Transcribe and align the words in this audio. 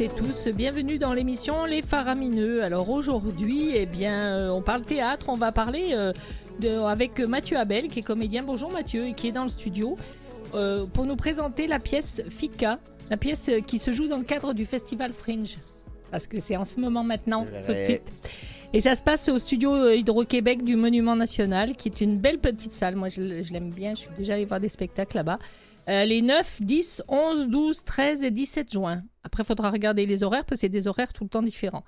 toutes 0.00 0.18
et 0.18 0.22
tous, 0.22 0.48
bienvenue 0.48 0.98
dans 0.98 1.12
l'émission 1.12 1.66
Les 1.66 1.82
Faramineux. 1.82 2.62
Alors 2.62 2.88
aujourd'hui, 2.88 3.72
eh 3.74 3.84
bien, 3.84 4.38
euh, 4.38 4.48
on 4.48 4.62
parle 4.62 4.80
théâtre, 4.80 5.26
on 5.28 5.36
va 5.36 5.52
parler 5.52 5.90
euh, 5.92 6.14
de, 6.58 6.70
avec 6.70 7.20
Mathieu 7.20 7.58
Abel, 7.58 7.88
qui 7.88 7.98
est 7.98 8.02
comédien. 8.02 8.42
Bonjour 8.42 8.72
Mathieu, 8.72 9.08
et 9.08 9.12
qui 9.12 9.28
est 9.28 9.32
dans 9.32 9.42
le 9.42 9.50
studio 9.50 9.98
euh, 10.54 10.86
pour 10.86 11.04
nous 11.04 11.16
présenter 11.16 11.66
la 11.66 11.78
pièce 11.78 12.22
Fika, 12.30 12.78
la 13.10 13.18
pièce 13.18 13.50
qui 13.66 13.78
se 13.78 13.92
joue 13.92 14.08
dans 14.08 14.16
le 14.16 14.24
cadre 14.24 14.54
du 14.54 14.64
festival 14.64 15.12
Fringe, 15.12 15.58
parce 16.10 16.26
que 16.26 16.40
c'est 16.40 16.56
en 16.56 16.64
ce 16.64 16.80
moment 16.80 17.04
maintenant, 17.04 17.46
tout 17.66 17.74
de 17.74 17.84
suite. 17.84 18.10
Et 18.72 18.80
ça 18.80 18.94
se 18.94 19.02
passe 19.02 19.28
au 19.28 19.38
studio 19.38 19.90
Hydro-Québec 19.90 20.64
du 20.64 20.76
Monument 20.76 21.16
National, 21.16 21.76
qui 21.76 21.88
est 21.88 22.00
une 22.00 22.16
belle 22.16 22.38
petite 22.38 22.72
salle. 22.72 22.96
Moi, 22.96 23.10
je, 23.10 23.42
je 23.42 23.52
l'aime 23.52 23.70
bien. 23.70 23.90
Je 23.90 24.02
suis 24.02 24.10
déjà 24.16 24.34
allé 24.34 24.46
voir 24.46 24.60
des 24.60 24.68
spectacles 24.68 25.16
là-bas. 25.16 25.40
Euh, 25.88 26.04
les 26.04 26.22
9, 26.22 26.62
10, 26.62 27.02
11, 27.08 27.48
12, 27.48 27.84
13 27.84 28.22
et 28.22 28.30
17 28.30 28.72
juin. 28.72 29.02
Après, 29.24 29.42
il 29.42 29.46
faudra 29.46 29.70
regarder 29.70 30.06
les 30.06 30.22
horaires 30.22 30.44
parce 30.44 30.58
que 30.58 30.60
c'est 30.62 30.68
des 30.68 30.86
horaires 30.86 31.12
tout 31.12 31.24
le 31.24 31.30
temps 31.30 31.42
différents. 31.42 31.84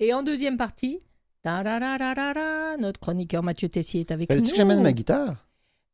Et 0.00 0.12
en 0.14 0.22
deuxième 0.22 0.56
partie, 0.56 1.00
notre 1.44 3.00
chroniqueur 3.00 3.42
Mathieu 3.42 3.68
Tessier 3.68 4.00
est 4.00 4.10
avec 4.10 4.30
nous. 4.30 4.42
que 4.42 4.54
j'amène 4.54 4.82
ma 4.82 4.92
guitare? 4.92 5.36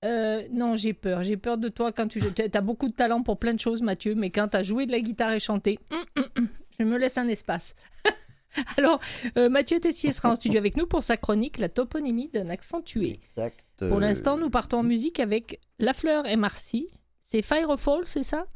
Euh, 0.04 0.46
non, 0.52 0.76
j'ai 0.76 0.92
peur. 0.92 1.22
J'ai 1.22 1.36
peur 1.36 1.58
de 1.58 1.68
toi 1.68 1.90
quand 1.90 2.06
tu 2.06 2.20
as 2.52 2.60
beaucoup 2.60 2.88
de 2.88 2.94
talent 2.94 3.22
pour 3.22 3.38
plein 3.38 3.54
de 3.54 3.60
choses, 3.60 3.82
Mathieu, 3.82 4.14
mais 4.14 4.30
quand 4.30 4.48
tu 4.48 4.56
as 4.56 4.62
joué 4.62 4.86
de 4.86 4.92
la 4.92 5.00
guitare 5.00 5.32
et 5.32 5.40
chanté, 5.40 5.78
hum, 5.90 5.98
hum, 6.16 6.24
hum, 6.36 6.48
je 6.78 6.84
me 6.84 6.98
laisse 6.98 7.18
un 7.18 7.26
espace. 7.26 7.74
Alors, 8.76 9.00
euh, 9.36 9.48
Mathieu 9.48 9.80
Tessier 9.80 10.12
sera 10.12 10.30
en 10.30 10.34
studio 10.34 10.58
avec 10.58 10.76
nous 10.76 10.86
pour 10.86 11.02
sa 11.02 11.16
chronique 11.16 11.58
La 11.58 11.68
toponymie 11.68 12.28
d'un 12.28 12.48
accent 12.48 12.80
tué. 12.80 13.20
Exact. 13.22 13.66
Pour 13.78 14.00
l'instant, 14.00 14.38
nous 14.38 14.50
partons 14.50 14.78
en 14.78 14.82
musique 14.82 15.20
avec 15.20 15.60
La 15.78 15.92
Fleur 15.92 16.26
et 16.26 16.36
Marcy. 16.36 16.88
C'est 17.30 17.42
Firefall, 17.42 18.06
c'est 18.06 18.22
ça? 18.22 18.46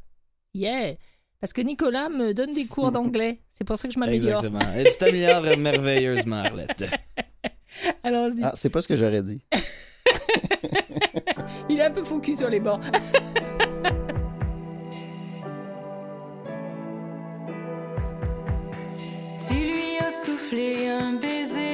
Yeah 0.55 0.95
Parce 1.39 1.53
que 1.53 1.61
Nicolas 1.61 2.09
me 2.09 2.33
donne 2.33 2.55
des 2.55 2.65
cours 2.65 2.91
d'anglais. 2.91 3.43
C'est 3.51 3.65
pour 3.65 3.77
ça 3.77 3.87
que 3.87 3.93
je 3.93 3.99
m'améliore. 3.99 4.43
Exactement. 4.43 4.75
Et 4.75 4.85
tu 4.85 4.97
t'améliores 4.97 5.43
merveilleusement, 5.59 6.37
Arlette. 6.37 6.87
Allons-y. 8.03 8.43
Ah, 8.43 8.53
c'est 8.55 8.71
pas 8.71 8.81
ce 8.81 8.89
que 8.89 8.97
j'aurais 8.97 9.23
dit. 9.23 9.43
Il 11.69 11.79
est 11.79 11.85
un 11.85 11.91
peu 11.91 12.03
focus 12.03 12.39
sur 12.39 12.49
les 12.49 12.61
bords. 12.61 12.81
Tu 19.47 19.55
lui 19.55 19.99
as 20.01 20.25
soufflé 20.25 20.89
un 20.89 21.13
baiser 21.15 21.72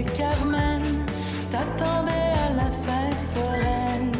Carmen 0.00 1.04
t'attendait 1.50 2.32
à 2.48 2.54
la 2.54 2.70
fête 2.70 3.20
foraine. 3.34 4.12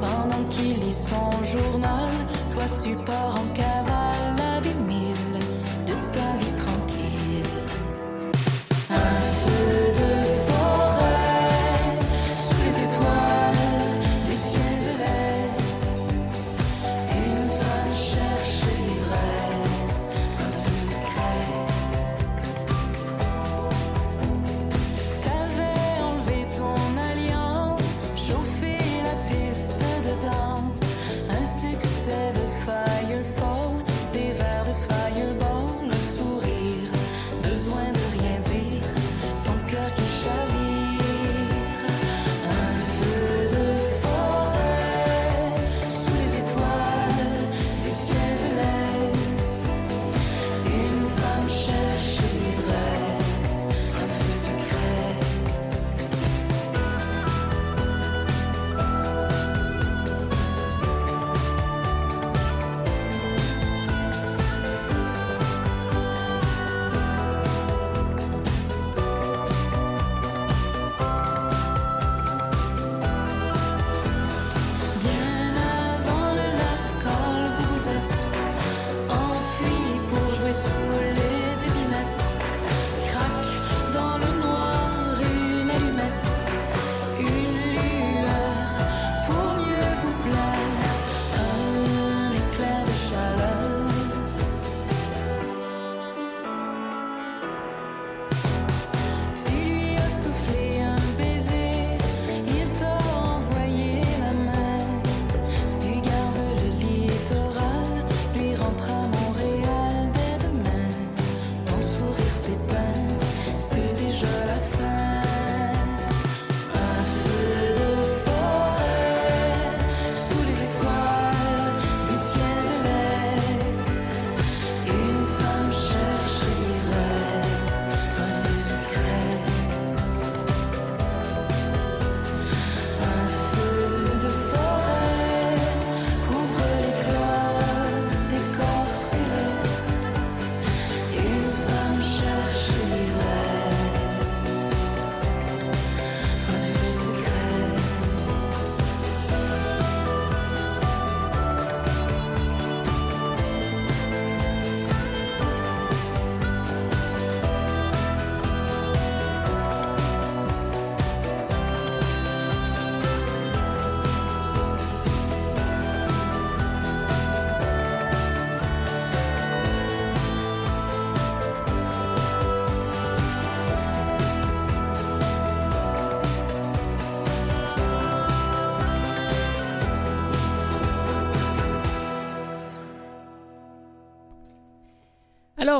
Pendant 0.00 0.44
qu'il 0.50 0.80
lit 0.80 0.92
son 0.92 1.42
journal, 1.44 2.10
toi 2.50 2.64
tu 2.82 2.94
pars 3.06 3.36
en 3.36 3.54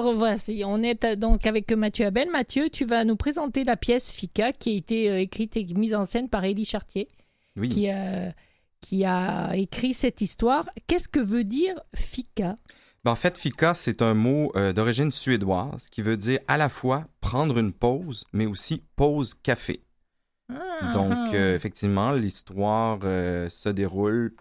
Alors 0.08 0.20
voici, 0.20 0.62
on 0.64 0.82
est 0.82 1.05
euh, 1.05 1.16
donc 1.16 1.46
avec 1.46 1.70
Mathieu 1.70 2.06
Abel. 2.06 2.31
Mathieu, 2.31 2.70
tu 2.70 2.87
vas 2.87 3.05
nous 3.05 3.16
présenter 3.16 3.62
la 3.62 3.76
pièce 3.76 4.10
Fika 4.10 4.52
qui 4.52 4.70
a 4.70 4.72
été 4.72 5.10
euh, 5.10 5.20
écrite 5.20 5.55
et 5.58 5.64
mise 5.75 5.94
en 5.94 6.06
scène 6.06 6.31
par 6.31 6.44
Élie 6.44 6.64
Chartier, 6.64 7.08
Oui. 7.56 7.69
qui, 7.69 7.90
a, 7.90 8.32
qui 8.81 9.05
a 9.05 9.55
écrit 9.55 9.93
cette 9.93 10.22
histoire. 10.22 10.66
Qu'est-ce 10.87 11.08
que 11.08 11.20
veut 11.20 11.44
dire 11.44 11.75
Fika? 11.94 12.56
En 13.05 13.16
fait, 13.16 13.37
fika, 13.37 13.75
c'est 13.75 14.00
un 14.00 14.14
mot 14.14 14.50
euh, 14.56 14.72
d'origine 14.72 15.10
suédoise 15.10 15.90
qui 15.90 16.00
veut 16.00 16.16
dire 16.16 16.40
à 16.49 16.56
la 16.56 16.70
fois 16.70 17.06
prendre 17.20 17.58
une 17.58 17.72
pause, 17.72 18.25
mais 18.32 18.46
aussi 18.46 18.82
pause 18.96 19.34
café. 19.34 19.82
Ah, 20.50 20.90
Donc, 20.94 21.34
euh, 21.34 21.54
effectivement, 21.54 22.12
l'histoire 22.12 22.99
euh, 23.04 23.49
se 23.50 23.69
déroule 23.69 24.34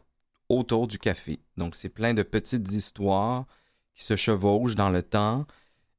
autour 0.47 0.87
du 0.87 0.97
café. 0.97 1.39
Donc, 1.57 1.75
c'est 1.75 1.89
plein 1.89 2.13
de 2.13 2.23
petites 2.23 2.71
histoires 2.71 3.45
qui 3.97 4.05
se 4.05 4.15
chevauchent 4.15 4.75
dans 4.75 4.91
le 4.91 5.03
temps 5.03 5.45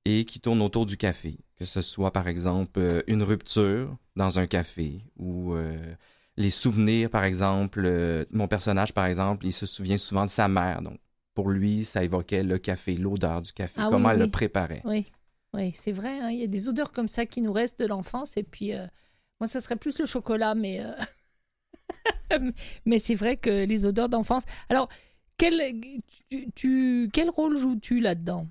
et 0.06 0.24
qui 0.24 0.40
tournent 0.40 0.62
autour 0.62 0.86
du 0.86 0.96
café. 0.96 1.38
Que 1.56 1.66
ce 1.66 1.82
soit, 1.82 2.12
par 2.12 2.28
exemple, 2.28 2.80
euh, 2.80 3.02
une 3.08 3.22
rupture 3.24 3.96
dans 4.16 4.38
un 4.38 4.46
café 4.46 5.02
ou 5.18 5.54
euh, 5.54 5.76
les 6.36 6.50
souvenirs, 6.50 7.10
par 7.10 7.24
exemple. 7.24 7.82
euh, 7.84 8.24
mon 8.32 8.48
personnage, 8.48 8.94
par 8.94 9.06
exemple, 9.06 9.44
il 9.46 9.52
se 9.52 9.66
souvient 9.66 9.98
souvent 9.98 10.24
de 10.26 10.30
sa 10.30 10.48
mère. 10.48 10.82
Donc, 10.82 10.98
pour 11.34 11.50
lui, 11.50 11.84
ça 11.84 12.04
évoquait 12.04 12.44
le 12.44 12.58
café, 12.58 12.96
l'odeur 12.96 13.42
du 13.42 13.52
café, 13.52 13.74
Ah 13.78 13.86
oui, 13.88 13.90
comment 13.90 14.10
elle 14.10 14.18
oui. 14.18 14.26
le 14.26 14.30
préparait. 14.30 14.82
Oui, 14.84 15.06
oui 15.54 15.72
c'est 15.74 15.92
vrai. 15.92 16.20
hein, 16.20 16.30
Il 16.30 16.38
y 16.40 16.44
a 16.44 16.48
des 16.48 16.68
odeurs 16.68 16.92
comme 16.92 17.08
ça 17.08 17.26
qui 17.26 17.42
nous 17.42 17.52
restent 17.52 17.80
de 17.80 17.86
l'enfance. 17.86 18.36
Et 18.36 18.44
puis, 18.44 18.74
euh, 18.74 18.86
moi, 19.40 19.48
ça 19.48 19.60
serait 19.60 19.76
plus 19.76 19.98
le 19.98 20.06
chocolat, 20.06 20.54
mais, 20.54 20.80
mais 22.86 22.98
c'est 22.98 23.14
vrai 23.14 23.36
que 23.36 23.64
les 23.64 23.86
odeurs 23.86 24.08
d'enfance. 24.08 24.44
Alors, 24.68 24.88
quel, 25.38 25.62
tu, 26.30 26.50
tu- 26.54 27.08
quel 27.12 27.30
rôle 27.30 27.56
joues-tu 27.56 28.00
là-dedans? 28.00 28.46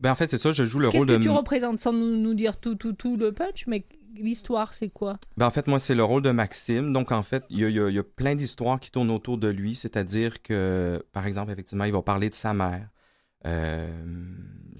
Ben, 0.00 0.12
en 0.12 0.14
fait, 0.14 0.30
c'est 0.30 0.38
ça, 0.38 0.52
je 0.52 0.64
joue 0.64 0.78
le 0.78 0.88
Qu'est-ce 0.90 0.98
rôle 0.98 1.08
que 1.08 1.18
de... 1.18 1.22
tu 1.22 1.28
représentes 1.28 1.78
sans 1.78 1.92
nous, 1.92 2.16
nous 2.16 2.34
dire 2.34 2.58
tout, 2.58 2.74
tout, 2.76 2.92
tout 2.92 3.16
le 3.16 3.32
punch 3.32 3.66
Mais 3.66 3.84
l'histoire, 4.14 4.72
c'est 4.72 4.88
quoi? 4.90 5.18
Ben, 5.36 5.46
en 5.46 5.50
fait, 5.50 5.66
moi, 5.66 5.78
c'est 5.78 5.94
le 5.96 6.04
rôle 6.04 6.22
de 6.22 6.30
Maxime. 6.30 6.92
Donc, 6.92 7.10
en 7.12 7.22
fait, 7.22 7.44
il 7.50 7.58
y 7.58 7.64
a, 7.64 7.68
y 7.68 7.80
a- 7.80 7.90
y 7.90 7.98
a 7.98 8.04
plein 8.04 8.34
d'histoires 8.36 8.78
qui 8.80 8.90
tournent 8.90 9.10
autour 9.10 9.38
de 9.38 9.48
lui. 9.48 9.74
C'est-à-dire 9.74 10.40
que, 10.42 11.04
par 11.12 11.26
exemple, 11.26 11.50
effectivement, 11.52 11.84
il 11.84 11.92
va 11.92 12.02
parler 12.02 12.30
de 12.30 12.34
sa 12.34 12.54
mère. 12.54 12.88
Euh, 13.46 13.88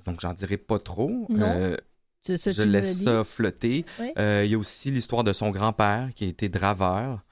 donc, 0.06 0.20
j'en 0.20 0.34
dirai 0.34 0.56
pas 0.56 0.78
trop. 0.78 1.26
Non, 1.30 1.46
Euh, 1.46 1.76
ça, 2.22 2.52
je 2.52 2.62
laisse 2.62 3.02
ça 3.02 3.24
flotter. 3.24 3.84
Oui. 4.00 4.12
Euh, 4.18 4.42
il 4.44 4.50
y 4.50 4.54
a 4.54 4.58
aussi 4.58 4.90
l'histoire 4.90 5.24
de 5.24 5.32
son 5.32 5.50
grand-père 5.50 6.10
qui 6.14 6.24
a 6.24 6.28
été 6.28 6.48
draveur. 6.48 7.24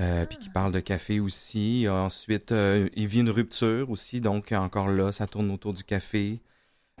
Euh, 0.00 0.26
Puis 0.26 0.38
qui 0.38 0.48
parle 0.50 0.72
de 0.72 0.80
café 0.80 1.20
aussi. 1.20 1.86
Ensuite, 1.88 2.52
euh, 2.52 2.88
il 2.94 3.06
vit 3.06 3.20
une 3.20 3.30
rupture 3.30 3.90
aussi. 3.90 4.20
Donc, 4.20 4.52
encore 4.52 4.88
là, 4.88 5.12
ça 5.12 5.26
tourne 5.26 5.50
autour 5.50 5.72
du 5.72 5.84
café. 5.84 6.40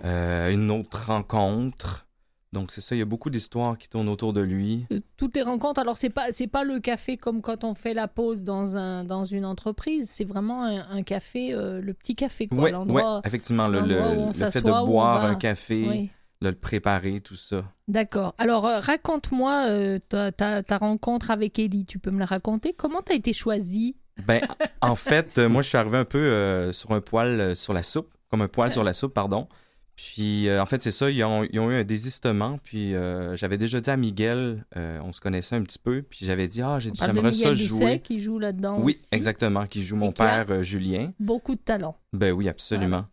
Euh, 0.04 0.50
une 0.50 0.70
autre 0.70 1.06
rencontre. 1.06 2.06
Donc, 2.52 2.70
c'est 2.70 2.80
ça. 2.80 2.94
Il 2.94 2.98
y 3.00 3.02
a 3.02 3.06
beaucoup 3.06 3.30
d'histoires 3.30 3.76
qui 3.76 3.88
tournent 3.88 4.08
autour 4.08 4.32
de 4.32 4.40
lui. 4.40 4.86
Toutes 5.16 5.34
les 5.34 5.42
rencontres, 5.42 5.80
alors 5.80 5.98
c'est 5.98 6.08
pas 6.10 6.30
c'est 6.30 6.46
pas 6.46 6.62
le 6.62 6.78
café 6.78 7.16
comme 7.16 7.42
quand 7.42 7.64
on 7.64 7.74
fait 7.74 7.94
la 7.94 8.06
pause 8.06 8.44
dans 8.44 8.76
un 8.76 9.02
dans 9.02 9.24
une 9.24 9.44
entreprise, 9.44 10.08
c'est 10.08 10.24
vraiment 10.24 10.62
un, 10.64 10.88
un 10.88 11.02
café, 11.02 11.50
le 11.52 11.92
petit 11.94 12.14
café 12.14 12.46
quoi, 12.46 12.70
Oui, 12.86 13.02
effectivement, 13.24 13.66
le, 13.66 13.80
le- 13.80 13.96
l'endroit 13.98 14.12
où 14.12 14.20
on 14.20 14.26
le 14.28 14.50
fait 14.50 14.62
de 14.62 14.86
boire 14.86 15.24
un 15.24 15.34
café, 15.34 15.86
Oui. 15.88 16.10
De 16.44 16.50
le 16.50 16.54
préparer, 16.54 17.20
tout 17.20 17.34
ça. 17.36 17.64
D'accord. 17.88 18.34
Alors 18.38 18.66
euh, 18.66 18.78
raconte-moi 18.80 19.66
euh, 19.68 19.98
ta, 20.08 20.30
ta, 20.30 20.62
ta 20.62 20.78
rencontre 20.78 21.30
avec 21.30 21.58
Ellie. 21.58 21.84
Tu 21.86 21.98
peux 21.98 22.10
me 22.10 22.18
la 22.20 22.26
raconter? 22.26 22.72
Comment 22.72 23.02
t'as 23.02 23.14
été 23.14 23.32
choisie? 23.32 23.96
Ben, 24.26 24.40
en 24.80 24.94
fait, 24.94 25.38
euh, 25.38 25.48
moi, 25.48 25.62
je 25.62 25.68
suis 25.68 25.78
arrivé 25.78 25.96
un 25.98 26.04
peu 26.04 26.18
euh, 26.18 26.72
sur 26.72 26.92
un 26.92 27.00
poil 27.00 27.56
sur 27.56 27.72
la 27.72 27.82
soupe, 27.82 28.14
comme 28.30 28.42
un 28.42 28.48
poil 28.48 28.70
sur 28.70 28.84
la 28.84 28.92
soupe, 28.92 29.12
pardon. 29.14 29.48
Puis, 29.96 30.48
euh, 30.48 30.60
en 30.60 30.66
fait, 30.66 30.82
c'est 30.82 30.90
ça, 30.90 31.08
ils 31.08 31.22
ont, 31.22 31.44
ils 31.52 31.60
ont 31.60 31.70
eu 31.70 31.74
un 31.74 31.84
désistement. 31.84 32.58
Puis, 32.64 32.94
euh, 32.94 33.36
j'avais 33.36 33.58
déjà 33.58 33.80
dit 33.80 33.90
à 33.90 33.96
Miguel, 33.96 34.64
euh, 34.76 34.98
on 35.04 35.12
se 35.12 35.20
connaissait 35.20 35.54
un 35.54 35.62
petit 35.62 35.78
peu, 35.78 36.02
puis 36.02 36.26
j'avais 36.26 36.48
dit, 36.48 36.62
ah, 36.62 36.78
de 36.78 36.90
j'aimerais 36.94 37.32
ça 37.32 37.50
Doucet 37.50 37.64
jouer. 37.64 38.00
qui 38.00 38.20
joue 38.20 38.38
là-dedans. 38.40 38.78
Oui, 38.80 38.94
aussi. 39.00 39.08
exactement, 39.12 39.66
qui 39.66 39.82
joue 39.84 39.94
Et 39.96 39.98
mon 40.00 40.08
qui 40.12 40.22
père, 40.22 40.62
Julien. 40.64 41.12
Beaucoup 41.20 41.54
de 41.54 41.60
talent. 41.60 41.96
Ben 42.12 42.32
oui, 42.32 42.48
absolument. 42.48 43.06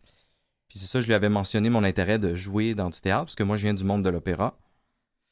Puis 0.72 0.78
c'est 0.78 0.86
ça, 0.86 1.02
je 1.02 1.06
lui 1.06 1.12
avais 1.12 1.28
mentionné 1.28 1.68
mon 1.68 1.84
intérêt 1.84 2.16
de 2.16 2.34
jouer 2.34 2.74
dans 2.74 2.88
du 2.88 2.98
théâtre, 2.98 3.26
parce 3.26 3.34
que 3.34 3.42
moi, 3.42 3.58
je 3.58 3.64
viens 3.64 3.74
du 3.74 3.84
monde 3.84 4.02
de 4.02 4.08
l'opéra. 4.08 4.56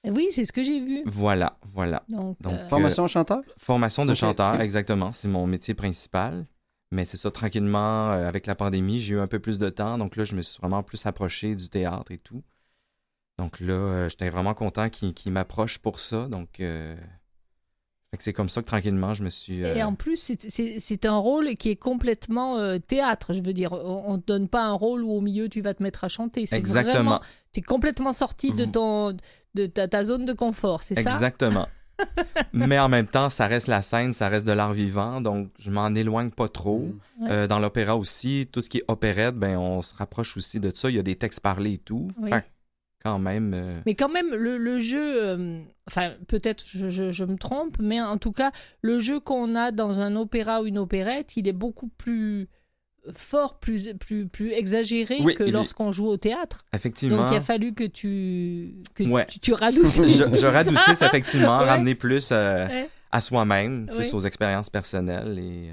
Oui, 0.07 0.29
c'est 0.33 0.45
ce 0.45 0.53
que 0.53 0.63
j'ai 0.63 0.81
vu. 0.81 1.03
Voilà, 1.07 1.59
voilà. 1.73 2.03
Donc, 2.11 2.39
Donc, 2.43 2.53
euh, 2.53 2.69
Formation 2.69 3.07
chanteur? 3.07 3.41
Formation 3.57 4.05
de 4.05 4.13
chanteur, 4.13 4.61
exactement. 4.61 5.13
C'est 5.13 5.29
mon 5.29 5.47
métier 5.47 5.73
principal. 5.73 6.47
Mais 6.91 7.07
c'est 7.07 7.17
ça, 7.17 7.31
tranquillement, 7.31 8.11
euh, 8.11 8.29
avec 8.29 8.47
la 8.47 8.55
pandémie, 8.55 9.01
j'ai 9.01 9.15
eu 9.15 9.19
un 9.19 9.29
peu 9.29 9.39
plus 9.39 9.59
de 9.59 9.71
temps. 9.71 9.97
Donc 9.97 10.17
là, 10.17 10.25
je 10.25 10.35
me 10.35 10.43
suis 10.43 10.61
vraiment 10.61 10.83
plus 10.83 11.07
approché 11.07 11.55
du 11.55 11.71
théâtre 11.71 12.13
et 12.13 12.19
tout. 12.19 12.43
Donc 13.39 13.61
là, 13.61 13.73
euh, 13.73 14.09
j'étais 14.11 14.29
vraiment 14.29 14.53
content 14.53 14.91
qu'il 14.91 15.33
m'approche 15.33 15.79
pour 15.79 16.01
ça. 16.01 16.29
Donc, 16.29 16.61
euh, 16.61 16.95
c'est 18.19 18.33
comme 18.33 18.49
ça 18.49 18.61
que 18.61 18.67
tranquillement, 18.67 19.15
je 19.15 19.23
me 19.23 19.31
suis. 19.31 19.65
euh, 19.65 19.75
Et 19.75 19.83
en 19.83 19.95
plus, 19.95 20.17
c'est- 20.49 21.07
un 21.07 21.17
rôle 21.17 21.55
qui 21.57 21.71
est 21.71 21.77
complètement 21.77 22.59
euh, 22.59 22.79
théâtre. 22.79 23.33
Je 23.33 23.43
veux 23.43 23.53
dire, 23.53 23.73
on 23.73 24.15
ne 24.15 24.17
te 24.19 24.27
donne 24.27 24.49
pas 24.49 24.65
un 24.65 24.73
rôle 24.73 25.05
où 25.05 25.13
au 25.13 25.21
milieu 25.21 25.49
tu 25.49 25.61
vas 25.61 25.75
te 25.75 25.83
mettre 25.83 26.05
à 26.05 26.09
chanter. 26.09 26.45
C'est 26.47 26.57
Exactement. 26.57 27.21
tu 27.53 27.61
es 27.61 27.63
complètement 27.63 28.13
sorti 28.13 28.53
de 28.53 28.65
ton 28.65 29.17
de 29.55 29.67
ta, 29.67 29.89
ta 29.89 30.05
zone 30.05 30.25
de 30.25 30.33
confort, 30.33 30.83
c'est 30.83 30.95
ça? 30.95 31.01
Exactement. 31.13 31.67
Mais 32.53 32.79
en 32.79 32.89
même 32.89 33.07
temps, 33.07 33.29
ça 33.29 33.47
reste 33.47 33.67
la 33.69 33.83
scène, 33.83 34.13
ça 34.13 34.29
reste 34.29 34.47
de 34.47 34.53
l'art 34.53 34.73
vivant, 34.73 35.21
donc 35.21 35.51
je 35.59 35.71
m'en 35.71 35.89
éloigne 35.95 36.31
pas 36.31 36.49
trop. 36.49 36.89
Ouais. 37.21 37.29
Euh, 37.31 37.47
dans 37.47 37.59
l'opéra 37.59 37.97
aussi, 37.97 38.49
tout 38.51 38.63
ce 38.63 38.71
qui 38.71 38.79
est 38.79 38.85
opérette, 38.89 39.35
ben 39.37 39.57
on 39.59 39.83
se 39.83 39.95
rapproche 39.95 40.37
aussi 40.37 40.61
de 40.61 40.71
ça. 40.75 40.89
Il 40.89 40.97
y 40.97 40.99
a 40.99 41.03
des 41.03 41.17
textes 41.17 41.41
parlés 41.41 41.75
et 41.75 41.79
tout. 41.79 42.09
Oui. 42.19 42.31
Fait 42.31 42.41
que 42.41 42.47
quand 43.03 43.19
même. 43.19 43.53
euh, 43.55 43.81
Mais 43.87 43.95
quand 43.95 44.09
même, 44.09 44.31
le, 44.35 44.59
le 44.59 44.79
jeu, 44.79 45.23
euh, 45.23 45.61
enfin 45.89 46.15
peut-être 46.29 46.65
je, 46.67 46.89
je- 46.89 47.13
je 47.13 47.25
me 47.25 47.37
trompe, 47.37 47.79
mais 47.81 48.01
en 48.01 48.19
tout 48.19 48.33
cas, 48.33 48.53
le 48.83 48.99
jeu 48.99 49.21
qu'on 49.21 49.55
a 49.55 49.71
dans 49.73 50.01
un 50.01 50.17
opéra 50.17 50.63
ou 50.63 50.67
une 50.67 50.79
opérette, 50.79 51.37
il 51.37 51.49
est 51.49 51.53
beaucoup 51.53 51.89
plus 51.89 52.49
fort, 53.15 53.59
plus, 53.59 53.95
plus, 53.95 54.27
plus 54.29 54.53
exagéré 54.53 55.17
Oui, 55.23 55.35
que 55.35 55.45
est- 55.45 55.51
lorsqu'on 55.51 55.91
joue 55.91 56.07
au 56.07 56.19
théâtre. 56.19 56.67
effectivement. 56.75 57.23
Donc 57.23 57.29
il 57.33 57.37
a 57.37 57.41
fallu 57.41 57.73
que 57.73 57.85
tu, 57.85 58.75
que 58.95 59.05
Ouais. 59.05 59.25
tu, 59.27 59.41
tu 59.41 59.53
radoucisses. 59.55 60.19
je, 60.19 60.39
je 60.39 60.47
radoucisse 60.47 61.01
effectivement, 61.01 61.61
Ouais. 61.61 61.65
ramener 61.65 61.95
plus 61.95 62.29
euh, 62.33 62.67
Ouais. 62.69 62.91
à 63.11 63.21
soi-même, 63.23 63.87
plus 63.87 64.13
aux 64.13 64.21
expériences 64.21 64.69
personnelles 64.69 65.39
et 65.39 65.71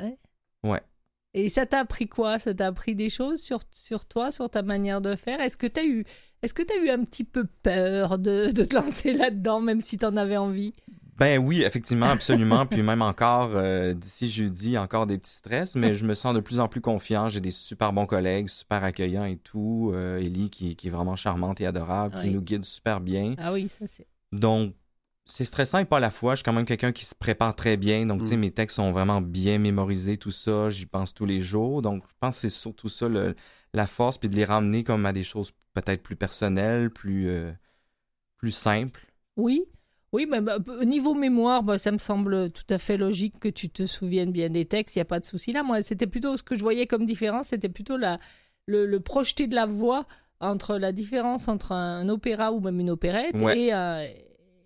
euh, 0.00 0.76
Et 1.32 1.48
ça 1.48 1.64
t'a 1.64 1.78
appris 1.78 2.08
quoi? 2.08 2.40
Ça 2.40 2.52
t'a 2.54 2.66
appris 2.66 2.96
des 2.96 3.08
choses 3.08 3.40
sur, 3.40 3.60
sur 3.70 4.04
toi, 4.06 4.32
sur 4.32 4.50
ta 4.50 4.62
manière 4.62 5.00
de 5.00 5.14
faire? 5.14 5.40
Est-ce 5.40 5.56
que 5.56 5.68
tu 5.68 5.78
as 5.80 5.84
eu 5.84 6.04
est-ce 6.42 6.54
que 6.54 6.62
tu 6.62 6.72
as 6.72 6.76
eu 6.84 6.90
un 6.90 7.04
petit 7.04 7.24
peu 7.24 7.44
peur 7.62 8.18
de, 8.18 8.50
de 8.52 8.64
te 8.64 8.74
lancer 8.74 9.12
là-dedans, 9.12 9.60
même 9.60 9.80
si 9.80 9.98
tu 9.98 10.04
en 10.06 10.16
avais 10.16 10.36
envie? 10.36 10.72
Ben 11.16 11.38
oui, 11.38 11.60
effectivement, 11.62 12.06
absolument. 12.06 12.64
Puis 12.64 12.82
même 12.82 13.02
encore 13.02 13.50
euh, 13.54 13.92
d'ici 13.92 14.26
jeudi, 14.30 14.78
encore 14.78 15.06
des 15.06 15.18
petits 15.18 15.32
stress, 15.34 15.76
mais 15.76 15.92
je 15.92 16.06
me 16.06 16.14
sens 16.14 16.34
de 16.34 16.40
plus 16.40 16.60
en 16.60 16.68
plus 16.68 16.80
confiant. 16.80 17.28
J'ai 17.28 17.40
des 17.42 17.50
super 17.50 17.92
bons 17.92 18.06
collègues, 18.06 18.48
super 18.48 18.82
accueillants 18.84 19.26
et 19.26 19.36
tout. 19.36 19.92
Euh, 19.94 20.18
Ellie 20.18 20.48
qui, 20.48 20.76
qui 20.76 20.86
est 20.88 20.90
vraiment 20.90 21.16
charmante 21.16 21.60
et 21.60 21.66
adorable, 21.66 22.14
qui 22.22 22.30
nous 22.30 22.40
guide 22.40 22.64
super 22.64 23.00
bien. 23.02 23.34
Ah 23.36 23.52
oui, 23.52 23.68
ça 23.68 23.86
c'est. 23.86 24.06
Donc, 24.32 24.74
c'est 25.26 25.44
stressant 25.44 25.78
et 25.78 25.84
pas 25.84 25.98
à 25.98 26.00
la 26.00 26.10
fois. 26.10 26.32
Je 26.34 26.36
suis 26.38 26.44
quand 26.44 26.54
même 26.54 26.64
quelqu'un 26.64 26.92
qui 26.92 27.04
se 27.04 27.14
prépare 27.14 27.54
très 27.54 27.76
bien. 27.76 28.06
Donc, 28.06 28.22
tu 28.22 28.28
sais, 28.28 28.36
Mm. 28.36 28.40
mes 28.40 28.50
textes 28.50 28.76
sont 28.76 28.90
vraiment 28.90 29.20
bien 29.20 29.58
mémorisés, 29.58 30.16
tout 30.16 30.30
ça. 30.30 30.70
J'y 30.70 30.86
pense 30.86 31.12
tous 31.12 31.26
les 31.26 31.42
jours. 31.42 31.82
Donc, 31.82 32.02
je 32.08 32.14
pense 32.18 32.36
que 32.36 32.40
c'est 32.40 32.48
surtout 32.48 32.88
ça, 32.88 33.08
le- 33.08 33.34
la 33.74 33.86
force, 33.86 34.18
puis 34.18 34.28
de 34.28 34.36
les 34.36 34.44
ramener 34.44 34.84
comme 34.84 35.06
à 35.06 35.12
des 35.12 35.22
choses 35.22 35.52
peut-être 35.74 36.02
plus 36.02 36.16
personnelles, 36.16 36.90
plus, 36.90 37.28
euh, 37.28 37.52
plus 38.36 38.50
simples. 38.50 39.06
Oui. 39.36 39.62
Oui, 40.12 40.26
mais 40.28 40.40
bah, 40.40 40.58
au 40.66 40.84
niveau 40.84 41.14
mémoire, 41.14 41.62
bah, 41.62 41.78
ça 41.78 41.92
me 41.92 41.98
semble 41.98 42.50
tout 42.50 42.64
à 42.68 42.78
fait 42.78 42.96
logique 42.96 43.38
que 43.38 43.48
tu 43.48 43.68
te 43.70 43.86
souviennes 43.86 44.32
bien 44.32 44.50
des 44.50 44.64
textes, 44.64 44.96
il 44.96 44.98
n'y 44.98 45.02
a 45.02 45.06
pas 45.06 45.20
de 45.20 45.24
souci 45.24 45.52
là. 45.52 45.62
Moi, 45.62 45.84
c'était 45.84 46.08
plutôt 46.08 46.36
ce 46.36 46.42
que 46.42 46.56
je 46.56 46.62
voyais 46.62 46.88
comme 46.88 47.06
différence, 47.06 47.48
c'était 47.48 47.68
plutôt 47.68 47.96
la, 47.96 48.18
le, 48.66 48.86
le 48.86 48.98
projeté 49.00 49.46
de 49.46 49.54
la 49.54 49.66
voix 49.66 50.06
entre 50.40 50.78
la 50.78 50.90
différence 50.90 51.46
entre 51.46 51.70
un 51.70 52.08
opéra 52.08 52.50
ou 52.50 52.58
même 52.58 52.80
une 52.80 52.90
opérette 52.90 53.36
Ouais. 53.36 53.56
et, 53.66 53.74
euh, 53.74 54.04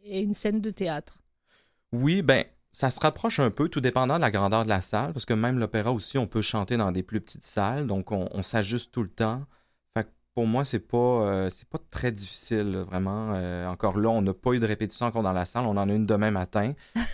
et 0.05 0.21
une 0.23 0.33
scène 0.33 0.63
de 0.63 0.71
théâtre. 0.71 1.19
Oui, 1.93 2.23
ben, 2.23 2.45
ça 2.77 2.91
se 2.91 2.99
rapproche 2.99 3.39
un 3.39 3.51
peu, 3.51 3.69
tout 3.69 3.81
dépendant 3.81 4.17
de 4.17 4.21
la 4.21 4.33
grandeur 4.33 4.65
de 4.65 4.69
la 4.69 4.81
salle, 4.81 5.13
parce 5.13 5.25
que 5.25 5.33
même 5.35 5.61
l'opéra 5.61 5.93
aussi, 5.93 6.19
on 6.19 6.27
peut 6.27 6.43
chanter 6.43 6.77
dans 6.77 6.91
des 6.91 7.05
plus 7.05 7.21
petites 7.21 7.45
salles, 7.45 7.87
donc 7.87 8.11
on, 8.11 8.29
on 8.33 8.43
s'ajuste 8.43 8.91
tout 8.93 9.03
le 9.03 9.09
temps. 9.09 9.43
Fait 9.97 10.03
que 10.03 10.09
pour 10.35 10.49
moi, 10.49 10.65
c'est 10.65 10.81
pas, 10.81 10.97
euh, 10.99 11.49
c'est 11.53 11.69
pas 11.69 11.79
très 11.93 12.11
difficile, 12.11 12.85
vraiment. 12.91 13.31
Euh, 13.37 13.69
encore 13.69 13.97
là, 13.97 14.09
on 14.09 14.21
n'a 14.23 14.35
pas 14.35 14.55
eu 14.55 14.59
de 14.59 14.67
répétition 14.67 15.07
encore 15.07 15.23
dans 15.23 15.33
la 15.33 15.45
salle, 15.45 15.67
on 15.67 15.77
en 15.77 15.89
a 15.89 15.93
une 15.93 16.05
demain 16.05 16.33
matin, 16.33 16.73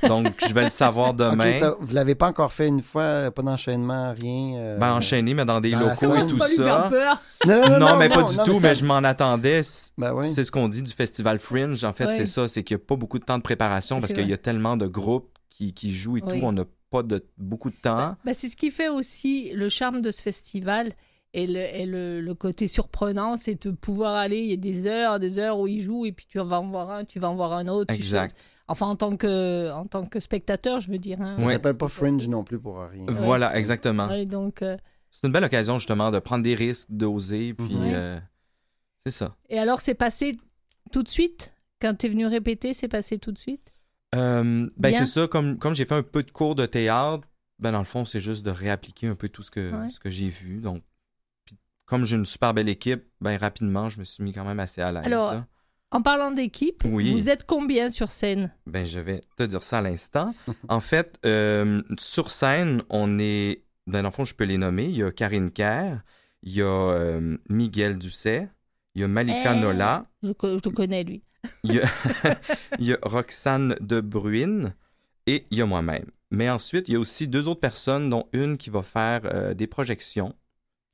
donc 0.09 0.29
je 0.49 0.55
vais 0.55 0.64
le 0.64 0.71
savoir 0.71 1.12
demain. 1.12 1.59
t'as- 1.61 1.76
vous 1.79 1.93
l'avez 1.93 2.14
pas 2.14 2.29
encore 2.29 2.55
fait 2.55 2.69
une 2.69 2.81
fois, 2.81 3.31
pas 3.31 3.43
d'enchaînement, 3.43 4.14
rien. 4.19 4.55
euh, 4.57 4.79
ben, 4.79 4.95
enchaîner, 4.95 5.35
mais 5.35 5.45
dans 5.45 5.61
des 5.61 5.73
dans 5.73 5.81
locaux 5.81 6.14
et 6.17 6.26
tout 6.26 6.38
pas 6.38 6.49
lui 6.49 6.57
faire 6.57 6.64
ça. 6.85 6.88
peur. 6.88 7.23
Non, 7.47 7.69
non, 7.69 7.79
Non, 7.81 7.97
mais 7.99 8.09
pas 8.09 8.23
du 8.23 8.37
non, 8.38 8.45
tout, 8.45 8.55
ça- 8.55 8.61
mais 8.62 8.75
je 8.75 8.85
m'en 8.87 8.97
attendais. 9.05 9.61
Ben 9.99 10.14
oui. 10.14 10.26
C'est 10.26 10.45
ce 10.45 10.50
qu'on 10.50 10.69
dit 10.69 10.81
du 10.83 10.93
festival 10.93 11.38
Fringe. 11.38 11.85
En 11.85 11.93
fait, 11.93 12.07
Oui. 12.07 12.14
c'est 12.14 12.25
ça, 12.26 12.49
c'est 12.49 12.64
qu'il 12.64 12.79
n'y 12.79 12.83
a 12.83 12.87
pas 12.87 12.97
beaucoup 12.97 13.19
de 13.19 13.25
temps 13.25 13.37
de 13.37 13.43
préparation 13.43 14.00
parce 14.00 14.14
qu'il 14.14 14.26
y 14.29 14.33
a 14.33 14.38
tellement 14.38 14.79
de 14.79 14.87
groupes 14.87 15.29
qui, 15.61 15.75
qui 15.75 15.93
jouent 15.93 16.17
et 16.17 16.23
Oui. 16.23 16.40
tout. 16.40 16.47
On 16.47 16.52
n'a 16.52 16.64
pas 16.90 17.02
de, 17.02 17.23
beaucoup 17.37 17.69
de 17.71 17.76
temps. 17.76 18.17
Bah, 18.25 18.33
c'est 18.35 18.49
ce 18.49 18.57
qui 18.57 18.71
fait 18.71 18.88
aussi 18.88 19.50
le 19.52 19.69
charme 19.69 20.00
de 20.00 20.11
ce 20.11 20.23
festival 20.23 20.93
et 21.35 21.47
le, 21.47 21.61
et 21.61 21.87
le, 21.87 22.21
le 22.21 22.35
côté 22.35 22.67
surprenant, 22.67 23.37
c'est 23.37 23.62
de 23.67 23.71
pouvoir 23.71 24.14
aller, 24.17 24.38
il 24.38 24.50
y 24.50 24.52
a 24.55 24.57
des 24.57 24.87
heures, 24.87 25.19
des 25.21 25.38
heures 25.38 25.59
où 25.59 25.67
ils 25.69 25.81
jouent 25.81 26.07
et 26.07 26.12
puis 26.12 26.26
tu 26.26 26.38
vas 26.38 26.61
en 26.61 26.67
voir 26.67 26.90
un, 26.90 27.05
tu 27.05 27.19
vas 27.21 27.29
en 27.29 27.37
voir 27.37 27.52
un 27.52 27.69
autre. 27.69 27.93
exact. 27.95 28.37
Enfin, 28.69 28.87
en 28.87 28.97
tant 28.97 29.17
que, 29.17 29.71
en 29.73 29.85
tant 29.87 30.07
que 30.07 30.19
spectateur, 30.21 30.81
je 30.81 30.90
veux 30.90 30.99
dire. 30.99 31.21
hein. 31.21 31.37
Ça 31.38 31.45
Ouais. 31.45 31.52
s'appelle 31.55 31.76
pas 31.76 31.88
Fringe 31.88 32.26
non 32.29 32.43
plus 32.45 32.59
pour 32.59 32.79
rien. 32.81 33.05
Voilà, 33.09 33.57
exactement. 33.59 34.07
Ouais, 34.09 34.25
donc, 34.25 34.62
euh, 34.62 34.76
c'est 35.11 35.26
une 35.26 35.33
belle 35.33 35.45
occasion 35.45 35.76
justement 35.79 36.11
de 36.12 36.21
prendre 36.21 36.43
des 36.45 36.55
risques, 36.55 36.87
d'oser, 36.90 37.52
puis 37.55 37.67
Ouais. 37.76 37.93
euh, 37.95 38.19
c'est 39.05 39.11
ça. 39.12 39.37
Et 39.49 39.59
alors, 39.59 39.81
c'est 39.81 39.95
passé 39.95 40.37
tout 40.93 41.02
de 41.02 41.09
suite? 41.09 41.52
Quand 41.81 41.95
tu 41.97 42.07
es 42.07 42.09
venu 42.11 42.26
répéter, 42.26 42.73
c'est 42.75 42.88
passé 42.88 43.19
tout 43.19 43.33
de 43.33 43.38
suite? 43.38 43.73
Euh, 44.14 44.69
ben 44.76 44.95
c'est 44.95 45.07
ça, 45.07 45.29
comme, 45.29 45.59
comme 45.59 45.75
j'ai 45.75 45.85
fait 45.85 45.95
un 45.95 46.02
peu 46.02 46.23
de 46.23 46.31
cours 46.31 46.55
de 46.55 46.67
théâtre, 46.67 47.26
ben 47.59 47.73
dans 47.73 47.79
le 47.79 47.85
fond, 47.85 48.05
c'est 48.05 48.21
juste 48.21 48.45
de 48.45 48.50
réappliquer 48.50 49.07
un 49.09 49.14
peu 49.14 49.29
tout 49.29 49.43
ce 49.43 49.50
que, 49.50 49.71
Ouais. 49.73 49.90
ce 49.90 50.00
que 50.00 50.11
j'ai 50.11 50.29
vu. 50.29 50.61
Donc, 50.61 50.83
puis 51.45 51.57
comme 51.87 52.05
j'ai 52.05 52.17
une 52.17 52.25
super 52.25 52.52
belle 52.55 52.69
équipe, 52.69 53.05
ben 53.21 53.37
rapidement, 53.37 53.88
je 53.88 53.99
me 54.00 54.05
suis 54.05 54.23
mis 54.25 54.33
quand 54.33 54.45
même 54.45 54.61
assez 54.61 54.81
à 54.81 54.90
l'aise. 54.93 55.05
Alors, 55.07 55.33
là. 55.33 55.47
En 55.93 56.02
parlant 56.02 56.31
d'équipe, 56.31 56.85
Oui. 56.87 57.12
vous 57.12 57.29
êtes 57.31 57.45
combien 57.45 57.90
sur 57.90 58.12
scène? 58.12 58.52
Ben, 58.67 58.87
je 58.87 59.00
vais 59.00 59.23
te 59.37 59.43
dire 59.43 59.62
ça 59.62 59.79
à 59.79 59.83
l'instant. 59.83 60.33
en 60.69 60.79
fait, 60.81 61.19
euh, 61.26 61.83
sur 61.99 62.31
scène, 62.31 62.83
on 62.90 63.19
est. 63.19 63.64
Ben, 63.88 64.02
dans 64.02 64.09
le 64.09 64.12
fond, 64.14 64.25
je 64.25 64.35
peux 64.35 64.45
les 64.45 64.57
nommer. 64.59 64.85
Il 64.85 64.97
y 64.97 65.02
a 65.02 65.11
Karine 65.11 65.50
Kerr, 65.50 65.99
il 66.45 66.52
y 66.52 66.62
a 66.62 66.67
euh, 66.67 67.37
Miguel 67.49 67.99
Doucet, 67.99 68.49
il 68.95 69.00
y 69.00 69.05
a 69.05 69.09
Malika 69.09 69.57
Eh. 69.57 69.61
Nola, 69.61 70.07
je, 70.23 70.29
je 70.31 70.69
connais, 70.71 71.02
lui. 71.02 71.23
Il 71.64 71.75
y, 71.75 71.80
a, 71.80 71.88
il 72.78 72.87
y 72.87 72.92
a 72.92 72.99
Roxane 73.02 73.76
de 73.80 74.00
Bruine 74.00 74.75
et 75.26 75.47
il 75.50 75.59
y 75.59 75.62
a 75.62 75.66
moi-même. 75.66 76.06
Mais 76.30 76.49
ensuite, 76.50 76.88
il 76.88 76.92
y 76.92 76.97
a 76.97 77.00
aussi 77.00 77.26
deux 77.28 77.49
autres 77.49 77.61
personnes, 77.61 78.09
dont 78.11 78.28
une 78.32 78.56
qui 78.59 78.70
va 78.70 78.82
faire 78.82 79.23
euh, 79.25 79.54
des 79.54 79.66
projections, 79.66 80.35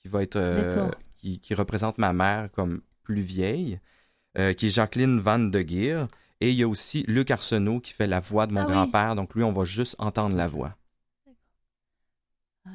qui 0.03 0.09
va 0.09 0.23
être. 0.23 0.37
euh, 0.37 0.91
qui, 1.17 1.41
qui 1.41 1.55
représente 1.55 1.99
ma 1.99 2.13
mère 2.13 2.51
comme 2.53 2.83
plus 3.03 3.21
vieille, 3.21 3.81
euh, 4.39 4.53
qui 4.55 4.67
est 4.67 4.71
Jacqueline 4.71 5.19
Van 5.21 5.39
de 5.39 5.61
Geer. 5.61 6.07
Et 6.41 6.51
il 6.51 6.57
y 6.57 6.63
a 6.63 6.69
aussi 6.69 7.05
Luc 7.09 7.31
Arsenault 7.31 7.81
qui 7.81 7.93
fait 7.93 8.07
la 8.07 8.21
voix 8.21 8.47
de 8.47 8.53
mon 8.53 8.61
Ah 8.63 8.67
oui. 8.67 8.73
grand-père. 8.73 9.15
Donc 9.17 9.35
lui, 9.35 9.43
on 9.45 9.53
va 9.53 9.65
juste 9.65 9.97
entendre 9.99 10.37
la 10.37 10.49
voix. 10.49 10.77
Ah, 12.65 12.71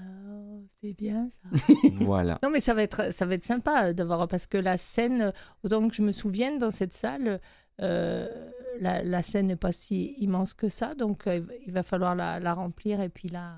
c'est 0.81 0.93
bien 0.93 1.29
ça. 1.29 1.49
voilà. 1.83 2.39
Non, 2.43 2.49
mais 2.49 2.59
ça 2.59 2.73
va 2.73 2.83
être, 2.83 3.13
ça 3.13 3.25
va 3.25 3.35
être 3.35 3.43
sympa 3.43 3.89
euh, 3.89 3.93
d'avoir. 3.93 4.27
Parce 4.27 4.47
que 4.47 4.57
la 4.57 4.77
scène, 4.77 5.33
autant 5.63 5.87
que 5.87 5.95
je 5.95 6.01
me 6.01 6.11
souvienne, 6.11 6.57
dans 6.57 6.71
cette 6.71 6.93
salle, 6.93 7.39
la, 7.79 9.03
la 9.03 9.21
scène 9.21 9.47
n'est 9.47 9.55
pas 9.55 9.71
si 9.71 10.15
immense 10.19 10.53
que 10.53 10.69
ça. 10.69 10.95
Donc, 10.95 11.27
euh, 11.27 11.41
il 11.65 11.73
va 11.73 11.83
falloir 11.83 12.15
la, 12.15 12.39
la 12.39 12.53
remplir 12.53 13.01
et 13.01 13.09
puis 13.09 13.27
la, 13.29 13.55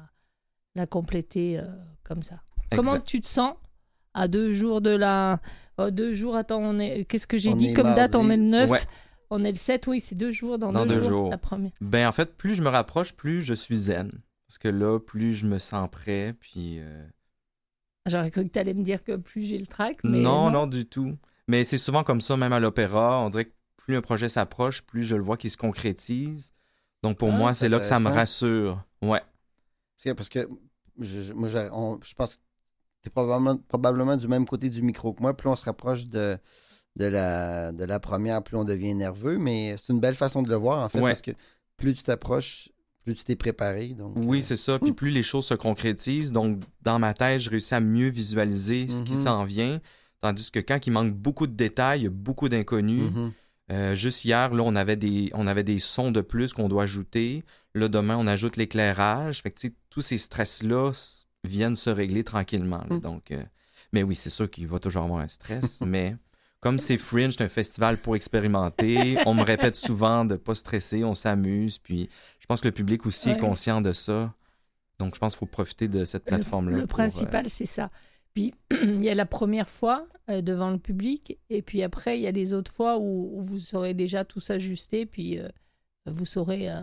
la 0.76 0.86
compléter 0.88 1.60
euh, 1.60 1.64
comme 2.04 2.24
ça. 2.24 2.42
Comment 2.76 3.00
tu 3.00 3.22
te 3.22 3.28
sens 3.28 3.56
à 4.14 4.28
deux 4.28 4.52
jours 4.52 4.82
de 4.82 4.90
la. 4.90 5.40
oh, 5.78 5.92
deux 5.92 6.14
jours, 6.14 6.36
attends, 6.36 6.60
on 6.62 6.80
est... 6.80 7.06
qu'est-ce 7.06 7.28
que 7.28 7.38
j'ai 7.38 7.52
On 7.52 7.56
dit 7.56 7.74
comme 7.74 7.94
date? 7.96 8.16
On 8.16 8.30
est 8.30 8.38
le 8.38 8.44
9. 8.44 8.70
Ouais. 8.70 8.80
On 9.30 9.44
est 9.44 9.52
le 9.52 9.58
7, 9.58 9.88
oui, 9.88 10.00
c'est 10.00 10.16
deux 10.16 10.32
jours 10.32 10.58
dans, 10.60 10.72
Dans 10.72 10.86
deux, 10.86 10.96
deux 10.96 11.02
jours, 11.02 11.10
jours. 11.10 11.30
La 11.30 11.38
première. 11.38 11.72
Ben 11.82 12.08
en 12.08 12.12
fait, 12.12 12.36
plus 12.36 12.56
je 12.56 12.62
me 12.62 12.70
rapproche, 12.70 13.14
plus 13.14 13.42
je 13.42 13.54
suis 13.54 13.76
zen. 13.76 14.12
Parce 14.48 14.58
que 14.60 14.68
là, 14.68 15.00
plus 15.00 15.34
je 15.34 15.46
me 15.48 15.58
sens 15.58 15.90
prêt, 15.92 16.36
puis... 16.40 16.78
euh, 16.80 17.06
J'aurais 18.08 18.30
cru 18.30 18.44
que 18.46 18.52
tu 18.52 18.60
allais 18.60 18.74
me 18.76 18.84
dire 18.84 19.04
que 19.04 19.16
plus 19.16 19.42
j'ai 19.42 19.58
le 19.58 19.66
trac. 19.66 19.98
Mais 20.04 20.20
non, 20.20 20.52
non, 20.52 20.68
du 20.68 20.86
tout. 20.86 21.18
Mais 21.48 21.64
c'est 21.64 21.78
souvent 21.80 22.04
comme 22.04 22.22
ça, 22.22 22.38
même 22.38 22.54
à 22.54 22.60
l'opéra. 22.60 23.20
On 23.22 23.30
dirait 23.30 23.46
que 23.46 23.54
plus 23.86 23.96
un 23.98 24.02
projet 24.02 24.30
s'approche, 24.30 24.82
plus 24.82 25.04
je 25.04 25.16
le 25.16 25.22
vois 25.24 25.38
qu'il 25.38 25.50
se 25.50 25.58
concrétise. 25.58 26.52
Donc 27.04 27.18
pour 27.18 27.30
Ah, 27.30 27.38
moi, 27.38 27.54
c'est 27.54 27.68
là 27.70 27.80
que 27.80 27.86
ça 27.86 28.00
me 28.00 28.10
rassure. 28.10 28.82
Ouais. 29.02 29.22
Parce 30.16 30.30
que, 30.30 30.48
je, 31.00 31.22
je- 31.22 31.34
moi, 31.34 31.48
je, 31.50 31.58
on- 31.72 32.00
je 32.04 32.14
pense 32.14 32.36
que 32.36 32.42
tu 33.02 33.08
es 33.08 33.12
probablement, 33.12 33.58
probablement 33.58 34.18
du 34.18 34.28
même 34.28 34.46
côté 34.46 34.70
du 34.70 34.82
micro 34.82 35.14
que 35.14 35.22
moi. 35.22 35.36
Plus 35.36 35.50
on 35.50 35.56
se 35.56 35.66
rapproche 35.66 36.08
de, 36.08 36.38
de, 36.96 37.06
la, 37.06 37.72
de 37.72 37.84
la 37.86 38.00
première, 38.00 38.42
plus 38.44 38.56
on 38.58 38.64
devient 38.66 38.94
nerveux. 38.96 39.38
Mais 39.38 39.76
c'est 39.78 39.92
une 39.94 40.00
belle 40.00 40.16
façon 40.16 40.42
de 40.42 40.50
le 40.50 40.56
voir, 40.56 40.84
en 40.84 40.90
fait, 40.90 41.00
Ouais. 41.00 41.12
parce 41.12 41.22
que 41.22 41.32
plus 41.78 41.94
tu 41.94 42.04
t'approches, 42.04 42.70
plus 43.04 43.16
tu 43.16 43.24
t'es 43.24 43.36
préparé. 43.36 43.90
Donc, 43.90 44.14
Oui, 44.18 44.40
euh, 44.40 44.42
c'est 44.42 44.58
ça. 44.58 44.80
Puis 44.80 44.94
plus 44.94 45.10
les 45.10 45.24
choses 45.24 45.46
se 45.46 45.54
concrétisent, 45.56 46.32
donc 46.32 46.60
dans 46.82 47.00
ma 47.00 47.14
tête, 47.14 47.40
je 47.42 47.50
réussis 47.50 47.76
à 47.76 47.80
mieux 47.82 48.10
visualiser 48.10 48.88
ce 48.90 49.04
qui 49.04 49.14
Mhm. 49.14 49.24
s'en 49.24 49.44
vient. 49.46 49.82
Tandis 50.22 50.52
que 50.52 50.60
quand 50.60 50.86
il 50.88 50.92
manque 50.92 51.14
beaucoup 51.14 51.48
de 51.48 51.54
détails, 51.54 52.08
beaucoup 52.10 52.48
d'inconnus. 52.48 53.12
mhm. 53.12 53.32
Euh, 53.72 53.96
juste 53.96 54.26
hier, 54.26 54.54
là, 54.54 54.62
on 54.64 54.76
avait 54.76 54.96
des, 54.98 55.30
on 55.34 55.48
avait 55.48 55.64
des 55.64 55.80
sons 55.80 56.12
de 56.12 56.22
plus 56.22 56.54
qu'on 56.54 56.68
doit 56.68 56.84
ajouter. 56.84 57.44
Là, 57.74 57.88
demain, 57.88 58.18
on 58.18 58.28
ajoute 58.28 58.58
l'éclairage. 58.58 59.42
Fait 59.42 59.52
que, 59.52 59.60
tu 59.60 59.68
sais, 59.70 59.74
tous 59.90 60.02
ces 60.02 60.18
stress-là 60.18 60.92
viennent 61.46 61.76
se 61.76 61.90
régler 61.90 62.24
tranquillement. 62.24 62.84
là. 62.90 62.98
Mm. 62.98 63.00
Donc, 63.00 63.32
euh, 63.32 63.42
mais 63.94 64.04
oui, 64.04 64.16
c'est 64.16 64.30
sûr 64.30 64.50
qu'il 64.50 64.68
va 64.68 64.80
toujours 64.80 65.04
avoir 65.04 65.20
un 65.22 65.28
stress. 65.28 65.80
mais 65.86 66.16
comme 66.60 66.78
c'est 66.80 66.98
Fringe, 66.98 67.34
c'est 67.38 67.44
un 67.44 67.48
festival 67.50 67.98
pour 67.98 68.16
expérimenter. 68.16 69.18
on 69.26 69.34
me 69.34 69.44
répète 69.44 69.76
souvent 69.76 70.26
de 70.26 70.36
pas 70.36 70.56
stresser, 70.56 71.04
on 71.04 71.16
s'amuse. 71.16 71.80
Puis, 71.80 72.10
je 72.40 72.46
pense 72.46 72.62
que 72.62 72.68
le 72.68 72.74
public 72.74 73.06
aussi 73.06 73.30
Ouais. 73.30 73.36
est 73.36 73.40
conscient 73.40 73.82
de 73.82 73.94
ça. 73.94 74.34
Donc, 75.00 75.16
je 75.16 75.20
pense 75.20 75.34
qu'il 75.34 75.40
faut 75.40 75.46
profiter 75.46 75.88
de 75.88 76.06
cette 76.06 76.26
plateforme-là. 76.26 76.76
Le, 76.76 76.82
le 76.82 76.88
pour, 76.88 77.00
euh, 77.00 77.04
principal, 77.04 77.50
c'est 77.50 77.66
ça. 77.66 77.90
Puis, 78.34 78.54
il 78.72 79.04
y 79.04 79.10
a 79.10 79.16
la 79.16 79.26
première 79.26 79.70
fois 79.70 80.08
euh, 80.30 80.42
devant 80.42 80.72
le 80.72 80.78
public, 80.78 81.38
et 81.50 81.62
puis 81.62 81.84
après, 81.84 82.18
il 82.18 82.22
y 82.24 82.28
a 82.28 82.32
les 82.32 82.54
autres 82.54 82.72
fois 82.72 82.98
où, 82.98 83.32
où 83.34 83.42
vous 83.42 83.60
saurez 83.60 83.94
déjà 83.94 84.26
tout 84.26 84.40
s'ajuster, 84.40 85.06
puis 85.06 85.40
euh, 85.40 85.48
vous 86.06 86.26
saurez 86.26 86.72
euh, 86.72 86.82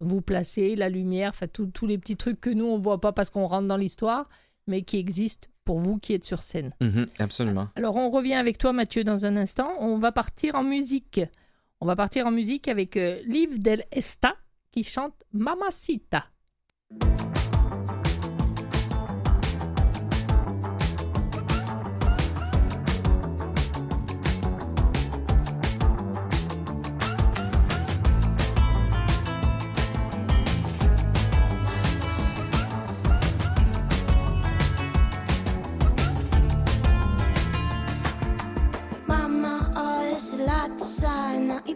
vous 0.00 0.20
placer, 0.20 0.74
la 0.74 0.88
lumière, 0.88 1.30
enfin, 1.30 1.46
tous 1.46 1.86
les 1.86 1.98
petits 1.98 2.16
trucs 2.16 2.40
que 2.40 2.50
nous, 2.50 2.66
on 2.66 2.78
voit 2.78 3.00
pas 3.00 3.12
parce 3.12 3.30
qu'on 3.30 3.46
rentre 3.46 3.68
dans 3.68 3.76
l'histoire, 3.76 4.28
mais 4.66 4.82
qui 4.82 4.98
existent 4.98 5.48
pour 5.64 5.78
vous 5.78 5.98
qui 5.98 6.12
êtes 6.12 6.24
sur 6.24 6.42
scène. 6.42 6.72
mhm, 6.80 7.06
absolument. 7.20 7.68
Alors, 7.76 7.96
on 7.96 8.10
revient 8.10 8.34
avec 8.34 8.58
toi, 8.58 8.72
Mathieu, 8.72 9.04
dans 9.04 9.24
un 9.24 9.36
instant. 9.36 9.74
On 9.78 9.96
va 9.96 10.10
partir 10.10 10.56
en 10.56 10.64
musique. 10.64 11.20
On 11.80 11.86
va 11.86 11.94
partir 11.94 12.26
en 12.26 12.32
musique 12.32 12.66
avec 12.66 12.96
Liv 12.96 13.60
Del 13.60 13.84
Esta 13.92 14.34
qui 14.72 14.82
chante 14.82 15.14
Mamacita. 15.32 16.26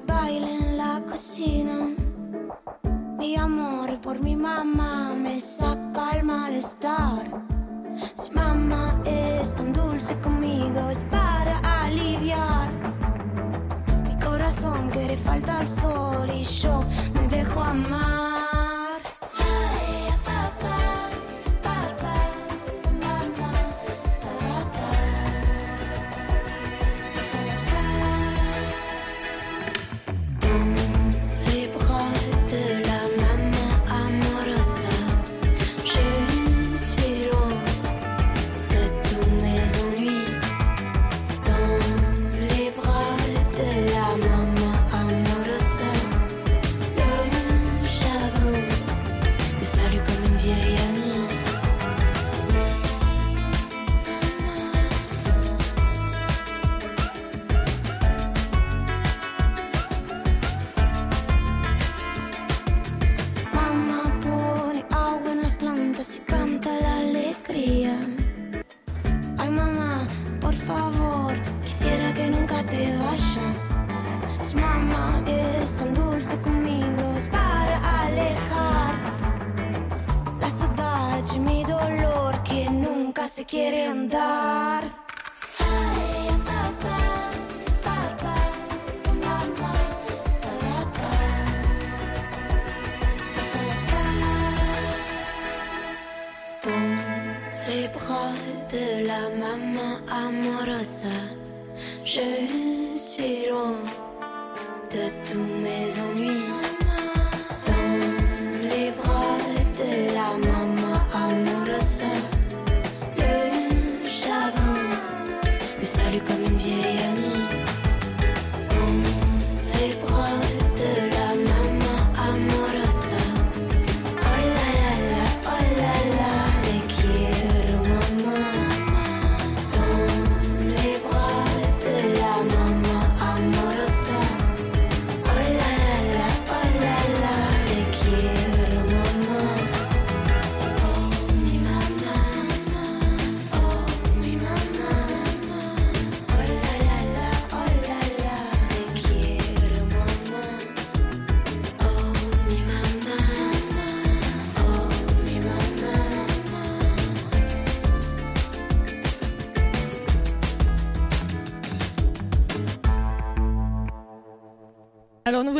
Baila 0.06 0.48
en 0.50 0.76
la 0.78 1.02
cocina. 1.06 1.94
Mi 3.18 3.36
amor 3.36 4.00
por 4.00 4.20
mi 4.20 4.36
mamá 4.36 5.14
me 5.14 5.40
saca 5.40 6.12
el 6.16 6.24
malestar. 6.24 7.24
Si 8.14 8.30
mamá 8.30 9.00
es 9.04 9.54
tan 9.54 9.72
dulce 9.72 10.16
conmigo 10.18 10.90
es 10.90 11.04
para 11.04 11.58
aliviar. 11.82 12.68
Mi 14.06 14.16
corazón 14.24 14.90
quiere 14.90 15.16
falta 15.16 15.58
al 15.58 15.68
sol 15.68 16.30
y 16.30 16.44
yo 16.44 16.80
me 17.14 17.26
dejo 17.28 17.60
amar. 17.60 18.45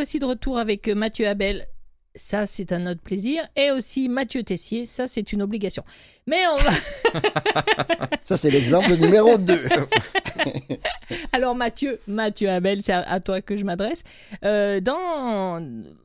Voici 0.07 0.19
de 0.19 0.25
retour 0.25 0.57
avec 0.57 0.87
Mathieu 0.87 1.27
Abel. 1.27 1.67
Ça, 2.15 2.47
c'est 2.47 2.71
un 2.71 2.87
autre 2.87 3.01
plaisir. 3.01 3.45
Et 3.57 3.71
aussi 3.71 4.07
Mathieu 4.07 4.41
Tessier. 4.41 4.85
Ça, 4.85 5.05
c'est 5.05 5.33
une 5.33 5.41
obligation. 5.41 5.83
Mais 6.27 6.47
on 6.47 6.55
va... 6.55 6.71
Ça, 8.23 8.37
c'est 8.37 8.49
l'exemple 8.49 8.95
numéro 8.95 9.37
2. 9.37 9.59
Alors 11.33 11.55
Mathieu, 11.55 11.99
Mathieu 12.07 12.49
Abel, 12.49 12.81
c'est 12.83 12.93
à, 12.93 13.19
toi 13.19 13.41
que 13.41 13.57
je 13.57 13.65
m'adresse. 13.65 14.03
Euh, 14.45 14.79
dans... 14.79 15.61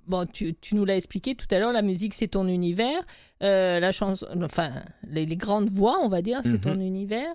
Bon, 0.09 0.27
tu, 0.27 0.57
tu 0.61 0.75
nous 0.75 0.85
l'as 0.85 0.97
expliqué 0.97 1.37
tout 1.37 1.47
à 1.53 1.61
l'heure, 1.61 1.73
la 1.73 1.83
musique, 1.83 2.13
c'est 2.15 2.27
ton 2.27 2.49
univers. 2.49 3.03
Euh, 3.45 3.79
la 3.79 3.93
chanson... 3.93 4.27
Enfin, 4.43 4.73
les, 5.09 5.27
les 5.27 5.37
grandes 5.37 5.71
voix, 5.71 6.01
on 6.03 6.09
va 6.09 6.23
dire, 6.23 6.41
c'est 6.43 6.55
Mhm. 6.55 6.61
ton 6.61 6.81
univers. 6.81 7.33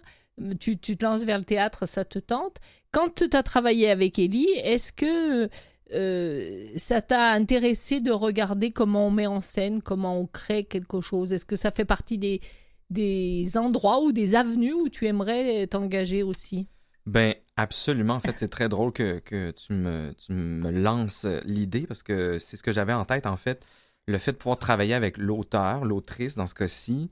Tu, 0.59 0.77
tu 0.77 0.97
te 0.97 1.05
lances 1.05 1.23
vers 1.23 1.37
le 1.37 1.45
théâtre, 1.45 1.87
ça 1.87 2.03
te 2.03 2.19
tente. 2.19 2.57
Quand 2.91 3.15
tu 3.15 3.37
as 3.37 3.43
travaillé 3.43 3.89
avec 3.89 4.19
Ellie, 4.19 4.49
est-ce 4.63 4.91
que 4.91 5.49
euh, 5.93 6.67
ça 6.77 7.01
t'a 7.01 7.31
intéressé 7.31 7.99
de 8.01 8.11
regarder 8.11 8.71
comment 8.71 9.07
on 9.07 9.11
met 9.11 9.27
en 9.27 9.41
scène, 9.41 9.81
comment 9.81 10.19
on 10.19 10.27
crée 10.27 10.63
quelque 10.65 11.01
chose? 11.01 11.33
Est-ce 11.33 11.45
que 11.45 11.55
ça 11.55 11.71
fait 11.71 11.85
partie 11.85 12.17
des, 12.17 12.41
des 12.89 13.57
endroits 13.57 14.01
ou 14.01 14.11
des 14.11 14.35
avenues 14.35 14.73
où 14.73 14.89
tu 14.89 15.05
aimerais 15.07 15.67
t'engager 15.67 16.23
aussi? 16.23 16.67
Ben, 17.05 17.35
absolument. 17.55 18.15
En 18.15 18.19
fait, 18.19 18.37
c'est 18.37 18.49
très 18.49 18.67
drôle 18.69 18.91
que, 18.91 19.19
que 19.19 19.51
tu, 19.51 19.73
me, 19.73 20.13
tu 20.13 20.33
me 20.33 20.71
lances 20.71 21.25
l'idée 21.45 21.87
parce 21.87 22.03
que 22.03 22.37
c'est 22.37 22.57
ce 22.57 22.63
que 22.63 22.73
j'avais 22.73 22.93
en 22.93 23.05
tête, 23.05 23.25
en 23.25 23.37
fait. 23.37 23.65
Le 24.07 24.17
fait 24.17 24.33
de 24.33 24.37
pouvoir 24.37 24.57
travailler 24.57 24.93
avec 24.93 25.17
l'auteur, 25.17 25.85
l'autrice, 25.85 26.35
dans 26.35 26.47
ce 26.47 26.55
cas-ci, 26.55 27.09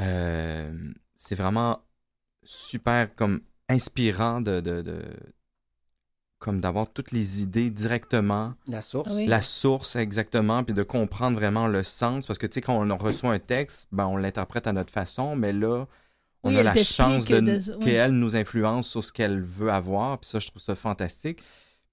euh, 0.00 0.92
c'est 1.16 1.34
vraiment 1.36 1.84
super 2.44 3.14
comme 3.16 3.42
inspirant 3.68 4.40
de, 4.40 4.60
de, 4.60 4.82
de- 4.82 5.04
comme 6.38 6.60
d'avoir 6.60 6.86
toutes 6.92 7.10
les 7.12 7.42
idées 7.42 7.70
directement 7.70 8.54
La 8.68 8.80
source. 8.82 9.10
Oui. 9.12 9.26
la 9.26 9.42
source 9.42 9.96
exactement, 9.96 10.62
puis 10.64 10.74
de 10.74 10.82
comprendre 10.82 11.36
vraiment 11.38 11.66
le 11.66 11.82
sens. 11.82 12.26
Parce 12.26 12.38
que, 12.38 12.46
tu 12.46 12.54
sais, 12.54 12.60
quand 12.60 12.74
on 12.80 12.96
reçoit 12.96 13.32
un 13.32 13.38
texte, 13.38 13.88
ben, 13.92 14.06
on 14.06 14.16
l'interprète 14.16 14.66
à 14.66 14.72
notre 14.72 14.92
façon, 14.92 15.34
mais 15.36 15.52
là, 15.52 15.86
on 16.44 16.50
Oui, 16.50 16.58
a 16.58 16.62
la 16.62 16.74
chance 16.74 17.26
de, 17.26 17.40
de- 17.40 17.76
oui. 17.78 17.84
qu'elle 17.84 18.12
nous 18.12 18.36
influence 18.36 18.88
sur 18.88 19.02
ce 19.04 19.12
qu'elle 19.12 19.42
veut 19.42 19.72
avoir. 19.72 20.18
Puis 20.20 20.30
ça, 20.30 20.38
je 20.38 20.48
trouve 20.48 20.62
ça 20.62 20.76
fantastique. 20.76 21.40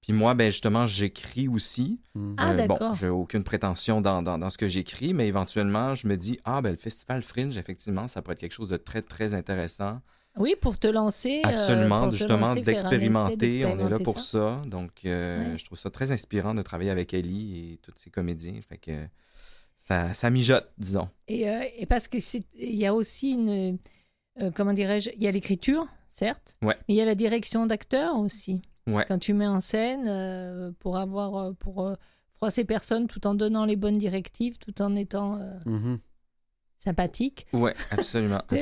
Puis 0.01 0.13
moi, 0.13 0.35
ben, 0.35 0.51
justement, 0.51 0.85
j'écris 0.85 1.47
aussi. 1.47 1.99
Mm. 2.13 2.35
Ah, 2.37 2.51
Euh, 2.51 2.67
bon, 2.67 2.93
j'ai 2.93 3.09
aucune 3.09 3.43
prétention 3.43 4.01
dans, 4.01 4.21
dans, 4.21 4.37
dans 4.37 4.51
ce 4.51 4.57
que 4.59 4.67
j'écris, 4.67 5.15
mais 5.15 5.27
éventuellement, 5.27 5.95
je 5.95 6.07
me 6.07 6.15
dis, 6.15 6.39
ah, 6.45 6.61
ben, 6.61 6.69
le 6.69 6.77
Festival 6.77 7.23
Fringe, 7.23 7.57
effectivement, 7.57 8.07
ça 8.07 8.21
pourrait 8.21 8.33
être 8.33 8.41
quelque 8.41 8.53
chose 8.53 8.69
de 8.69 8.77
très, 8.77 9.01
très 9.01 9.33
intéressant. 9.33 10.01
Oui, 10.37 10.55
pour 10.59 10.77
te 10.77 10.87
lancer. 10.87 11.41
euh, 11.45 11.49
Absolument, 11.49 12.11
justement, 12.11 12.53
d'expérimenter. 12.55 13.65
On 13.65 13.79
est 13.79 13.89
là 13.89 13.99
pour 13.99 14.19
ça. 14.19 14.61
ça. 14.63 14.69
Donc, 14.69 14.91
euh, 15.05 15.51
Ouais. 15.51 15.57
je 15.57 15.65
trouve 15.65 15.77
ça 15.77 15.89
très 15.89 16.11
inspirant 16.11 16.53
de 16.53 16.61
travailler 16.61 16.89
avec 16.91 17.13
Ellie 17.13 17.73
et 17.73 17.77
tous 17.77 17.93
ses 17.95 18.09
comédiens. 18.09 18.59
Fait 18.67 18.77
que 18.77 18.91
ça, 19.77 20.13
ça 20.13 20.29
mijote, 20.29 20.69
disons. 20.77 21.07
Et, 21.27 21.49
euh, 21.49 21.63
et 21.77 21.85
parce 21.85 22.07
que 22.07 22.17
il 22.57 22.75
y 22.75 22.85
a 22.85 22.93
aussi 22.93 23.31
une, 23.31 23.77
euh, 24.41 24.51
comment 24.53 24.73
dirais-je, 24.73 25.09
il 25.15 25.23
y 25.23 25.27
a 25.27 25.31
l'écriture, 25.31 25.87
certes, 26.09 26.55
Ouais. 26.61 26.75
mais 26.87 26.95
il 26.95 26.97
y 26.97 27.01
a 27.01 27.05
la 27.05 27.15
direction 27.15 27.65
d'acteur 27.65 28.17
aussi. 28.17 28.61
Ouais. 28.87 29.05
Quand 29.07 29.17
tu 29.19 29.33
mets 29.33 29.47
en 29.47 29.61
scène 29.61 30.05
euh, 30.07 30.71
pour 30.79 30.97
avoir, 30.97 31.55
pour 31.55 31.87
euh, 31.87 31.95
froisser 32.33 32.65
personne 32.65 33.07
tout 33.07 33.25
en 33.25 33.33
donnant 33.35 33.65
les 33.65 33.75
bonnes 33.77 33.97
directives, 33.97 34.57
tout 34.57 34.81
en 34.81 34.95
étant 34.95 35.37
euh, 35.39 35.53
Mhm. 35.65 35.99
sympathique. 36.77 37.47
Ouais, 37.53 37.73
absolument, 37.91 38.41
faut- 38.49 38.55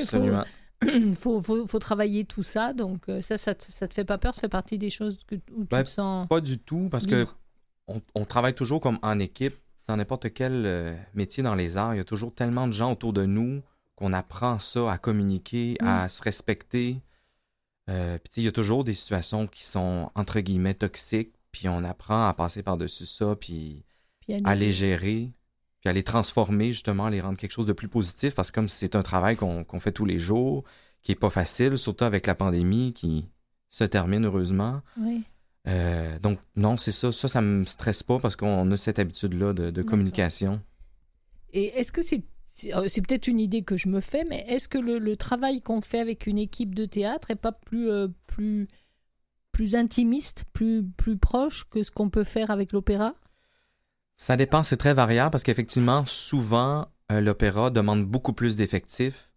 absolument. 0.86 1.14
faut, 1.20 1.40
faut, 1.40 1.66
faut 1.66 1.78
travailler 1.78 2.24
tout 2.24 2.42
ça, 2.42 2.72
donc 2.72 3.08
euh, 3.08 3.20
ça, 3.20 3.36
ça 3.38 3.54
te, 3.54 3.64
ça 3.70 3.88
te 3.88 3.94
fait 3.94 4.04
pas 4.04 4.18
peur, 4.18 4.34
ça 4.34 4.40
fait 4.42 4.48
partie 4.48 4.78
des 4.78 4.90
choses 4.90 5.18
que, 5.26 5.36
où 5.52 5.62
tu 5.62 5.68
Ben, 5.70 5.84
te 5.84 5.88
sens. 5.90 6.28
Pas 6.28 6.40
du 6.40 6.58
tout, 6.58 6.88
parce 6.90 7.06
que 7.06 7.14
libre. 7.16 7.36
on, 7.88 8.00
on 8.14 8.24
travaille 8.24 8.54
toujours 8.54 8.80
comme 8.80 8.98
en 9.02 9.18
équipe. 9.18 9.54
Dans 9.86 9.96
n'importe 9.98 10.32
quel 10.32 10.64
euh, 10.64 10.96
métier 11.12 11.42
dans 11.42 11.54
les 11.54 11.76
arts, 11.76 11.94
il 11.94 11.98
y 11.98 12.00
a 12.00 12.04
toujours 12.04 12.34
tellement 12.34 12.66
de 12.66 12.72
gens 12.72 12.92
autour 12.92 13.12
de 13.12 13.26
nous 13.26 13.60
qu'on 13.96 14.12
apprend 14.14 14.58
ça, 14.58 14.90
à 14.90 14.96
communiquer, 14.98 15.76
Mm. 15.80 15.86
à 15.86 16.08
se 16.08 16.22
respecter. 16.22 17.02
Euh, 17.90 18.16
puis 18.18 18.40
il 18.42 18.44
y 18.44 18.48
a 18.48 18.52
toujours 18.52 18.82
des 18.82 18.94
situations 18.94 19.46
qui 19.46 19.62
sont 19.64 20.10
entre 20.14 20.40
guillemets 20.40 20.72
toxiques, 20.74 21.34
puis 21.52 21.68
on 21.68 21.84
apprend 21.84 22.26
à 22.28 22.32
passer 22.32 22.62
par-dessus 22.62 23.04
ça, 23.06 23.36
puis 23.36 23.84
il 24.26 24.40
à 24.44 24.54
les 24.54 24.72
gérer, 24.72 25.30
puis 25.84 25.90
à 25.90 25.92
les 25.92 26.02
transformer, 26.02 26.72
justement, 26.72 27.06
à 27.06 27.10
les 27.10 27.20
rendre 27.20 27.36
quelque 27.36 27.50
chose 27.50 27.66
de 27.66 27.74
plus 27.74 27.88
positif, 27.88 28.34
parce 28.34 28.50
que 28.50 28.54
comme 28.54 28.70
c'est 28.70 28.96
un 28.96 29.02
travail 29.02 29.36
qu'on 29.36 29.64
qu'on 29.64 29.80
fait 29.80 29.92
tous 29.92 30.06
les 30.06 30.18
jours, 30.18 30.64
qui 31.02 31.12
est 31.12 31.14
pas 31.14 31.28
facile, 31.28 31.76
surtout 31.76 32.04
avec 32.04 32.26
la 32.26 32.34
pandémie 32.34 32.94
qui 32.94 33.26
se 33.68 33.84
termine 33.84 34.24
heureusement. 34.24 34.80
Oui. 34.98 35.22
Euh, 35.68 36.18
donc 36.20 36.38
non, 36.56 36.78
c'est 36.78 36.92
ça. 36.92 37.12
Ça, 37.12 37.28
ça 37.28 37.42
me 37.42 37.64
stresse 37.64 38.02
pas 38.02 38.18
parce 38.18 38.34
qu'on 38.34 38.70
a 38.70 38.76
cette 38.78 38.98
habitude-là 38.98 39.52
de, 39.52 39.82
communication. 39.82 40.62
Et 41.52 41.66
est-ce 41.78 41.92
que 41.92 42.00
c'est 42.00 42.24
c'est 42.46 42.74
euh, 42.74 42.88
c'est 42.88 43.02
peut-être 43.02 43.26
une 43.26 43.40
idée 43.40 43.62
que 43.62 43.76
je 43.76 43.88
me 43.88 44.00
fais, 44.00 44.24
mais 44.24 44.42
est-ce 44.48 44.68
que 44.68 44.78
le, 44.78 44.98
le 44.98 45.16
travail 45.16 45.60
qu'on 45.60 45.82
fait 45.82 45.98
avec 45.98 46.26
une 46.26 46.38
équipe 46.38 46.74
de 46.74 46.86
théâtre 46.86 47.30
est 47.30 47.36
pas 47.36 47.52
plus 47.52 47.90
euh, 47.90 48.08
plus 48.26 48.68
plus 49.52 49.74
intimiste, 49.74 50.44
plus 50.54 50.82
plus 50.82 51.18
proche 51.18 51.68
que 51.68 51.82
ce 51.82 51.90
qu'on 51.90 52.08
peut 52.08 52.24
faire 52.24 52.50
avec 52.50 52.72
l'opéra? 52.72 53.14
Ça 54.16 54.36
dépend, 54.36 54.62
c'est 54.62 54.76
très 54.76 54.94
variable 54.94 55.30
parce 55.30 55.42
qu'effectivement, 55.42 56.04
souvent, 56.06 56.86
euh, 57.12 57.20
l'opéra 57.20 57.70
demande 57.70 58.04
beaucoup 58.06 58.32
plus 58.32 58.56
d'effectifs. 58.56 59.30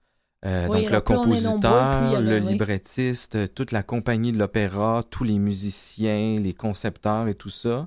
Euh, 0.45 0.67
Oui, 0.69 0.81
donc 0.83 0.91
le 0.91 0.97
nombreux, 0.97 1.01
compositeur, 1.01 2.21
le 2.21 2.39
oui. 2.39 2.47
librettiste, 2.51 3.35
euh, 3.35 3.47
toute 3.47 3.71
la 3.71 3.81
compagnie 3.83 4.31
de 4.31 4.37
l'opéra, 4.37 5.01
tous 5.09 5.23
les 5.23 5.39
musiciens, 5.39 6.37
les 6.39 6.53
concepteurs 6.53 7.27
et 7.27 7.33
tout 7.33 7.49
ça. 7.49 7.85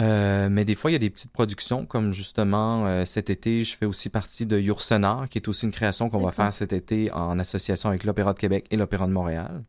Euh, 0.00 0.48
mais 0.48 0.64
des 0.64 0.76
fois, 0.76 0.90
il 0.90 0.94
y 0.94 0.96
a 0.96 1.00
des 1.00 1.10
petites 1.10 1.32
productions, 1.32 1.84
comme 1.84 2.12
justement 2.12 2.86
euh, 2.86 3.04
cet 3.04 3.30
été, 3.30 3.62
je 3.64 3.76
fais 3.76 3.86
aussi 3.86 4.08
partie 4.10 4.46
de 4.46 4.56
Yourcenar, 4.58 5.28
qui 5.28 5.38
est 5.38 5.48
aussi 5.48 5.66
une 5.66 5.72
création 5.72 6.08
qu'on 6.08 6.20
va 6.20 6.30
faire 6.30 6.52
cet 6.54 6.72
été 6.72 7.10
en 7.12 7.38
association 7.40 7.88
avec 7.88 8.04
l'Opéra 8.04 8.32
de 8.32 8.38
Québec 8.38 8.66
et 8.70 8.76
l'Opéra 8.76 9.08
de 9.08 9.12
Montréal. 9.12 9.64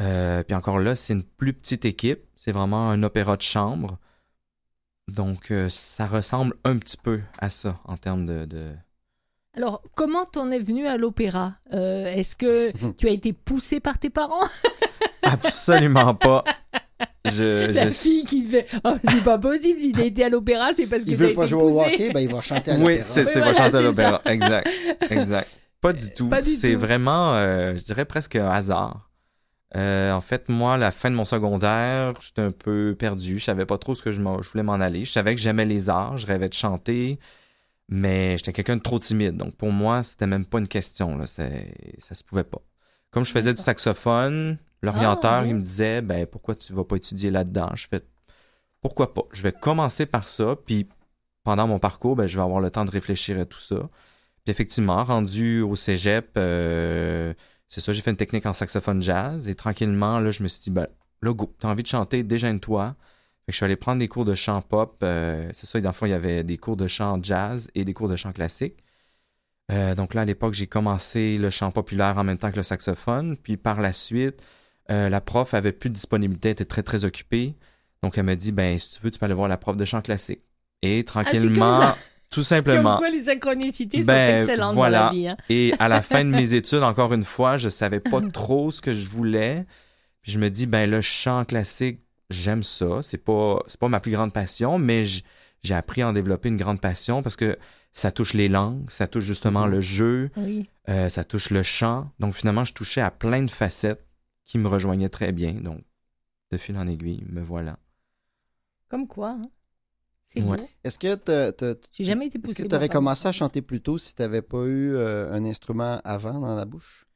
Euh, 0.00 0.42
puis 0.44 0.54
encore 0.54 0.78
là, 0.78 0.94
c'est 0.94 1.12
une 1.12 1.24
plus 1.24 1.52
petite 1.52 1.84
équipe, 1.84 2.20
c'est 2.36 2.52
vraiment 2.52 2.90
un 2.90 3.02
opéra 3.02 3.36
de 3.36 3.42
chambre. 3.42 3.98
Donc, 5.08 5.50
euh, 5.50 5.68
ça 5.68 6.06
ressemble 6.06 6.54
un 6.64 6.78
petit 6.78 6.96
peu 6.96 7.20
à 7.38 7.50
ça 7.50 7.78
en 7.84 7.96
termes 7.96 8.24
de... 8.26 8.44
de- 8.44 8.72
Alors, 9.56 9.82
comment 9.94 10.24
t'en 10.24 10.50
es 10.50 10.58
venu 10.60 10.86
à 10.86 10.96
l'opéra? 10.96 11.54
Euh, 11.72 12.06
Est-ce 12.06 12.36
que 12.36 12.72
tu 12.98 13.08
as 13.08 13.10
été 13.10 13.32
poussé 13.32 13.80
par 13.80 13.98
tes 13.98 14.10
parents? 14.10 14.46
Absolument 15.22 16.14
pas. 16.14 16.44
Je, 17.24 17.70
La 17.72 17.84
je 17.88 17.90
fille 17.94 18.24
qui 18.24 18.44
fait 18.44 18.66
oh, 18.84 18.94
c'est 19.08 19.22
pas 19.24 19.38
possible 19.38 19.78
si 19.78 19.92
t'as 19.92 20.04
été 20.04 20.24
à 20.24 20.28
l'opéra, 20.28 20.70
c'est 20.74 20.86
parce 20.86 21.04
que 21.04 21.10
Il 21.10 21.16
t'as 21.16 21.22
veut 21.24 21.28
été 21.30 21.36
pas 21.36 21.46
jouer 21.46 21.62
au 21.62 21.80
hockey, 21.80 22.10
ben 22.12 22.20
il 22.20 22.32
va 22.32 22.40
chanter 22.40 22.72
à 22.72 22.74
Oui, 22.74 22.96
l'opéra. 22.96 23.04
c'est 23.08 23.24
c'est 23.24 23.38
Oui, 23.38 23.44
pas 23.46 23.52
voilà, 23.52 23.52
chanter 23.52 23.76
à 23.76 23.78
c'est 23.78 23.82
l'opéra. 23.84 24.22
Exact. 24.24 24.68
Exact. 25.10 25.60
Pas 25.80 25.92
du 25.92 26.10
tout. 26.14 26.28
Pas 26.28 26.42
du 26.42 26.50
C'est 26.50 26.72
tout. 26.74 26.78
vraiment, 26.80 27.34
euh, 27.34 27.76
je 27.76 27.82
dirais 27.84 28.04
presque 28.04 28.36
un 28.36 28.48
hasard. 28.48 29.10
Euh, 29.76 30.12
en 30.12 30.20
fait, 30.20 30.48
moi, 30.48 30.74
à 30.74 30.76
la 30.78 30.90
fin 30.90 31.10
de 31.10 31.14
mon 31.14 31.24
secondaire, 31.24 32.14
j'étais 32.20 32.42
un 32.42 32.50
peu 32.50 32.94
perdu. 32.98 33.38
Je 33.38 33.44
savais 33.44 33.66
pas 33.66 33.78
trop 33.78 33.94
ce 33.94 34.02
que 34.02 34.12
je, 34.12 34.20
voulais 34.20 34.62
m'en 34.62 34.74
aller. 34.74 35.04
Je 35.04 35.12
savais 35.12 35.34
que 35.34 35.40
j'aimais 35.40 35.64
les 35.64 35.88
arts. 35.88 36.18
Je 36.18 36.26
rêvais 36.26 36.48
de 36.48 36.54
chanter. 36.54 37.18
Mais 37.88 38.36
j'étais 38.38 38.52
quelqu'un 38.52 38.76
de 38.76 38.82
trop 38.82 38.98
timide. 38.98 39.36
Donc 39.36 39.54
pour 39.56 39.72
moi, 39.72 40.02
c'était 40.02 40.26
même 40.26 40.46
pas 40.46 40.58
une 40.58 40.68
question. 40.68 41.16
Là. 41.16 41.26
Ça 41.26 41.44
se 42.14 42.24
pouvait 42.24 42.44
pas. 42.44 42.60
Comme 43.10 43.24
je 43.24 43.32
faisais 43.32 43.52
du 43.52 43.60
saxophone, 43.60 44.58
l'orienteur, 44.82 45.42
Ah, 45.42 45.46
il 45.46 45.56
me 45.56 45.60
disait 45.60 46.00
ben 46.00 46.26
pourquoi 46.26 46.54
tu 46.54 46.72
vas 46.72 46.84
pas 46.84 46.96
étudier 46.96 47.30
là-dedans? 47.30 47.70
Je 47.74 47.86
fais 47.88 48.02
pourquoi 48.80 49.14
pas? 49.14 49.22
Je 49.32 49.42
vais 49.42 49.52
commencer 49.52 50.06
par 50.06 50.28
ça, 50.28 50.56
puis 50.66 50.88
pendant 51.44 51.66
mon 51.68 51.78
parcours, 51.78 52.16
ben, 52.16 52.26
je 52.26 52.36
vais 52.36 52.42
avoir 52.42 52.60
le 52.60 52.70
temps 52.70 52.84
de 52.84 52.90
réfléchir 52.90 53.38
à 53.40 53.44
tout 53.44 53.58
ça. 53.58 53.88
Puis 54.44 54.50
effectivement, 54.50 55.04
rendu 55.04 55.62
au 55.62 55.76
cégep, 55.76 56.30
euh, 56.36 57.34
c'est 57.72 57.80
ça, 57.80 57.94
j'ai 57.94 58.02
fait 58.02 58.10
une 58.10 58.18
technique 58.18 58.44
en 58.44 58.52
saxophone 58.52 59.00
jazz, 59.00 59.48
et 59.48 59.54
tranquillement, 59.54 60.20
là, 60.20 60.30
je 60.30 60.42
me 60.42 60.48
suis 60.48 60.64
dit, 60.64 60.70
ben, 60.70 60.86
là, 61.22 61.32
go, 61.32 61.54
t'as 61.58 61.68
envie 61.68 61.82
de 61.82 61.88
chanter, 61.88 62.22
déjeune-toi. 62.22 62.94
Fait 63.46 63.46
que 63.46 63.52
je 63.52 63.56
suis 63.56 63.64
allé 63.64 63.76
prendre 63.76 63.98
des 64.00 64.08
cours 64.08 64.26
de 64.26 64.34
chant 64.34 64.60
pop. 64.60 64.98
euh, 65.02 65.48
c'est 65.54 65.66
ça, 65.66 65.78
et 65.78 65.82
dans 65.82 65.88
le 65.88 65.94
fond, 65.94 66.04
il 66.04 66.10
y 66.10 66.12
avait 66.12 66.44
des 66.44 66.58
cours 66.58 66.76
de 66.76 66.86
chant 66.86 67.18
jazz 67.22 67.70
et 67.74 67.86
des 67.86 67.94
cours 67.94 68.10
de 68.10 68.16
chant 68.16 68.32
classique. 68.32 68.84
Euh, 69.70 69.94
donc 69.94 70.12
là, 70.12 70.20
à 70.20 70.24
l'époque, 70.26 70.52
j'ai 70.52 70.66
commencé 70.66 71.38
le 71.38 71.48
chant 71.48 71.70
populaire 71.70 72.18
en 72.18 72.24
même 72.24 72.36
temps 72.36 72.50
que 72.50 72.56
le 72.56 72.62
saxophone. 72.62 73.38
Puis 73.38 73.56
par 73.56 73.80
la 73.80 73.94
suite, 73.94 74.42
euh, 74.90 75.08
la 75.08 75.22
prof 75.22 75.54
avait 75.54 75.72
plus 75.72 75.88
de 75.88 75.94
disponibilité, 75.94 76.48
elle 76.48 76.52
était 76.52 76.66
très, 76.66 76.82
très 76.82 77.06
occupée. 77.06 77.56
Donc 78.02 78.18
elle 78.18 78.24
m'a 78.24 78.36
dit, 78.36 78.52
ben, 78.52 78.78
si 78.78 78.90
tu 78.90 79.00
veux, 79.00 79.10
tu 79.10 79.18
peux 79.18 79.24
aller 79.24 79.34
voir 79.34 79.48
la 79.48 79.56
prof 79.56 79.78
de 79.78 79.84
chant 79.86 80.02
classique. 80.02 80.42
Et 80.82 81.04
tranquillement, 81.04 81.72
ça. 81.72 81.96
Tout 82.32 82.40
Comme 82.40 82.44
simplement. 82.44 82.98
quoi 82.98 83.10
les 83.10 83.22
synchronicités 83.24 84.02
Ben, 84.02 84.38
sont 84.38 84.44
excellentes 84.44 84.74
voilà. 84.74 84.98
dans 84.98 85.04
la 85.06 85.12
vie. 85.12 85.28
hein. 85.28 85.36
Et 85.48 85.72
à 85.78 85.88
la 85.88 86.02
fin 86.02 86.24
de 86.24 86.30
mes 86.30 86.54
études, 86.54 86.82
encore 86.82 87.12
une 87.12 87.22
fois, 87.24 87.56
je 87.58 87.68
savais 87.68 88.00
pas 88.00 88.20
trop 88.20 88.70
ce 88.70 88.80
que 88.80 88.92
je 88.92 89.08
voulais. 89.08 89.64
Puis 90.22 90.32
je 90.32 90.38
me 90.38 90.50
dis, 90.50 90.66
ben 90.66 90.90
le 90.90 91.00
chant 91.00 91.44
classique, 91.44 92.00
j'aime 92.30 92.62
ça. 92.62 93.02
C'est 93.02 93.18
pas, 93.18 93.62
c'est 93.66 93.78
pas 93.78 93.88
ma 93.88 94.00
plus 94.00 94.12
grande 94.12 94.32
passion, 94.32 94.78
mais 94.78 95.04
j'ai 95.04 95.74
appris 95.74 96.02
à 96.02 96.08
en 96.08 96.12
développer 96.12 96.48
une 96.48 96.56
grande 96.56 96.80
passion 96.80 97.22
parce 97.22 97.36
que 97.36 97.56
ça 97.92 98.10
touche 98.10 98.32
les 98.32 98.48
langues, 98.48 98.88
ça 98.88 99.06
touche 99.06 99.24
justement 99.24 99.66
le 99.66 99.80
jeu, 99.80 100.30
Oui. 100.38 100.68
euh, 100.88 101.08
ça 101.08 101.24
touche 101.24 101.50
le 101.50 101.62
chant. 101.62 102.10
Donc 102.20 102.34
finalement, 102.34 102.64
je 102.64 102.72
touchais 102.72 103.00
à 103.02 103.10
plein 103.10 103.42
de 103.42 103.50
facettes 103.50 104.04
qui 104.46 104.58
me 104.58 104.66
rejoignaient 104.68 105.08
très 105.10 105.30
bien. 105.32 105.52
Donc, 105.52 105.80
de 106.50 106.56
fil 106.56 106.76
en 106.78 106.86
aiguille, 106.86 107.22
me 107.28 107.40
voilà. 107.42 107.78
Comme 108.88 109.06
quoi. 109.06 109.30
hein. 109.30 109.48
C'est 110.32 110.40
Ouais. 110.40 110.56
beau. 110.56 110.68
Est-ce 110.82 110.98
que 110.98 111.14
jamais 112.04 112.26
été 112.26 112.38
est-ce 112.42 112.54
tu 112.54 112.68
moi, 112.68 112.76
aurais 112.76 112.88
commencé 112.88 113.28
à 113.28 113.32
chanter 113.32 113.60
plus 113.60 113.80
tôt 113.82 113.98
si 113.98 114.14
tu 114.14 114.22
n'avais 114.22 114.40
pas 114.42 114.64
eu 114.64 114.94
euh, 114.94 115.30
un 115.32 115.44
instrument 115.44 116.00
avant 116.04 116.40
dans 116.40 116.54
la 116.54 116.64
bouche? 116.64 117.06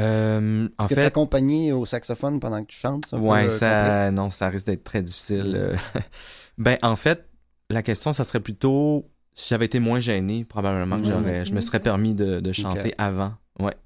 Euh, 0.00 0.68
en 0.78 0.84
Est-ce 0.84 0.88
que 0.88 0.94
fait, 0.94 1.02
t'accompagner 1.02 1.72
au 1.72 1.84
saxophone 1.84 2.40
pendant 2.40 2.62
que 2.62 2.68
tu 2.68 2.78
chantes? 2.78 3.12
un 3.12 3.18
peu, 3.18 3.22
Ouais, 3.26 3.44
euh, 3.44 3.48
ça, 3.50 4.10
non, 4.10 4.30
ça 4.30 4.48
risque 4.48 4.66
d'être 4.66 4.84
très 4.84 5.02
difficile. 5.02 5.52
euh. 5.54 5.76
ben, 6.58 6.78
en 6.82 6.96
fait, 6.96 7.28
la 7.68 7.82
question, 7.82 8.12
ça 8.14 8.24
serait 8.24 8.40
plutôt 8.40 9.10
si 9.34 9.48
j'avais 9.50 9.66
été 9.66 9.78
moins 9.78 10.00
gêné, 10.00 10.44
probablement 10.44 10.98
que 11.00 11.06
j'aurais, 11.06 11.44
je 11.44 11.54
me 11.54 11.60
serais 11.60 11.80
permis 11.80 12.14
de, 12.14 12.40
de 12.40 12.52
chanter 12.52 12.94
avant. 12.98 13.34
Ouais. 13.58 13.76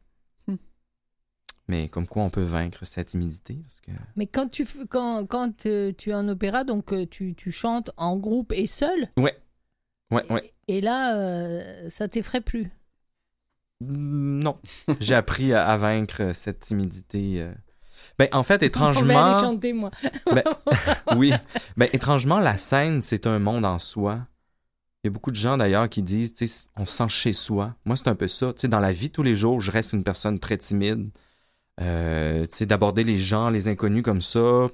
Mais 1.68 1.88
comme 1.88 2.06
quoi 2.06 2.22
on 2.22 2.30
peut 2.30 2.42
vaincre 2.42 2.84
cette 2.84 3.08
timidité 3.08 3.54
parce 3.62 3.80
que 3.80 3.90
Mais 4.16 4.26
quand 4.26 4.48
tu 4.50 4.66
quand, 4.88 5.24
quand 5.26 5.64
euh, 5.66 5.92
tu 5.96 6.10
es 6.10 6.14
en 6.14 6.28
opéra, 6.28 6.64
donc 6.64 6.92
euh, 6.92 7.06
tu, 7.06 7.34
tu 7.34 7.50
chantes 7.52 7.90
en 7.96 8.16
groupe 8.16 8.52
et 8.52 8.66
seul? 8.66 9.08
ouais, 9.16 9.34
ouais, 10.10 10.30
ouais. 10.30 10.50
Et 10.68 10.80
là, 10.82 11.16
euh, 11.16 11.88
ça 11.90 12.06
t'effraie 12.08 12.42
plus? 12.42 12.70
Mm, 13.80 14.42
Non, 14.42 14.58
j'ai 15.00 15.14
appris 15.14 15.52
à, 15.52 15.66
à 15.66 15.76
vaincre 15.76 16.32
cette 16.34 16.60
timidité. 16.60 17.40
euh. 17.40 17.52
Ben 18.18 18.28
en 18.32 18.42
fait, 18.42 18.54
On 18.54 18.58
va 18.58 18.58
aller 18.58 18.66
étrangement, 18.66 19.32
chanter, 19.40 19.72
moi. 19.72 19.90
oui. 21.16 21.32
Ben, 21.76 21.88
étrangement, 21.92 22.40
la 22.40 22.56
scène, 22.58 23.02
c'est 23.02 23.26
un 23.26 23.38
monde 23.38 23.64
en 23.64 23.78
soi. 23.78 24.26
Il 25.02 25.08
y 25.08 25.08
a 25.08 25.10
beaucoup 25.12 25.30
de 25.30 25.36
gens 25.36 25.56
d'ailleurs 25.56 25.88
qui 25.88 26.02
disent, 26.02 26.34
on 26.76 26.84
se 26.86 26.92
sent 26.96 27.08
chez 27.08 27.32
soi. 27.32 27.74
Moi, 27.84 27.96
c'est 27.96 28.08
un 28.08 28.14
peu 28.14 28.28
ça. 28.28 28.52
Tu 28.54 28.60
sais, 28.62 28.68
dans 28.68 28.80
la 28.80 28.92
vie, 28.92 29.10
tous 29.10 29.22
les 29.22 29.34
jours, 29.36 29.60
je 29.60 29.70
reste 29.70 29.92
une 29.92 30.04
personne 30.04 30.38
très 30.38 30.56
timide. 30.58 31.10
Euh, 31.80 32.46
tu 32.46 32.56
sais, 32.56 32.66
d'aborder 32.66 33.04
les 33.04 33.16
gens, 33.16 33.50
les 33.50 33.68
inconnus 33.68 34.02
comme 34.02 34.20
ça, 34.20 34.68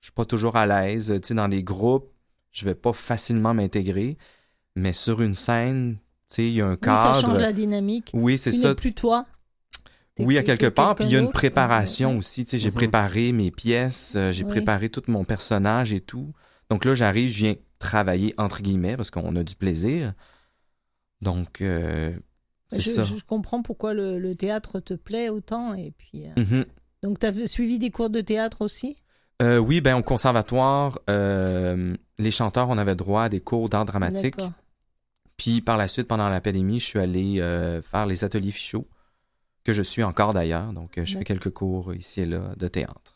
je 0.00 0.06
suis 0.06 0.12
pas 0.12 0.24
toujours 0.24 0.56
à 0.56 0.66
l'aise. 0.66 1.12
Tu 1.22 1.28
sais, 1.28 1.34
dans 1.34 1.46
les 1.48 1.62
groupes, 1.62 2.10
je 2.50 2.64
vais 2.64 2.74
pas 2.74 2.92
facilement 2.92 3.52
m'intégrer. 3.54 4.16
Mais 4.74 4.92
sur 4.92 5.20
une 5.22 5.34
scène, 5.34 5.96
tu 6.28 6.34
sais, 6.36 6.46
il 6.46 6.54
y 6.54 6.60
a 6.60 6.66
un 6.66 6.70
Oui, 6.72 6.78
ça 6.82 7.12
change 7.14 7.22
cadre. 7.24 7.40
la 7.40 7.52
dynamique. 7.52 8.10
Oui, 8.14 8.38
c'est 8.38 8.52
ça. 8.52 8.74
plus 8.74 8.92
toi. 8.94 9.26
Oui, 10.18 10.38
à 10.38 10.42
quelque 10.42 10.66
part. 10.66 10.94
Puis 10.94 11.04
il 11.04 11.10
y 11.12 11.16
a 11.16 11.20
une 11.20 11.30
préparation 11.30 12.12
Ouais. 12.12 12.16
aussi. 12.18 12.44
Tu 12.44 12.52
sais, 12.52 12.58
j'ai 12.58 12.70
Mhm. 12.70 12.74
préparé 12.74 13.32
mes 13.32 13.50
pièces, 13.50 14.14
euh, 14.16 14.32
j'ai 14.32 14.44
Oui. 14.44 14.50
préparé 14.50 14.88
tout 14.88 15.02
mon 15.08 15.24
personnage 15.24 15.92
et 15.92 16.00
tout. 16.00 16.32
Donc 16.70 16.84
là, 16.86 16.94
j'arrive, 16.94 17.28
je 17.28 17.36
viens 17.44 17.54
travailler 17.78 18.32
entre 18.38 18.62
guillemets 18.62 18.96
parce 18.96 19.10
qu'on 19.10 19.36
a 19.36 19.42
du 19.44 19.54
plaisir. 19.54 20.14
Donc, 21.20 21.60
euh, 21.60 22.14
je, 22.72 22.80
ça. 22.80 23.02
je 23.02 23.14
comprends 23.26 23.62
pourquoi 23.62 23.94
le, 23.94 24.18
le 24.18 24.34
théâtre 24.34 24.80
te 24.80 24.94
plaît 24.94 25.28
autant. 25.28 25.74
Et 25.74 25.92
puis, 25.96 26.26
euh, 26.26 26.40
Mhm. 26.42 26.64
donc, 27.02 27.18
tu 27.20 27.26
as 27.26 27.46
suivi 27.46 27.78
des 27.78 27.90
cours 27.90 28.10
de 28.10 28.20
théâtre 28.20 28.62
aussi? 28.62 28.96
Euh, 29.42 29.58
oui, 29.58 29.80
ben 29.80 29.96
au 29.96 30.02
conservatoire, 30.02 30.98
euh, 31.10 31.94
les 32.18 32.30
chanteurs, 32.30 32.68
on 32.70 32.78
avait 32.78 32.96
droit 32.96 33.24
à 33.24 33.28
des 33.28 33.40
cours 33.40 33.68
d'art 33.68 33.84
dramatique. 33.84 34.36
D'accord. 34.36 34.52
Puis 35.36 35.60
par 35.60 35.76
la 35.76 35.86
suite, 35.88 36.08
pendant 36.08 36.28
l'académie, 36.30 36.78
je 36.78 36.86
suis 36.86 36.98
allé 36.98 37.36
faire 37.82 38.06
les 38.06 38.24
ateliers 38.24 38.50
Fichot, 38.50 38.86
que 39.64 39.74
je 39.74 39.82
suis 39.82 40.02
encore 40.02 40.32
d'ailleurs. 40.32 40.72
Donc, 40.72 40.92
je 40.96 41.18
fais 41.18 41.24
quelques 41.24 41.50
cours 41.50 41.94
ici 41.94 42.22
et 42.22 42.26
là 42.26 42.54
de 42.56 42.68
théâtre. 42.68 43.15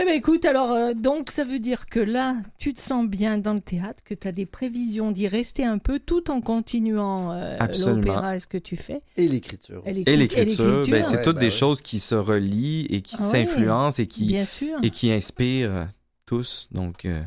Eh 0.00 0.04
ben 0.04 0.14
écoute, 0.14 0.44
alors, 0.44 0.70
euh, 0.72 0.94
donc 0.94 1.30
ça 1.30 1.44
veut 1.44 1.58
dire 1.58 1.86
que 1.86 2.00
là, 2.00 2.36
tu 2.58 2.72
te 2.74 2.80
sens 2.80 3.06
bien 3.06 3.38
dans 3.38 3.54
le 3.54 3.60
théâtre, 3.60 4.02
que 4.04 4.14
tu 4.14 4.26
as 4.28 4.32
des 4.32 4.46
prévisions 4.46 5.10
d'y 5.10 5.28
rester 5.28 5.64
un 5.64 5.78
peu 5.78 5.98
tout 5.98 6.30
en 6.30 6.40
continuant 6.40 7.32
euh, 7.32 7.56
l'opéra 7.86 8.36
et 8.36 8.40
ce 8.40 8.46
que 8.46 8.58
tu 8.58 8.76
fais. 8.76 9.00
Et 9.16 9.28
l'écriture. 9.28 9.82
Et 9.86 10.16
l'écriture, 10.16 10.82
ben, 10.88 11.02
c'est 11.02 11.16
Ouais, 11.16 11.22
toutes 11.22 11.36
ben 11.36 11.40
des 11.40 11.46
ouais. 11.46 11.50
choses 11.50 11.80
qui 11.80 11.98
se 11.98 12.14
relient 12.14 12.86
et 12.90 13.00
qui 13.00 13.16
Ah 13.18 13.22
ouais. 13.24 13.46
s'influencent 13.46 14.02
et 14.02 14.06
qui, 14.06 14.26
Bien 14.26 14.46
sûr. 14.46 14.78
et 14.82 14.90
qui 14.90 15.10
inspirent 15.12 15.88
tous. 16.26 16.68
Donc, 16.72 17.04
euh, 17.04 17.22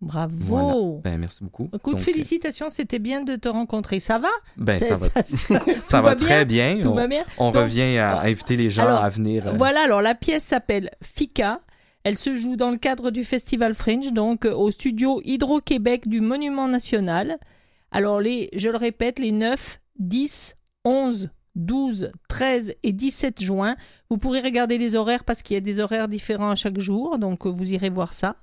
Bravo. 0.00 0.32
Voilà. 0.38 0.74
ben, 1.02 1.18
merci 1.18 1.42
beaucoup. 1.42 1.68
Écoute, 1.74 1.94
Donc, 1.94 2.02
félicitations, 2.02 2.70
c'était 2.70 3.00
bien 3.00 3.22
de 3.22 3.34
te 3.34 3.48
rencontrer. 3.48 3.98
Ça 3.98 4.18
va? 4.20 4.28
Euh, 4.28 4.30
Ben, 4.58 4.80
ça 4.80 4.94
va, 4.94 5.08
ça, 5.08 5.22
ça- 5.24 5.64
ça 5.72 6.00
va 6.00 6.10
va 6.10 6.14
très 6.14 6.44
bien. 6.44 6.78
Tout 6.80 6.88
On, 6.90 6.94
va 6.94 7.08
bien? 7.08 7.24
on 7.38 7.50
Donc, 7.50 7.62
revient 7.62 7.98
à 7.98 8.18
euh, 8.20 8.30
inviter 8.30 8.56
les 8.56 8.70
gens 8.70 8.82
alors, 8.84 9.02
à 9.02 9.08
venir. 9.08 9.48
euh, 9.48 9.52
Voilà, 9.56 9.80
alors 9.82 10.00
la 10.00 10.14
pièce 10.14 10.44
s'appelle 10.44 10.90
Fika. 11.02 11.60
Elle 12.04 12.18
se 12.18 12.36
joue 12.36 12.56
dans 12.56 12.70
le 12.70 12.78
cadre 12.78 13.10
du 13.10 13.24
Festival 13.24 13.74
Fringe, 13.74 14.12
donc 14.12 14.44
euh, 14.44 14.54
au 14.54 14.70
studio 14.70 15.20
Hydro-Québec 15.24 16.08
du 16.08 16.20
Monument 16.20 16.68
National. 16.68 17.38
Alors, 17.90 18.20
les, 18.20 18.50
je 18.54 18.68
le 18.68 18.76
répète, 18.76 19.18
les 19.18 19.32
9, 19.32 19.80
10, 19.98 20.54
11, 20.84 21.30
12, 21.56 22.12
13 22.28 22.74
et 22.82 22.92
17 22.92 23.42
juin. 23.42 23.76
Vous 24.10 24.18
pourrez 24.18 24.40
regarder 24.40 24.78
les 24.78 24.94
horaires 24.94 25.24
parce 25.24 25.42
qu'il 25.42 25.54
y 25.54 25.56
a 25.56 25.60
des 25.60 25.80
horaires 25.80 26.08
différents 26.08 26.50
à 26.50 26.54
chaque 26.54 26.78
jour, 26.78 27.18
donc 27.18 27.46
euh, 27.46 27.50
vous 27.50 27.72
irez 27.72 27.90
voir 27.90 28.12
ça. 28.12 28.36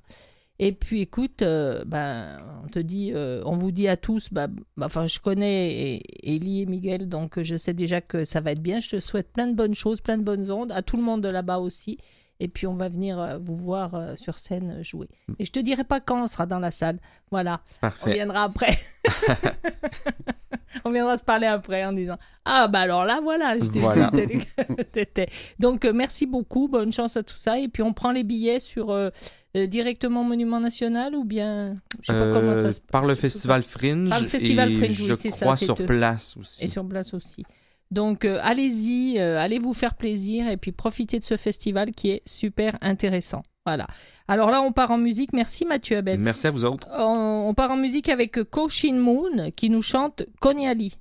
Et 0.58 0.72
puis 0.72 1.02
écoute, 1.02 1.42
euh, 1.42 1.84
ben, 1.86 2.38
on 2.64 2.68
te 2.68 2.80
dit, 2.80 3.14
on 3.16 3.58
vous 3.58 3.72
dit 3.72 3.88
à 3.88 3.98
tous, 3.98 4.30
bah, 4.32 4.48
bah, 4.78 4.86
enfin 4.86 5.06
je 5.06 5.20
connais 5.20 6.02
Élie 6.24 6.62
et 6.62 6.66
Miguel, 6.66 7.10
donc 7.10 7.42
je 7.42 7.58
sais 7.58 7.74
déjà 7.74 8.00
que 8.00 8.26
ça 8.26 8.42
va 8.42 8.52
être 8.52 8.62
bien. 8.62 8.80
Je 8.80 8.90
te 8.90 9.00
souhaite 9.00 9.32
plein 9.34 9.48
de 9.48 9.56
bonnes 9.56 9.76
choses, 9.76 10.02
plein 10.02 10.18
de 10.18 10.24
bonnes 10.24 10.52
ondes, 10.52 10.72
à 10.72 10.82
tout 10.82 10.98
le 10.98 11.04
monde 11.04 11.22
de 11.22 11.30
là-bas 11.30 11.58
aussi. 11.58 11.98
Et 12.40 12.48
puis 12.48 12.68
on 12.68 12.76
va 12.76 12.90
venir 12.90 13.20
euh, 13.20 13.38
vous 13.38 13.56
voir 13.56 13.96
euh, 13.96 14.16
sur 14.18 14.38
scène 14.38 14.78
euh, 14.80 14.84
jouer. 14.84 15.08
Et 15.40 15.46
je 15.46 15.52
te 15.52 15.60
dirai 15.60 15.84
pas 15.84 16.00
quand 16.02 16.24
on 16.24 16.28
sera 16.28 16.46
dans 16.46 16.60
la 16.60 16.72
salle. 16.72 17.00
Voilà, 17.32 17.62
on 17.78 17.82
Parfait. 17.82 18.14
viendra 18.14 18.44
après. 18.44 18.78
on 20.84 20.92
viendra 20.92 21.18
te 21.18 21.24
parler 21.24 21.48
après 21.48 21.86
en 21.86 21.94
disant 21.94 22.18
Ah 22.44 22.68
bah 22.68 22.80
alors 22.80 23.06
là 23.06 23.20
voilà, 23.24 23.58
je 23.58 23.66
Voilà. 23.80 24.12
Donc 25.60 25.86
merci 25.86 26.26
beaucoup, 26.26 26.68
bonne 26.68 26.92
chance 26.92 27.16
à 27.16 27.24
tout 27.24 27.38
ça. 27.38 27.60
Et 27.60 27.68
puis 27.70 27.84
on 27.84 27.94
prend 27.94 28.12
les 28.12 28.24
billets 28.24 28.60
sur 28.60 28.92
euh, 28.92 29.10
directement 29.68 30.22
au 30.22 30.26
Monument 30.26 30.60
National 30.60 31.16
ou 31.16 31.24
bien 31.24 31.78
je 32.02 32.12
sais 32.12 32.20
pas 32.20 32.34
comment 32.34 32.62
ça 32.62 32.74
se 32.74 32.82
par 32.82 33.06
le. 33.06 33.16
Festival 33.16 33.64
Fringe. 33.64 34.10
Par 34.10 34.20
le 34.20 34.28
Festival 34.28 34.72
et 34.72 34.78
Fringe, 34.78 35.00
oui, 35.00 35.06
je 35.08 35.14
c'est 35.14 35.30
ça, 35.30 35.46
crois 35.46 35.56
sur 35.56 35.76
place 35.76 36.36
aussi. 36.38 36.66
et 36.66 36.68
sur 36.68 36.86
place 36.86 37.14
aussi. 37.14 37.46
Donc 37.96 38.26
euh, 38.26 38.40
allez-y, 38.44 39.20
euh, 39.20 39.40
allez 39.40 39.58
vous 39.58 39.74
faire 39.74 39.96
plaisir 39.96 40.50
et 40.50 40.58
puis 40.58 40.74
profitez 40.74 41.18
de 41.18 41.24
ce 41.24 41.38
festival 41.38 41.92
qui 41.92 42.12
est 42.12 42.22
super 42.28 42.78
intéressant. 42.82 43.42
Voilà. 43.66 43.88
Alors 44.28 44.52
là, 44.52 44.62
on 44.62 44.74
part 44.74 44.92
en 44.92 44.98
musique. 44.98 45.32
Merci 45.32 45.66
Mathieu 45.66 45.98
Abel. 45.98 46.20
Merci 46.20 46.48
à 46.48 46.52
vous 46.52 46.66
autres. 46.66 46.88
On, 46.92 47.46
on 47.48 47.54
part 47.54 47.72
en 47.72 47.78
musique 47.78 48.10
avec 48.10 48.44
Ko 48.44 48.68
Shin 48.68 48.96
Moon 48.96 49.50
qui 49.56 49.70
nous 49.70 49.82
chante 49.82 50.24
Konyali. 50.42 50.98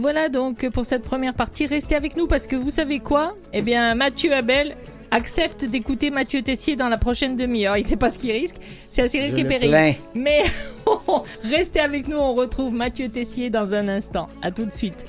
Et 0.00 0.02
voilà 0.02 0.30
donc 0.30 0.66
pour 0.70 0.86
cette 0.86 1.02
première 1.02 1.34
partie. 1.34 1.66
Restez 1.66 1.94
avec 1.94 2.16
nous 2.16 2.26
parce 2.26 2.46
que 2.46 2.56
vous 2.56 2.70
savez 2.70 3.00
quoi? 3.00 3.36
Eh 3.52 3.60
bien, 3.60 3.94
Mathieu 3.94 4.32
Abel 4.32 4.74
accepte 5.10 5.66
d'écouter 5.66 6.08
Mathieu 6.08 6.40
Tessier 6.40 6.74
dans 6.74 6.88
la 6.88 6.96
prochaine 6.96 7.36
demi-heure. 7.36 7.76
Il 7.76 7.84
sait 7.84 7.96
pas 7.96 8.08
ce 8.08 8.18
qu'il 8.18 8.32
risque. 8.32 8.56
C'est 8.88 9.02
assez 9.02 9.20
risqué 9.20 9.44
péril. 9.44 9.94
Mais 10.14 10.44
restez 11.42 11.80
avec 11.80 12.08
nous. 12.08 12.16
On 12.16 12.32
retrouve 12.32 12.72
Mathieu 12.72 13.10
Tessier 13.10 13.50
dans 13.50 13.74
un 13.74 13.88
instant. 13.88 14.28
À 14.40 14.50
tout 14.50 14.64
de 14.64 14.72
suite. 14.72 15.04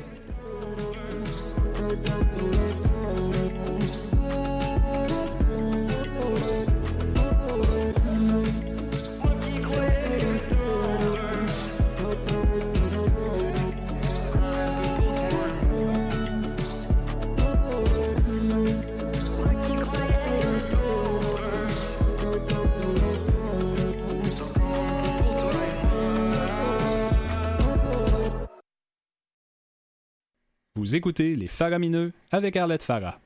Vous 30.78 30.96
écoutez 30.96 31.36
Les 31.36 31.50
Faramineux 31.50 32.14
avec 32.32 32.56
Arlette 32.56 32.84
Farah. 32.84 33.20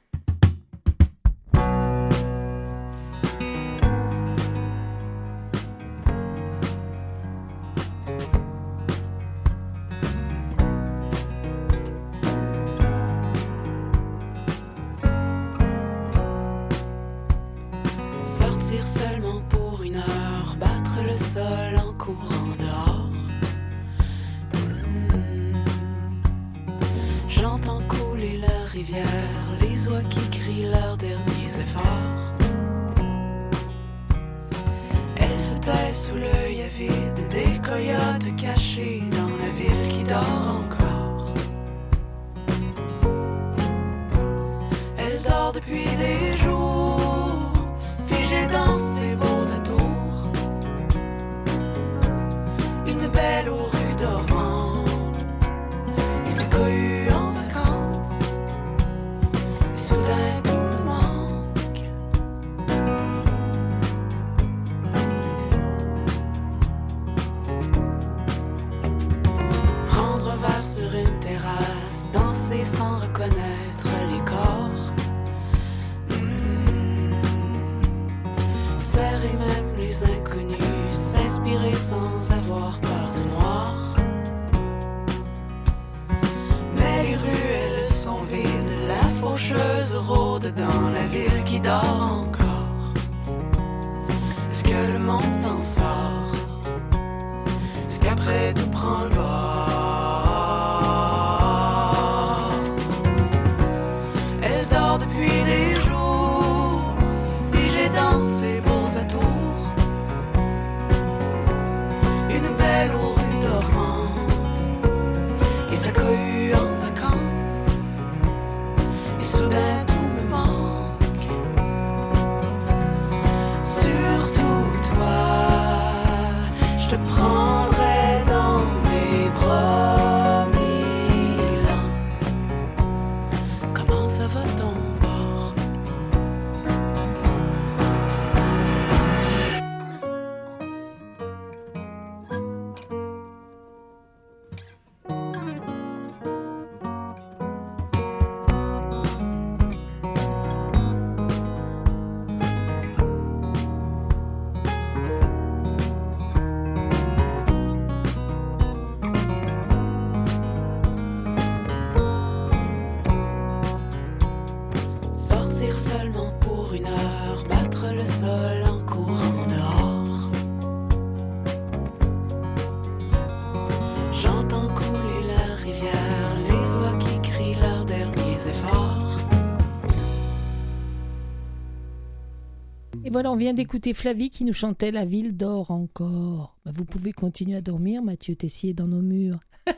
On 183.35 183.37
vient 183.37 183.53
d'écouter 183.53 183.93
Flavie 183.93 184.29
qui 184.29 184.45
nous 184.45 184.53
chantait 184.53 184.91
La 184.91 185.03
ville 185.03 185.35
dort 185.35 185.69
encore. 185.69 186.55
Bah, 186.65 186.71
vous 186.73 186.85
pouvez 186.85 187.11
continuer 187.11 187.57
à 187.57 187.61
dormir, 187.61 188.01
Mathieu 188.01 188.33
Tessier, 188.33 188.73
dans 188.73 188.87
nos 188.87 189.01
murs. 189.01 189.39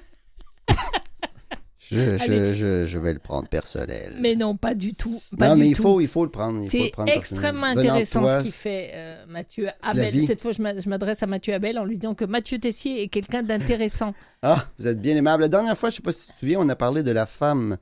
Je, 1.80 2.00
Allez. 2.02 2.54
je, 2.54 2.54
je, 2.54 2.86
je 2.86 3.00
vais 3.00 3.14
le 3.14 3.20
prendre 3.20 3.48
personnel. 3.48 4.14
Mais 4.20 4.36
non, 4.36 4.58
pas 4.58 4.76
du 4.76 4.94
tout. 4.94 5.22
Pas 5.38 5.48
non, 5.50 5.56
du 5.56 5.62
mais 5.62 5.68
il 5.70 5.76
tout. 5.78 5.84
faut, 5.84 6.02
il 6.02 6.08
faut 6.10 6.26
le 6.26 6.30
prendre. 6.32 6.62
C'est 6.70 6.92
extrêmement 7.16 7.68
intéressant 7.68 8.20
toi, 8.24 8.40
ce 8.40 8.44
qu'il 8.44 8.52
fait, 8.52 8.92
euh, 8.94 9.26
Mathieu 9.30 9.70
Abel. 9.82 10.22
Cette 10.24 10.42
fois, 10.42 10.52
je 10.52 10.62
m'a- 10.62 10.78
je 10.78 10.90
m'adresse 10.90 11.24
à 11.24 11.28
Mathieu 11.28 11.54
Abel 11.54 11.80
en 11.80 11.86
lui 11.86 11.98
disant 11.98 12.14
que 12.14 12.26
Mathieu 12.26 12.60
Tessier 12.60 13.04
est 13.04 13.08
quelqu'un 13.08 13.42
d'intéressant. 13.42 14.14
Ah, 14.44 14.68
vous 14.78 14.86
êtes 14.88 15.02
bien 15.02 15.16
aimable. 15.16 15.42
La 15.44 15.48
dernière 15.50 15.78
fois, 15.78 15.90
je 15.90 15.94
ne 15.94 15.96
sais 15.98 16.02
pas 16.04 16.12
si 16.12 16.28
tu 16.28 16.34
te 16.34 16.40
souviens, 16.40 16.60
on 16.60 16.70
a 16.70 16.76
parlé 16.76 17.02
de 17.04 17.10
la 17.12 17.26
femme 17.26 17.78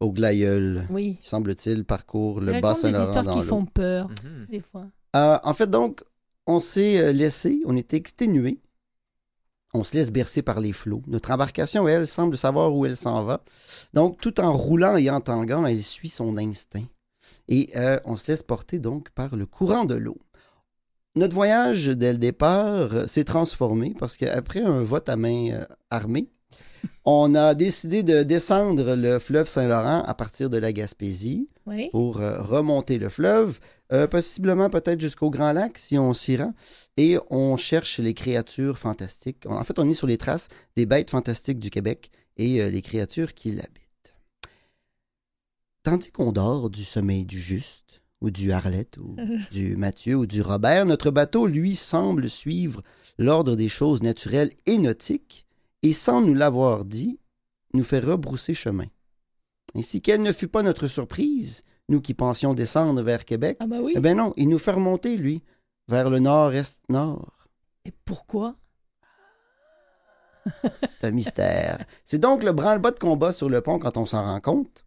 au 0.00 0.10
glaïeul 0.12 0.86
Oui. 0.88 1.18
qui, 1.20 1.28
semble-t-il, 1.28 1.84
parcourt 1.84 2.40
le 2.40 2.54
Il 2.54 2.60
bas 2.62 2.68
raconte 2.74 2.92
des 2.92 3.02
histoires 3.02 3.24
dans 3.24 3.40
qui 3.40 3.46
font 3.46 3.64
peur, 3.66 4.08
Mhm. 4.08 4.46
des 4.50 4.60
fois. 4.60 4.86
Euh, 5.18 5.38
en 5.42 5.54
fait, 5.54 5.68
donc, 5.68 6.02
on 6.46 6.60
s'est 6.60 7.00
euh, 7.00 7.12
laissé, 7.12 7.60
on 7.66 7.76
était 7.76 7.96
exténué. 7.96 8.60
On 9.74 9.84
se 9.84 9.96
laisse 9.96 10.10
bercer 10.10 10.42
par 10.42 10.60
les 10.60 10.72
flots. 10.72 11.02
Notre 11.06 11.30
embarcation, 11.30 11.86
elle, 11.86 12.08
semble 12.08 12.38
savoir 12.38 12.74
où 12.74 12.86
elle 12.86 12.96
s'en 12.96 13.24
va. 13.24 13.44
Donc, 13.92 14.20
tout 14.20 14.40
en 14.40 14.56
roulant 14.56 14.96
et 14.96 15.10
en 15.10 15.20
tanguant, 15.20 15.66
elle 15.66 15.82
suit 15.82 16.08
son 16.08 16.36
instinct. 16.38 16.86
Et 17.48 17.70
euh, 17.76 17.98
on 18.04 18.16
se 18.16 18.30
laisse 18.32 18.42
porter 18.42 18.78
donc 18.78 19.10
par 19.10 19.36
le 19.36 19.44
courant 19.44 19.84
de 19.84 19.94
l'eau. 19.94 20.18
Notre 21.16 21.34
voyage, 21.34 21.86
dès 21.86 22.12
le 22.12 22.18
départ, 22.18 23.08
s'est 23.08 23.24
transformé 23.24 23.94
parce 23.98 24.16
qu'après 24.16 24.62
un 24.62 24.82
vote 24.82 25.08
à 25.08 25.16
main 25.16 25.64
armée, 25.90 26.30
on 27.04 27.34
a 27.34 27.54
décidé 27.54 28.02
de 28.02 28.22
descendre 28.22 28.94
le 28.94 29.18
fleuve 29.18 29.48
Saint-Laurent 29.48 30.02
à 30.02 30.14
partir 30.14 30.50
de 30.50 30.58
la 30.58 30.72
Gaspésie 30.72 31.48
Oui. 31.66 31.88
pour 31.90 32.20
euh, 32.20 32.42
remonter 32.42 32.98
le 32.98 33.08
fleuve, 33.08 33.60
euh, 33.92 34.06
possiblement 34.06 34.68
peut-être 34.70 35.00
jusqu'au 35.00 35.30
Grand 35.30 35.52
Lac 35.52 35.78
si 35.78 35.96
on 35.98 36.12
s'y 36.12 36.36
rend, 36.36 36.54
et 36.96 37.18
on 37.30 37.56
cherche 37.56 37.98
les 37.98 38.14
créatures 38.14 38.78
fantastiques. 38.78 39.46
En 39.46 39.62
fait, 39.64 39.78
on 39.78 39.88
est 39.88 39.94
sur 39.94 40.06
les 40.06 40.18
traces 40.18 40.48
des 40.76 40.84
bêtes 40.86 41.10
fantastiques 41.10 41.58
du 41.58 41.70
Québec 41.70 42.10
et 42.36 42.60
euh, 42.60 42.68
les 42.68 42.82
créatures 42.82 43.34
qui 43.34 43.50
l'habitent. 43.52 44.14
Tandis 45.82 46.10
qu'on 46.10 46.32
dort 46.32 46.70
du 46.70 46.84
sommeil 46.84 47.24
du 47.24 47.40
juste, 47.40 48.02
ou 48.20 48.30
du 48.30 48.52
Harlette, 48.52 48.96
ou 48.98 49.16
du 49.52 49.76
Mathieu, 49.76 50.16
ou 50.16 50.26
du 50.26 50.42
Robert, 50.42 50.84
notre 50.86 51.10
bateau, 51.10 51.46
lui, 51.46 51.74
semble 51.76 52.28
suivre 52.28 52.82
l'ordre 53.16 53.56
des 53.56 53.68
choses 53.68 54.02
naturelles 54.02 54.50
et 54.66 54.78
nautiques, 54.78 55.46
et 55.82 55.92
sans 55.92 56.20
nous 56.20 56.34
l'avoir 56.34 56.84
dit, 56.84 57.18
nous 57.74 57.84
fait 57.84 58.00
rebrousser 58.00 58.54
chemin. 58.54 58.86
Ainsi 59.74 60.00
quelle 60.00 60.22
ne 60.22 60.32
fut 60.32 60.48
pas 60.48 60.62
notre 60.62 60.86
surprise, 60.86 61.62
nous 61.88 62.00
qui 62.00 62.14
pensions 62.14 62.54
descendre 62.54 63.02
vers 63.02 63.24
Québec, 63.24 63.58
Ah 63.60 63.66
oui. 63.68 63.92
eh 63.96 64.00
bien 64.00 64.14
non, 64.14 64.32
il 64.36 64.48
nous 64.48 64.58
fait 64.58 64.72
remonter, 64.72 65.16
lui, 65.16 65.42
vers 65.88 66.10
le 66.10 66.18
nord-est-nord. 66.18 67.46
Et 67.84 67.92
pourquoi? 68.04 68.56
C'est 70.80 71.06
un 71.06 71.10
mystère. 71.10 71.84
C'est 72.04 72.18
donc 72.18 72.42
le 72.42 72.52
branle-bas 72.52 72.92
de 72.92 72.98
combat 72.98 73.32
sur 73.32 73.48
le 73.50 73.60
pont 73.60 73.78
quand 73.78 73.96
on 73.98 74.06
s'en 74.06 74.22
rend 74.22 74.40
compte. 74.40 74.84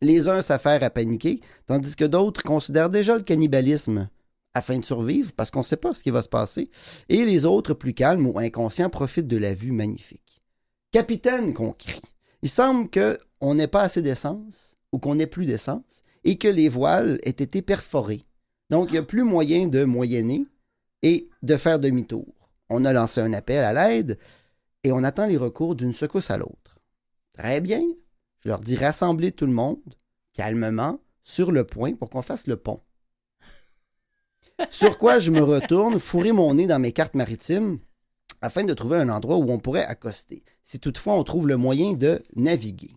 Les 0.00 0.28
uns 0.28 0.40
s'affairent 0.40 0.84
à 0.84 0.90
paniquer, 0.90 1.40
tandis 1.66 1.96
que 1.96 2.04
d'autres 2.04 2.42
considèrent 2.42 2.90
déjà 2.90 3.16
le 3.16 3.22
cannibalisme 3.22 4.08
afin 4.54 4.78
de 4.78 4.84
survivre 4.84 5.32
parce 5.36 5.50
qu'on 5.50 5.60
ne 5.60 5.64
sait 5.64 5.76
pas 5.76 5.94
ce 5.94 6.02
qui 6.02 6.10
va 6.10 6.22
se 6.22 6.28
passer. 6.28 6.70
Et 7.08 7.24
les 7.24 7.44
autres, 7.44 7.74
plus 7.74 7.92
calmes 7.92 8.26
ou 8.26 8.38
inconscients, 8.38 8.88
profitent 8.88 9.26
de 9.26 9.36
la 9.36 9.52
vue 9.52 9.72
magnifique. 9.72 10.29
Capitaine, 10.92 11.54
qu'on 11.54 11.72
crie. 11.72 12.00
Il 12.42 12.48
semble 12.48 12.88
qu'on 12.90 13.54
n'ait 13.54 13.68
pas 13.68 13.82
assez 13.82 14.02
d'essence 14.02 14.74
ou 14.90 14.98
qu'on 14.98 15.14
n'ait 15.14 15.26
plus 15.26 15.46
d'essence 15.46 16.02
et 16.24 16.36
que 16.36 16.48
les 16.48 16.68
voiles 16.68 17.18
aient 17.22 17.30
été 17.30 17.62
perforées. 17.62 18.22
Donc, 18.70 18.88
il 18.88 18.92
n'y 18.92 18.98
a 18.98 19.04
plus 19.04 19.22
moyen 19.22 19.68
de 19.68 19.84
moyenner 19.84 20.42
et 21.02 21.28
de 21.42 21.56
faire 21.56 21.78
demi-tour. 21.78 22.26
On 22.68 22.84
a 22.84 22.92
lancé 22.92 23.20
un 23.20 23.32
appel 23.32 23.62
à 23.62 23.72
l'aide 23.72 24.18
et 24.82 24.90
on 24.90 25.04
attend 25.04 25.26
les 25.26 25.36
recours 25.36 25.76
d'une 25.76 25.92
secousse 25.92 26.30
à 26.30 26.38
l'autre. 26.38 26.78
Très 27.34 27.60
bien. 27.60 27.82
Je 28.42 28.48
leur 28.48 28.60
dis 28.60 28.76
rassembler 28.76 29.32
tout 29.32 29.46
le 29.46 29.52
monde, 29.52 29.94
calmement, 30.32 30.98
sur 31.22 31.52
le 31.52 31.64
point 31.64 31.94
pour 31.94 32.10
qu'on 32.10 32.22
fasse 32.22 32.46
le 32.46 32.56
pont. 32.56 32.80
Sur 34.70 34.98
quoi 34.98 35.18
je 35.18 35.30
me 35.30 35.42
retourne, 35.42 36.00
fourrer 36.00 36.32
mon 36.32 36.54
nez 36.54 36.66
dans 36.66 36.78
mes 36.78 36.92
cartes 36.92 37.14
maritimes 37.14 37.78
afin 38.42 38.64
de 38.64 38.74
trouver 38.74 38.96
un 38.98 39.08
endroit 39.08 39.36
où 39.36 39.50
on 39.50 39.58
pourrait 39.58 39.84
accoster, 39.84 40.42
si 40.64 40.78
toutefois 40.78 41.14
on 41.14 41.24
trouve 41.24 41.48
le 41.48 41.56
moyen 41.56 41.92
de 41.92 42.22
naviguer. 42.36 42.90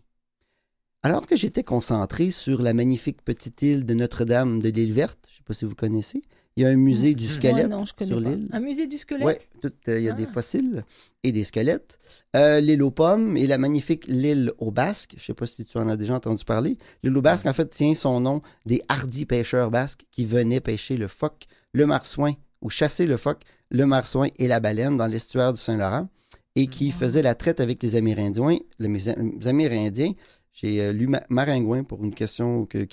Alors 1.05 1.27
que 1.27 1.35
j'étais 1.35 1.63
concentré 1.63 2.31
sur 2.31 2.61
la 2.61 2.73
magnifique 2.73 3.21
petite 3.23 3.61
île 3.61 3.85
de 3.85 3.93
Notre-Dame 3.93 4.61
de 4.61 4.69
l'île 4.69 4.93
verte, 4.93 5.19
je 5.27 5.33
ne 5.33 5.37
sais 5.37 5.43
pas 5.45 5.53
si 5.53 5.65
vous 5.65 5.75
connaissez, 5.75 6.21
il 6.55 6.63
y 6.63 6.65
a 6.67 6.69
un 6.69 6.75
musée 6.75 7.15
du 7.15 7.27
squelette 7.27 7.67
non, 7.67 7.83
je 7.83 7.93
connais 7.93 8.11
sur 8.11 8.19
l'île. 8.19 8.47
Un 8.53 8.59
musée 8.59 8.85
du 8.87 8.97
squelette? 8.99 9.47
Oui, 9.63 9.69
il 9.87 9.99
y 10.03 10.09
a 10.09 10.13
des 10.13 10.25
Ah. 10.25 10.31
fossiles 10.31 10.85
et 11.23 11.31
des 11.31 11.43
squelettes. 11.43 11.97
Euh, 12.35 12.59
l'île 12.59 12.83
aux 12.83 12.91
pommes 12.91 13.35
et 13.35 13.47
la 13.47 13.57
magnifique 13.57 14.05
l'île 14.07 14.53
aux 14.59 14.69
basques. 14.69 15.13
Je 15.17 15.23
ne 15.23 15.25
sais 15.25 15.33
pas 15.33 15.47
si 15.47 15.65
tu 15.65 15.77
en 15.79 15.89
as 15.89 15.97
déjà 15.97 16.13
entendu 16.13 16.45
parler. 16.45 16.77
L'île 17.01 17.17
aux 17.17 17.23
basques, 17.23 17.47
en 17.47 17.53
fait, 17.53 17.67
tient 17.69 17.95
son 17.95 18.19
nom 18.19 18.43
des 18.67 18.83
hardis 18.87 19.25
pêcheurs 19.25 19.71
basques 19.71 20.05
qui 20.11 20.25
venaient 20.25 20.61
pêcher 20.61 20.95
le 20.95 21.07
phoque, 21.07 21.47
le 21.73 21.87
marsouin 21.87 22.33
ou 22.63 22.69
chasser 22.69 23.05
le 23.05 23.17
phoque, 23.17 23.41
le 23.69 23.85
marsouin 23.85 24.29
et 24.39 24.47
la 24.47 24.59
baleine 24.59 24.97
dans 24.97 25.05
l'estuaire 25.07 25.53
du 25.53 25.59
Saint-Laurent 25.59 26.07
et 26.55 26.67
qui 26.67 26.91
faisaient 26.91 27.21
la 27.21 27.35
traite 27.35 27.59
avec 27.59 27.81
les 27.83 27.95
Amérindiens. 27.95 28.57
Les, 28.79 29.09
Amérindiens, 29.47 30.13
j'ai 30.53 30.81
euh, 30.81 30.91
lu 30.93 31.07
Ma- 31.07 31.23
Maringouin 31.29 31.83
pour 31.83 32.03
une 32.03 32.13
question 32.13 32.65
que, 32.67 32.85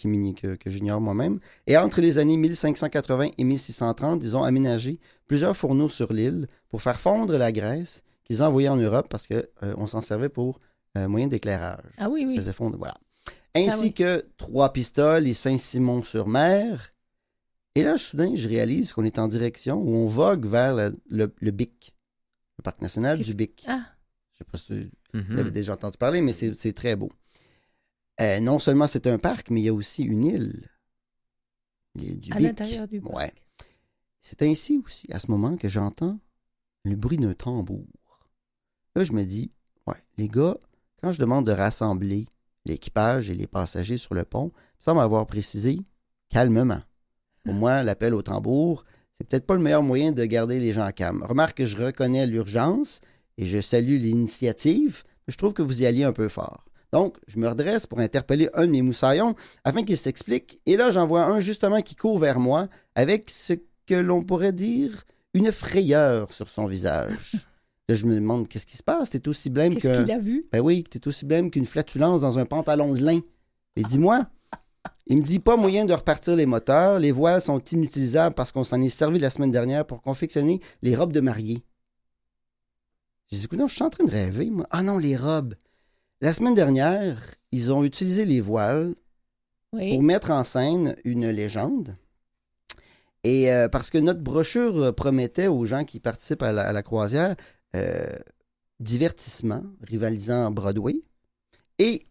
j'ignore 0.67 1.01
moi-même. 1.01 1.41
Et 1.67 1.77
entre 1.77 2.01
les 2.01 2.19
années 2.19 2.37
1580 2.39 3.29
et 3.37 3.45
1630, 3.45 4.23
ils 4.25 4.37
ont 4.37 4.43
aménagé 4.45 4.99
plusieurs 5.27 5.57
fourneaux 5.57 5.89
sur 5.91 6.13
l'île 6.13 6.47
pour 6.71 6.81
faire 6.83 6.99
fondre 6.99 7.37
la 7.37 7.53
graisse 7.53 8.03
qu'ils 8.25 8.43
envoyaient 8.43 8.69
en 8.71 8.77
Europe 8.77 9.09
parce 9.11 9.27
qu'on 9.27 9.87
s'en 9.87 10.01
servait 10.03 10.29
pour 10.31 10.59
euh, 10.97 11.07
moyen 11.07 11.27
d'éclairage. 11.29 11.85
Ah 11.99 12.09
oui, 12.09 12.25
oui. 12.27 12.37
Faisait 12.37 12.53
fondre, 12.55 12.79
voilà. 12.79 12.95
Ainsi 13.55 13.69
Ah 13.73 13.81
oui. 13.83 13.93
que 13.93 14.25
trois 14.39 14.73
pistoles 14.73 15.27
et 15.27 15.35
Saint-Simon-sur-Mer. 15.35 16.91
Et 17.81 17.85
là, 17.85 17.97
soudain, 17.99 18.35
je 18.35 18.49
réalise 18.49 18.93
qu'on 18.93 19.05
est 19.05 19.19
en 19.19 19.29
direction 19.29 19.77
où 19.81 19.95
on 19.95 20.07
vogue 20.07 20.47
vers 20.47 20.75
le, 20.75 20.97
le- 21.09 21.35
le 21.41 21.51
Bic, 21.51 21.95
le 22.59 22.63
parc 22.63 22.81
national 22.83 23.19
du 23.21 23.35
Bic. 23.35 23.65
Ah, 23.67 23.85
Je 24.33 24.39
sais 24.39 24.45
pas 24.45 24.59
si 24.59 24.91
Mhm. 25.13 25.35
vous 25.35 25.39
avez 25.41 25.51
déjà 25.51 25.75
entendu 25.75 25.97
parler, 25.99 26.21
mais 26.21 26.33
c'est 26.33 26.73
très 26.73 26.95
beau. 26.97 27.11
Euh, 28.21 28.39
non 28.41 28.59
seulement 28.59 28.87
c'est 28.87 29.07
un 29.07 29.19
parc, 29.19 29.51
mais 29.51 29.61
il 29.61 29.65
y 29.65 29.69
a 29.69 29.75
aussi 29.75 30.03
une 30.03 30.25
île. 30.25 30.69
Du 31.95 32.33
à 32.33 32.39
l'intérieur 32.39 32.87
du 32.87 33.01
parc. 33.01 33.15
Ouais. 33.17 33.33
C'est 34.21 34.43
ainsi 34.43 34.81
aussi, 34.85 35.13
à 35.13 35.19
ce 35.19 35.31
moment, 35.31 35.57
que 35.57 35.69
j'entends 35.69 36.19
le 36.85 36.95
bruit 36.97 37.17
d'un 37.19 37.35
tambour. 37.35 37.87
Là, 38.95 39.03
je 39.05 39.13
me 39.13 39.25
dis, 39.25 39.51
ouais, 39.87 39.97
les 40.19 40.29
gars, 40.29 40.57
quand 41.01 41.11
je 41.13 41.19
demande 41.21 41.47
de 41.47 41.53
rassembler 41.53 42.27
l'équipage 42.67 43.31
et 43.31 43.35
les 43.35 43.47
passagers 43.47 43.97
sur 43.97 44.15
le 44.15 44.25
pont, 44.25 44.53
ça 44.79 44.93
semble 44.93 45.01
avoir 45.01 45.27
précisé 45.27 45.81
calmement. 46.29 46.83
Pour 47.51 47.59
moi, 47.59 47.83
l'appel 47.83 48.15
au 48.15 48.23
tambour, 48.23 48.85
c'est 49.13 49.27
peut-être 49.27 49.45
pas 49.45 49.55
le 49.55 49.61
meilleur 49.61 49.83
moyen 49.83 50.13
de 50.13 50.25
garder 50.25 50.61
les 50.61 50.73
gens 50.73 50.89
calmes. 50.93 51.25
Remarque 51.29 51.59
que 51.59 51.67
je 51.67 51.77
reconnais 51.77 52.25
l'urgence 52.25 53.01
et 53.39 53.45
je 53.45 53.61
salue 53.61 53.97
l'initiative, 53.97 55.03
mais 55.27 55.33
je 55.33 55.37
trouve 55.37 55.53
que 55.53 55.61
vous 55.61 55.83
y 55.83 55.87
alliez 55.87 56.05
un 56.05 56.13
peu 56.13 56.29
fort. 56.29 56.65
Donc, 56.93 57.17
je 57.27 57.41
me 57.41 57.49
redresse 57.49 57.89
pour 57.89 57.99
interpeller 57.99 58.49
un 58.55 58.67
de 58.67 58.71
mes 58.71 58.83
moussaillons 58.83 59.35
afin 59.65 59.83
qu'il 59.83 59.97
s'explique. 59.97 60.63
Et 60.65 60.77
là, 60.77 60.93
j'en 60.93 61.09
vois 61.09 61.25
un 61.25 61.41
justement 61.41 61.83
qui 61.83 61.97
court 61.97 62.21
vers 62.21 62.39
moi 62.39 62.69
avec 62.95 63.29
ce 63.29 63.55
que 63.85 63.97
l'on 63.97 64.23
pourrait 64.23 64.53
dire 64.53 65.03
une 65.35 65.51
frayeur 65.51 66.33
sur 66.33 66.47
son 66.49 66.67
visage. 66.67 67.33
Là, 67.89 67.97
je 67.97 68.07
me 68.07 68.15
demande 68.15 68.47
qu'est-ce 68.47 68.67
qui 68.67 68.77
se 68.77 68.85
passe? 68.85 69.09
C'est 69.11 69.27
aussi 69.27 69.51
blême 69.51 69.75
Qu'est-ce 69.75 69.99
que. 69.99 70.05
qu'il 70.05 70.13
a 70.13 70.21
vu? 70.21 70.47
Ben 70.53 70.61
oui, 70.61 70.85
t'es 70.89 71.09
aussi 71.09 71.27
blême 71.27 71.51
qu'une 71.51 71.67
flatulence 71.67 72.21
dans 72.21 72.39
un 72.39 72.47
pantalon 72.47 72.95
de 72.95 73.03
lin. 73.03 73.19
Mais 73.77 73.83
dis-moi, 73.83 74.29
il 75.11 75.17
me 75.19 75.23
dit 75.23 75.41
pas 75.41 75.57
moyen 75.57 75.85
de 75.85 75.93
repartir 75.93 76.37
les 76.37 76.47
moteurs. 76.47 77.01
Les 77.01 77.11
voiles 77.11 77.41
sont 77.41 77.59
inutilisables 77.59 78.35
parce 78.35 78.53
qu'on 78.53 78.63
s'en 78.63 78.81
est 78.81 78.89
servi 78.89 79.19
la 79.19 79.29
semaine 79.29 79.51
dernière 79.51 79.85
pour 79.85 80.03
confectionner 80.03 80.61
les 80.83 80.95
robes 80.95 81.13
de 81.13 81.21
mariée. 81.21 81.65
J'ai 83.31 83.39
dit, 83.39 83.45
écoute, 83.45 83.59
non, 83.59 83.67
je 83.67 83.75
suis 83.75 83.83
en 83.83 83.91
train 83.91 84.05
de 84.05 84.11
rêver, 84.11 84.51
moi. 84.51 84.69
Ah 84.71 84.85
non, 84.85 84.99
les 84.99 85.17
robes. 85.17 85.55
La 86.21 86.33
semaine 86.33 86.55
dernière, 86.55 87.35
ils 87.51 87.73
ont 87.73 87.83
utilisé 87.83 88.25
les 88.25 88.41
voiles 88.41 88.95
Oui. 89.73 89.95
pour 89.95 90.03
mettre 90.05 90.31
en 90.31 90.45
scène 90.45 90.95
une 91.05 91.29
légende. 91.29 91.95
Et 93.25 93.53
euh, 93.53 93.69
parce 93.69 93.91
que 93.91 93.99
notre 93.99 94.21
brochure 94.21 94.77
euh, 94.77 94.93
promettait 94.93 95.49
aux 95.49 95.65
gens 95.65 95.85
qui 95.85 95.99
participent 95.99 96.43
à 96.43 96.53
la, 96.53 96.63
à 96.69 96.73
la 96.73 96.83
croisière 96.85 97.35
euh, 97.75 98.07
divertissement 98.79 99.65
rivalisant 99.83 100.53
Broadway. 100.53 101.03
Et, 101.81 102.07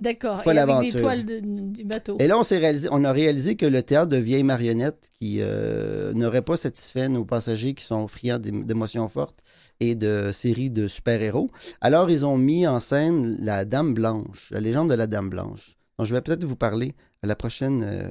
D'accord. 0.00 0.42
Folle 0.42 0.56
Et 0.56 0.58
avec 0.58 0.72
aventure. 0.74 0.92
des 0.94 1.00
toiles 1.00 1.24
de- 1.24 1.40
du 1.40 1.84
bateau. 1.84 2.16
et 2.18 2.26
là, 2.26 2.36
on, 2.38 2.42
s'est 2.42 2.58
réalisé, 2.58 2.88
on 2.90 3.04
a 3.04 3.12
réalisé 3.12 3.54
que 3.54 3.64
le 3.66 3.80
théâtre 3.82 4.08
de 4.10 4.16
vieilles 4.16 4.42
marionnettes 4.42 5.10
qui 5.20 5.38
euh, 5.40 6.12
n'aurait 6.14 6.42
pas 6.42 6.56
satisfait 6.56 7.08
nos 7.08 7.24
passagers 7.24 7.74
qui 7.74 7.84
sont 7.84 8.08
friands 8.08 8.38
d'ém- 8.40 8.64
d'émotions 8.64 9.06
fortes 9.08 9.38
et 9.78 9.94
de 9.94 10.30
séries 10.32 10.70
de 10.70 10.88
super-héros. 10.88 11.48
Alors, 11.80 12.10
ils 12.10 12.26
ont 12.26 12.36
mis 12.36 12.66
en 12.66 12.80
scène 12.80 13.36
la 13.40 13.64
Dame 13.64 13.94
Blanche, 13.94 14.48
la 14.50 14.60
légende 14.60 14.90
de 14.90 14.94
la 14.94 15.06
Dame 15.06 15.30
Blanche, 15.30 15.76
dont 15.98 16.04
je 16.04 16.12
vais 16.12 16.20
peut-être 16.20 16.44
vous 16.44 16.56
parler 16.56 16.94
à 17.22 17.28
la 17.28 17.36
prochaine 17.36 17.84
euh, 17.86 18.08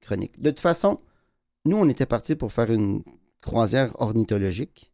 chronique. 0.00 0.40
De 0.40 0.50
toute 0.50 0.60
façon, 0.60 0.98
nous, 1.64 1.76
on 1.76 1.88
était 1.88 2.06
partis 2.06 2.36
pour 2.36 2.52
faire 2.52 2.70
une 2.70 3.02
croisière 3.40 3.90
ornithologique. 4.00 4.92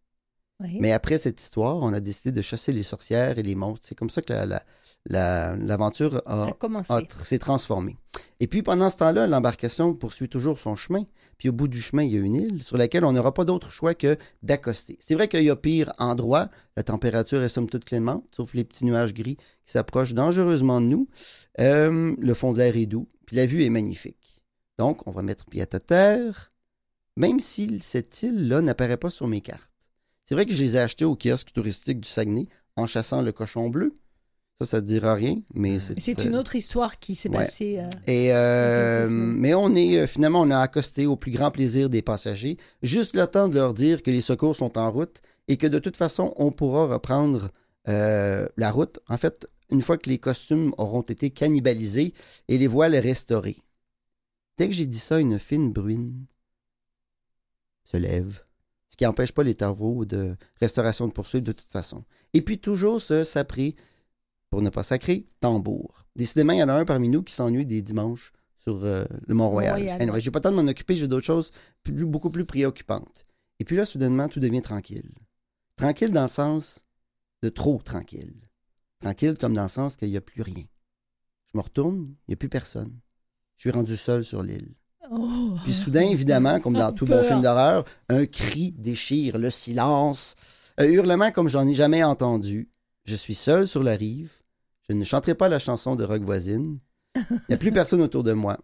Oui. 0.63 0.79
Mais 0.81 0.93
après 0.93 1.19
cette 1.19 1.41
histoire, 1.41 1.77
on 1.77 1.93
a 1.93 2.01
décidé 2.01 2.33
de 2.33 2.41
chasser 2.43 2.73
les 2.73 2.83
sorcières 2.83 3.39
et 3.39 3.43
les 3.43 3.55
monstres. 3.55 3.87
C'est 3.89 3.95
comme 3.95 4.11
ça 4.11 4.21
que 4.23 4.33
la- 4.33 4.63
l'aventure 5.07 6.23
a 6.27 6.49
a, 6.89 7.01
s'est 7.25 7.39
transformée. 7.39 7.97
Et 8.41 8.47
puis 8.47 8.63
pendant 8.63 8.91
ce 8.91 8.99
temps-là, 8.99 9.27
l'embarcation 9.27 9.95
poursuit 9.95 10.29
toujours 10.29 10.59
son 10.59 10.77
chemin. 10.77 11.05
Puis 11.39 11.49
au 11.49 11.53
bout 11.53 11.69
du 11.69 11.81
chemin, 11.81 12.03
il 12.03 12.13
y 12.13 12.17
a 12.17 12.21
une 12.21 12.35
île 12.35 12.63
sur 12.63 12.77
laquelle 12.77 13.05
on 13.05 13.13
n'aura 13.13 13.33
pas 13.33 13.45
d'autre 13.45 13.71
choix 13.71 13.95
que 13.95 14.17
d'accoster. 14.43 14.99
C'est 15.01 15.15
vrai 15.15 15.29
qu'il 15.29 15.43
y 15.43 15.51
a 15.51 15.57
pire 15.57 15.93
endroit. 15.99 16.51
La 16.77 16.83
température 16.83 17.43
est 17.43 17.49
somme 17.49 17.69
toute 17.69 17.85
clémente, 17.85 18.25
sauf 18.35 18.55
les 18.55 18.65
petits 18.65 18.85
nuages 18.85 19.15
gris 19.15 19.37
qui 19.37 19.73
s'approchent 19.73 20.15
dangereusement 20.15 20.81
de 20.81 20.87
nous. 20.87 21.09
Euh, 21.61 22.15
le 22.19 22.35
fond 22.35 22.53
de 22.53 22.59
l'air 22.59 22.77
est 22.77 22.87
doux, 22.87 23.09
puis 23.27 23.37
la 23.37 23.47
vue 23.47 23.65
est 23.65 23.71
magnifique. 23.71 24.43
Donc, 24.79 25.07
on 25.07 25.11
va 25.11 25.23
mettre 25.23 25.47
pied 25.47 25.63
à 25.63 25.67
terre, 25.67 26.53
même 27.17 27.41
si 27.41 27.79
cette 27.79 28.23
île-là 28.23 28.63
n'apparaît 28.63 28.97
pas 28.97 29.11
sur 29.11 29.29
mes 29.29 29.43
cartes. 29.43 29.61
C'est 30.25 30.35
vrai 30.35 30.47
que 30.47 30.53
je 30.53 30.63
les 30.63 30.77
ai 30.77 30.79
achetés 30.79 31.05
au 31.05 31.17
kiosque 31.17 31.53
touristique 31.53 32.01
du 32.01 32.09
Saguenay 32.09 32.47
en 32.77 32.87
chassant 32.87 33.21
le 33.21 33.33
cochon 33.33 33.69
bleu. 33.69 33.95
Ça, 34.61 34.67
ça 34.67 34.77
ne 34.77 34.83
te 34.83 34.87
dira 34.89 35.15
rien, 35.15 35.41
mais 35.55 35.79
c'est... 35.79 35.99
C'est 35.99 36.23
une 36.23 36.37
autre 36.37 36.55
histoire 36.55 36.99
qui 36.99 37.15
s'est 37.15 37.31
Ouais. 37.31 37.37
passée. 37.39 37.79
euh, 37.79 37.89
Et 38.07 38.33
euh, 38.35 39.09
mais 39.09 39.55
on 39.55 39.75
est 39.75 39.99
euh, 40.01 40.07
finalement 40.07 40.43
on 40.43 40.51
a 40.51 40.59
accosté 40.59 41.07
au 41.07 41.17
plus 41.17 41.31
grand 41.31 41.51
plaisir 41.51 41.89
des 41.89 42.03
passagers, 42.03 42.59
juste 42.83 43.15
le 43.17 43.27
temps 43.27 43.49
de 43.49 43.55
leur 43.55 43.73
dire 43.73 44.03
que 44.03 44.11
les 44.11 44.21
secours 44.21 44.55
sont 44.55 44.77
en 44.77 44.91
route 44.91 45.23
et 45.49 45.57
que 45.57 45.67
de 45.67 45.79
toute 45.79 45.97
façon 45.97 46.35
on 46.37 46.53
pourra 46.53 46.87
reprendre 46.87 47.51
euh, 47.89 48.47
la 48.59 48.71
route. 48.71 48.99
En 49.09 49.17
fait, 49.17 49.49
une 49.71 49.81
fois 49.81 49.97
que 49.97 50.11
les 50.11 50.19
costumes 50.19 50.75
auront 50.77 51.01
été 51.03 51.31
cannibalisés 51.31 52.13
et 52.49 52.59
les 52.59 52.67
voiles 52.67 52.97
restaurées. 52.97 53.57
Dès 54.59 54.69
que 54.69 54.75
j'ai 54.75 54.87
dit 54.87 54.99
ça, 54.99 55.21
une 55.21 55.39
fine 55.39 55.73
bruine 55.73 56.27
se 57.85 57.97
lève, 57.97 58.41
ce 58.91 58.97
qui 58.99 59.05
n'empêche 59.05 59.33
pas 59.33 59.43
les 59.43 59.55
travaux 59.55 60.05
de 60.05 60.37
restauration 60.61 61.09
de 61.09 61.13
poursuite 61.13 61.45
de 61.45 61.53
toute 61.53 61.73
façon. 61.73 62.05
Et 62.35 62.43
puis 62.43 62.59
toujours 62.59 63.01
ce 63.01 63.25
s'apprêt 63.25 63.75
pour 64.51 64.63
ne 64.63 64.71
pas 64.71 64.83
sacrer, 64.83 65.27
tambour. 65.41 66.05
Décidément, 66.17 66.53
il 66.53 66.59
y 66.59 66.63
en 66.63 66.69
a 66.69 66.75
un 66.75 66.85
parmi 66.85 67.09
nous 67.09 67.23
qui 67.23 67.33
s'ennuie 67.35 67.65
des 67.67 67.83
dimanches 67.83 68.33
sur 68.59 68.85
euh, 68.85 69.05
le 69.27 69.35
Mont-Royal. 69.35 69.75
Mont-Royal, 69.75 70.03
Anyway, 70.03 70.21
j'ai 70.21 70.31
pas 70.31 70.41
le 70.41 70.43
temps 70.43 70.51
de 70.51 70.57
m'en 70.57 70.69
occuper, 70.69 70.97
j'ai 70.97 71.09
d'autres 71.09 71.25
choses 71.27 71.51
plus- 71.83 72.05
beaucoup 72.05 72.31
plus 72.31 72.45
préoccupantes. 72.45 73.25
Et 73.59 73.65
puis 73.65 73.77
là, 73.77 73.85
soudainement, 73.85 74.29
tout 74.29 74.41
devient 74.41 74.61
tranquille. 74.63 75.11
Tranquille 75.77 76.11
dans 76.13 76.23
le 76.23 76.29
sens 76.29 76.85
de 77.43 77.49
trop 77.49 77.81
tranquille. 77.83 78.35
Tranquille 79.01 79.37
comme 79.41 79.55
dans 79.55 79.63
le 79.63 79.69
sens 79.69 79.97
qu'il 79.97 80.11
n'y 80.11 80.17
a 80.17 80.21
plus 80.21 80.43
rien. 80.43 80.65
Je 81.53 81.57
me 81.57 81.63
retourne, 81.63 82.15
il 82.29 82.31
n'y 82.31 82.35
a 82.35 82.37
plus 82.37 82.49
personne. 82.49 82.93
Je 83.57 83.63
suis 83.63 83.71
rendu 83.71 83.97
seul 83.97 84.25
sur 84.25 84.43
l'île. 84.43 84.75
Oh. 85.11 85.55
Puis 85.65 85.73
soudain, 85.73 86.03
évidemment, 86.09 86.61
comme 86.61 86.75
dans 86.75 86.93
tout 86.95 87.07
bon 87.07 87.23
film 87.23 87.41
d'horreur, 87.41 87.85
un 88.09 88.27
cri 88.27 88.73
déchire 88.73 89.39
le 89.39 89.51
silence. 89.51 90.35
Un 90.77 90.85
hurlement 90.85 91.31
comme 91.33 91.49
j'en 91.49 91.67
ai 91.67 91.75
jamais 91.75 92.03
entendu. 92.03 92.69
Je 93.05 93.17
suis 93.17 93.35
seul 93.35 93.67
sur 93.67 93.83
la 93.83 93.97
rive. 93.97 94.40
Je 94.91 94.95
ne 94.97 95.05
chanterai 95.05 95.37
pas 95.37 95.49
la 95.49 95.61
chanson 95.61 95.95
de 95.95 96.03
Rock 96.03 96.23
Voisine. 96.23 96.77
Il 97.15 97.41
n'y 97.49 97.55
a 97.55 97.59
plus 97.59 97.71
personne 97.71 98.01
autour 98.01 98.25
de 98.25 98.33
moi. 98.33 98.59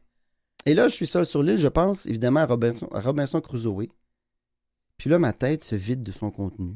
Et 0.64 0.74
là, 0.74 0.88
je 0.88 0.94
suis 0.94 1.06
seul 1.06 1.24
sur 1.24 1.40
l'île. 1.40 1.56
Je 1.56 1.68
pense 1.68 2.04
évidemment 2.06 2.40
à 2.40 2.46
Robinson, 2.46 2.88
à 2.92 3.00
Robinson 3.00 3.40
Crusoe. 3.40 3.86
Puis 4.96 5.08
là, 5.08 5.20
ma 5.20 5.32
tête 5.32 5.62
se 5.62 5.76
vide 5.76 6.02
de 6.02 6.10
son 6.10 6.32
contenu. 6.32 6.74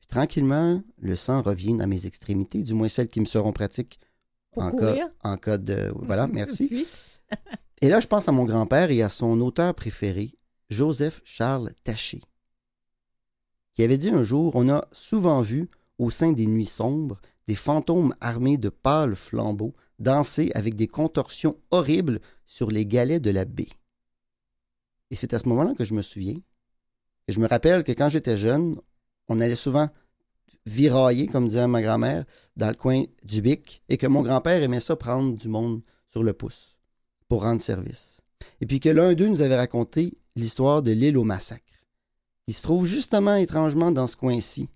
Puis 0.00 0.06
tranquillement, 0.06 0.82
le 0.98 1.16
sang 1.16 1.40
revient 1.40 1.78
à 1.80 1.86
mes 1.86 2.04
extrémités, 2.04 2.62
du 2.62 2.74
moins 2.74 2.88
celles 2.88 3.08
qui 3.08 3.20
me 3.20 3.24
seront 3.24 3.54
pratiques 3.54 3.98
Pour 4.50 4.64
en 4.64 4.70
courir. 4.70 4.96
cas, 4.96 5.10
en 5.30 5.38
cas 5.38 5.56
de... 5.56 5.90
Voilà, 5.96 6.26
merci. 6.30 6.86
Et 7.80 7.88
là, 7.88 8.00
je 8.00 8.06
pense 8.06 8.28
à 8.28 8.32
mon 8.32 8.44
grand-père 8.44 8.90
et 8.90 9.00
à 9.00 9.08
son 9.08 9.40
auteur 9.40 9.74
préféré, 9.74 10.34
Joseph 10.68 11.22
Charles 11.24 11.70
Taché, 11.84 12.20
qui 13.72 13.82
avait 13.82 13.96
dit 13.96 14.10
un 14.10 14.22
jour 14.22 14.54
On 14.56 14.68
a 14.68 14.86
souvent 14.92 15.40
vu, 15.40 15.70
au 15.96 16.10
sein 16.10 16.32
des 16.32 16.46
nuits 16.46 16.66
sombres, 16.66 17.18
des 17.48 17.54
fantômes 17.54 18.14
armés 18.20 18.56
de 18.56 18.68
pâles 18.68 19.16
flambeaux 19.16 19.74
danser 19.98 20.50
avec 20.54 20.74
des 20.74 20.88
contorsions 20.88 21.56
horribles 21.70 22.20
sur 22.46 22.70
les 22.70 22.86
galets 22.86 23.22
de 23.22 23.30
la 23.30 23.44
baie. 23.44 23.68
Et 25.10 25.16
c'est 25.16 25.34
à 25.34 25.38
ce 25.38 25.48
moment-là 25.48 25.74
que 25.74 25.84
je 25.84 25.94
me 25.94 26.02
souviens. 26.02 26.40
Et 27.28 27.32
je 27.32 27.40
me 27.40 27.46
rappelle 27.46 27.84
que 27.84 27.92
quand 27.92 28.08
j'étais 28.08 28.36
jeune, 28.36 28.80
on 29.28 29.40
allait 29.40 29.54
souvent 29.54 29.88
virailler, 30.66 31.26
comme 31.26 31.46
disait 31.46 31.66
ma 31.66 31.82
grand-mère, 31.82 32.24
dans 32.56 32.68
le 32.68 32.74
coin 32.74 33.02
du 33.24 33.42
bic, 33.42 33.82
et 33.88 33.96
que 33.96 34.06
mon 34.06 34.22
grand-père 34.22 34.62
aimait 34.62 34.80
ça 34.80 34.96
prendre 34.96 35.36
du 35.36 35.48
monde 35.48 35.82
sur 36.08 36.22
le 36.22 36.32
pouce 36.32 36.78
pour 37.28 37.42
rendre 37.42 37.60
service. 37.60 38.20
Et 38.60 38.66
puis 38.66 38.80
que 38.80 38.88
l'un 38.88 39.14
d'eux 39.14 39.28
nous 39.28 39.42
avait 39.42 39.56
raconté 39.56 40.18
l'histoire 40.36 40.82
de 40.82 40.92
l'île 40.92 41.16
au 41.16 41.24
massacre. 41.24 41.64
Il 42.46 42.54
se 42.54 42.62
trouve 42.62 42.86
justement 42.86 43.36
étrangement 43.36 43.92
dans 43.92 44.06
ce 44.06 44.16
coin-ci. 44.16 44.68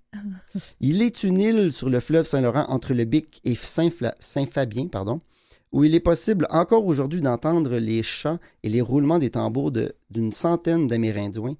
Il 0.80 1.02
est 1.02 1.22
une 1.24 1.40
île 1.40 1.72
sur 1.72 1.88
le 1.90 2.00
fleuve 2.00 2.26
Saint-Laurent 2.26 2.66
entre 2.68 2.94
le 2.94 3.04
Bic 3.04 3.40
et 3.44 3.54
Saint-Fabien, 3.54 4.88
pardon, 4.88 5.18
où 5.72 5.84
il 5.84 5.94
est 5.94 6.00
possible 6.00 6.46
encore 6.50 6.86
aujourd'hui 6.86 7.20
d'entendre 7.20 7.76
les 7.76 8.02
chants 8.02 8.38
et 8.62 8.68
les 8.68 8.80
roulements 8.80 9.18
des 9.18 9.30
tambours 9.30 9.70
de- 9.72 9.92
d'une 10.10 10.32
centaine 10.32 10.86
d'Amérindiens 10.86 11.56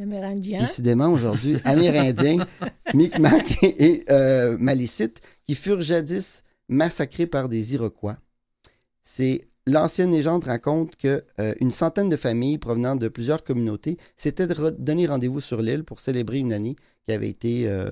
Amérindien. 0.00 0.58
décidément 0.60 1.08
aujourd'hui 1.12 1.58
amérindiens, 1.64 2.46
Micmac 2.94 3.62
et 3.62 4.04
euh, 4.10 4.56
Malécites, 4.58 5.20
qui 5.46 5.54
furent 5.54 5.80
jadis 5.82 6.42
massacrés 6.68 7.26
par 7.26 7.48
des 7.48 7.74
Iroquois. 7.74 8.16
C'est 9.02 9.42
l'ancienne 9.66 10.10
légende 10.12 10.44
raconte 10.44 10.96
que 10.96 11.22
euh, 11.38 11.54
une 11.60 11.70
centaine 11.72 12.08
de 12.08 12.16
familles 12.16 12.58
provenant 12.58 12.96
de 12.96 13.08
plusieurs 13.08 13.44
communautés 13.44 13.96
s'étaient 14.16 14.48
donné 14.78 15.06
rendez-vous 15.06 15.40
sur 15.40 15.60
l'île 15.62 15.84
pour 15.84 16.00
célébrer 16.00 16.38
une 16.38 16.52
année 16.52 16.74
qui 17.04 17.12
avait 17.12 17.28
été 17.28 17.68
euh, 17.68 17.90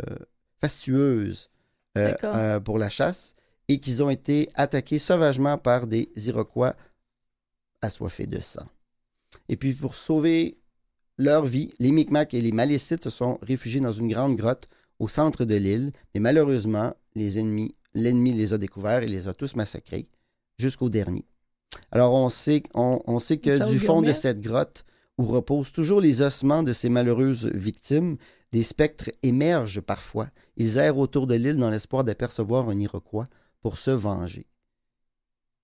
fastueuse 0.61 1.51
euh, 1.99 2.15
euh, 2.25 2.61
pour 2.61 2.79
la 2.79 2.89
chasse 2.89 3.35
et 3.69 3.79
qu'ils 3.79 4.03
ont 4.03 4.11
été 4.11 4.49
attaqués 4.55 4.99
sauvagement 4.99 5.59
par 5.59 5.87
des 5.87 6.11
Iroquois 6.17 6.75
assoiffés 7.83 8.27
de 8.27 8.41
sang. 8.41 8.67
Et 9.49 9.57
puis 9.57 9.73
pour 9.73 9.95
sauver 9.95 10.59
leur 11.19 11.45
vie, 11.45 11.71
les 11.79 11.93
Micmacs 11.93 12.35
et 12.35 12.41
les 12.41 12.53
Malécites 12.53 13.05
se 13.05 13.11
sont 13.11 13.39
réfugiés 13.43 13.81
dans 13.81 13.93
une 13.93 14.09
grande 14.09 14.37
grotte 14.37 14.69
au 14.99 15.09
centre 15.09 15.45
de 15.45 15.55
l'île, 15.55 15.93
mais 16.15 16.21
malheureusement, 16.21 16.95
les 17.15 17.39
ennemis, 17.39 17.75
l'ennemi 17.95 18.33
les 18.33 18.55
a 18.55 18.59
découverts 18.59 19.03
et 19.03 19.09
les 19.09 19.29
a 19.29 19.35
tous 19.35 19.57
massacrés 19.57 20.09
jusqu'au 20.59 20.89
dernier. 20.89 21.25
Alors 21.91 22.13
on 22.15 22.29
sait, 22.29 22.63
on, 22.75 23.01
on 23.07 23.19
sait 23.19 23.39
que 23.39 23.71
du 23.71 23.79
fond 23.79 24.03
de 24.03 24.13
cette 24.13 24.41
grotte, 24.41 24.85
où 25.19 25.27
reposent 25.27 25.73
toujours 25.73 26.01
les 26.01 26.23
ossements 26.23 26.63
de 26.63 26.73
ces 26.73 26.89
malheureuses 26.89 27.47
victimes, 27.53 28.17
des 28.53 28.63
spectres 28.63 29.11
émergent 29.23 29.81
parfois. 29.81 30.29
Ils 30.57 30.79
errent 30.79 30.99
autour 30.99 31.27
de 31.27 31.35
l'île 31.35 31.57
dans 31.57 31.71
l'espoir 31.71 32.05
d'apercevoir 32.05 32.69
un 32.69 32.79
Iroquois 32.79 33.27
pour 33.61 33.79
se 33.79 33.91
venger. 33.91 34.47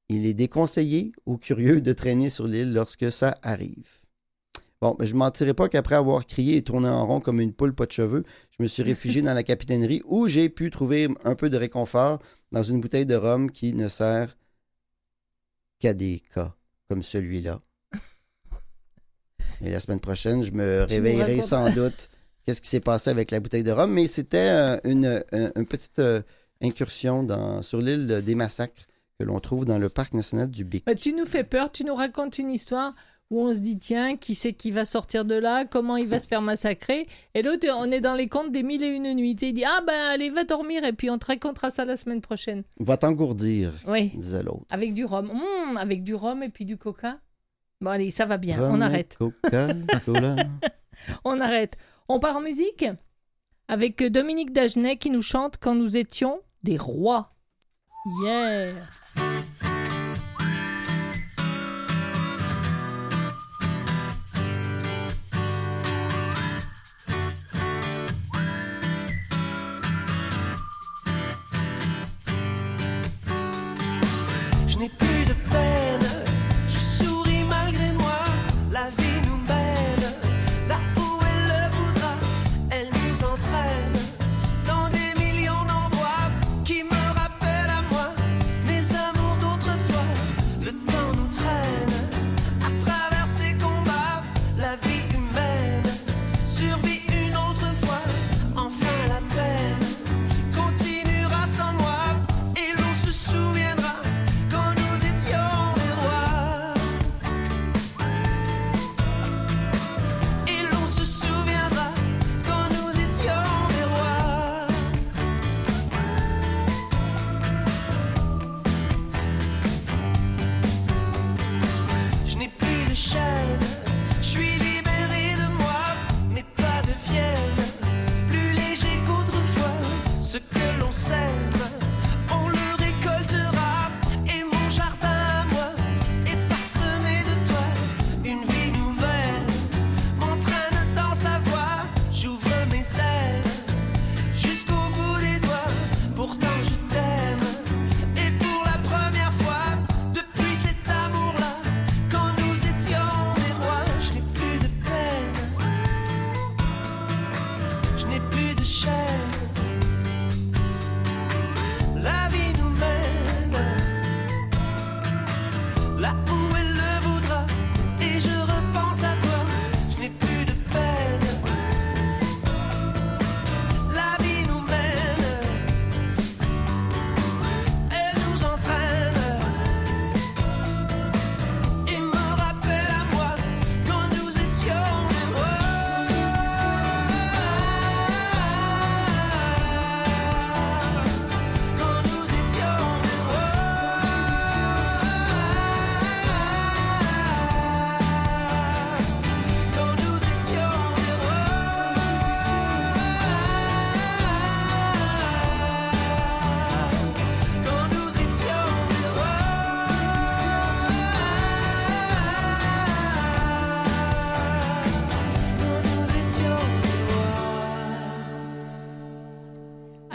Il 0.09 0.25
est 0.27 0.35
déconseillé 0.35 1.13
aux 1.25 1.37
curieux 1.37 1.81
de 1.81 1.93
traîner 1.93 2.31
sur 2.31 2.47
l'île 2.47 2.73
lorsque 2.73 3.11
ça 3.11 3.39
arrive. 3.43 4.07
Bon, 4.81 4.95
mais 5.01 5.07
je 5.07 5.15
ne 5.15 5.19
mentirai 5.19 5.55
pas 5.55 5.69
qu'après 5.69 5.95
avoir 5.95 6.27
crié 6.27 6.59
et 6.59 6.63
tourné 6.63 6.89
en 6.89 7.07
rond 7.07 7.21
comme 7.21 7.41
une 7.41 7.55
poule 7.55 7.75
pas 7.75 7.87
de 7.87 7.93
cheveux, 7.93 8.25
je 8.51 8.63
me 8.63 8.69
suis 8.69 8.83
réfugié 8.85 9.23
dans 9.23 9.35
la 9.35 9.43
capitainerie 9.43 10.03
où 10.05 10.29
j'ai 10.29 10.49
pu 10.49 10.71
trouver 10.71 11.09
un 11.25 11.35
peu 11.35 11.51
de 11.51 11.57
réconfort 11.57 12.21
dans 12.53 12.63
une 12.63 12.81
bouteille 12.81 13.07
de 13.07 13.17
rhum 13.17 13.51
qui 13.51 13.73
ne 13.73 13.89
sert 13.89 14.37
qu'à 15.81 15.95
des 15.95 16.23
cas 16.35 16.55
comme 16.89 17.03
celui-là. 17.03 17.61
Et 19.63 19.71
la 19.71 19.81
semaine 19.81 19.99
prochaine, 19.99 20.43
je 20.43 20.53
me 20.53 20.85
réveillerai 20.85 21.41
sans 21.41 21.71
doute 21.73 22.09
qu'est-ce 22.47 22.63
qui 22.63 22.69
s'est 22.69 22.81
passé 22.81 23.11
avec 23.11 23.31
la 23.31 23.41
bouteille 23.41 23.63
de 23.65 23.73
rhum, 23.73 23.91
mais 23.93 24.07
c'était 24.07 24.39
euh, 24.51 24.77
une, 24.85 25.25
un- 25.33 25.51
une 25.57 25.67
petite 25.67 25.99
euh, 25.99 26.23
incursion 26.63 27.23
dans, 27.23 27.61
sur 27.63 27.81
l'île 27.81 28.23
des 28.25 28.35
massacres 28.35 28.87
que 29.19 29.25
l'on 29.25 29.41
trouve 29.41 29.65
dans 29.65 29.79
le 29.79 29.89
parc 29.89 30.15
national 30.15 30.51
du 30.51 30.65
Bic. 30.65 30.85
Bah, 30.87 30.95
tu 30.95 31.13
nous 31.13 31.27
fais 31.27 31.45
peur, 31.45 31.71
tu 31.73 31.85
nous 31.85 31.95
racontes 31.95 32.39
une 32.39 32.51
histoire 32.51 32.95
où 33.31 33.41
on 33.41 33.53
se 33.53 33.59
dit 33.59 33.77
tiens, 33.77 34.17
qui 34.17 34.37
c'est 34.37 34.53
qui 34.53 34.71
va 34.71 34.85
sortir 34.85 35.25
de 35.25 35.35
là, 35.35 35.65
comment 35.65 35.97
il 35.97 36.07
va 36.07 36.21
se 36.21 36.29
faire 36.29 36.43
massacrer. 36.43 37.09
Et 37.35 37.43
l'autre, 37.43 37.67
on 37.77 37.91
est 37.91 38.01
dans 38.01 38.15
les 38.15 38.29
contes 38.29 38.53
des 38.53 38.63
mille 38.63 38.85
et 38.85 38.89
une 38.89 39.13
nuits. 39.15 39.37
Et 39.43 39.49
il 39.49 39.53
dit 39.53 39.65
ah 39.65 39.81
ben 39.85 39.99
allez, 40.13 40.31
va 40.31 40.45
dormir 40.45 40.85
et 40.85 40.93
puis 40.93 41.11
on 41.11 41.19
te 41.19 41.27
racontera 41.27 41.71
ça 41.73 41.85
la 41.85 41.97
semaine 41.97 42.21
prochaine. 42.21 42.63
Va 42.79 42.97
t'engourdir, 42.97 43.73
Oui, 43.89 44.13
disait 44.15 44.45
l'autre. 44.45 44.65
avec 44.71 44.95
du 44.95 45.05
rhum. 45.05 45.27
Mmh, 45.27 45.77
avec 45.77 46.05
du 46.05 46.15
rhum 46.15 46.43
et 46.45 46.51
puis 46.51 46.65
du 46.65 46.77
coca. 46.77 47.19
Bon 47.81 47.91
allez, 47.91 48.11
ça 48.13 48.27
va 48.27 48.37
bien, 48.37 48.59
Rhum 48.59 48.75
on 48.77 48.81
arrête. 48.81 49.17
Coca-Cola. 49.19 50.37
On 51.25 51.41
arrête. 51.41 51.77
On 52.09 52.21
part 52.21 52.37
en 52.37 52.41
musique 52.41 52.85
avec 53.69 54.03
Dominique 54.03 54.53
Dagenet 54.53 54.97
qui 54.97 55.11
nous 55.11 55.23
chante 55.23 55.57
quand 55.61 55.75
nous 55.75 55.97
étions 55.97 56.41
des 56.63 56.77
rois. 56.77 57.35
Yeah. 58.23 58.69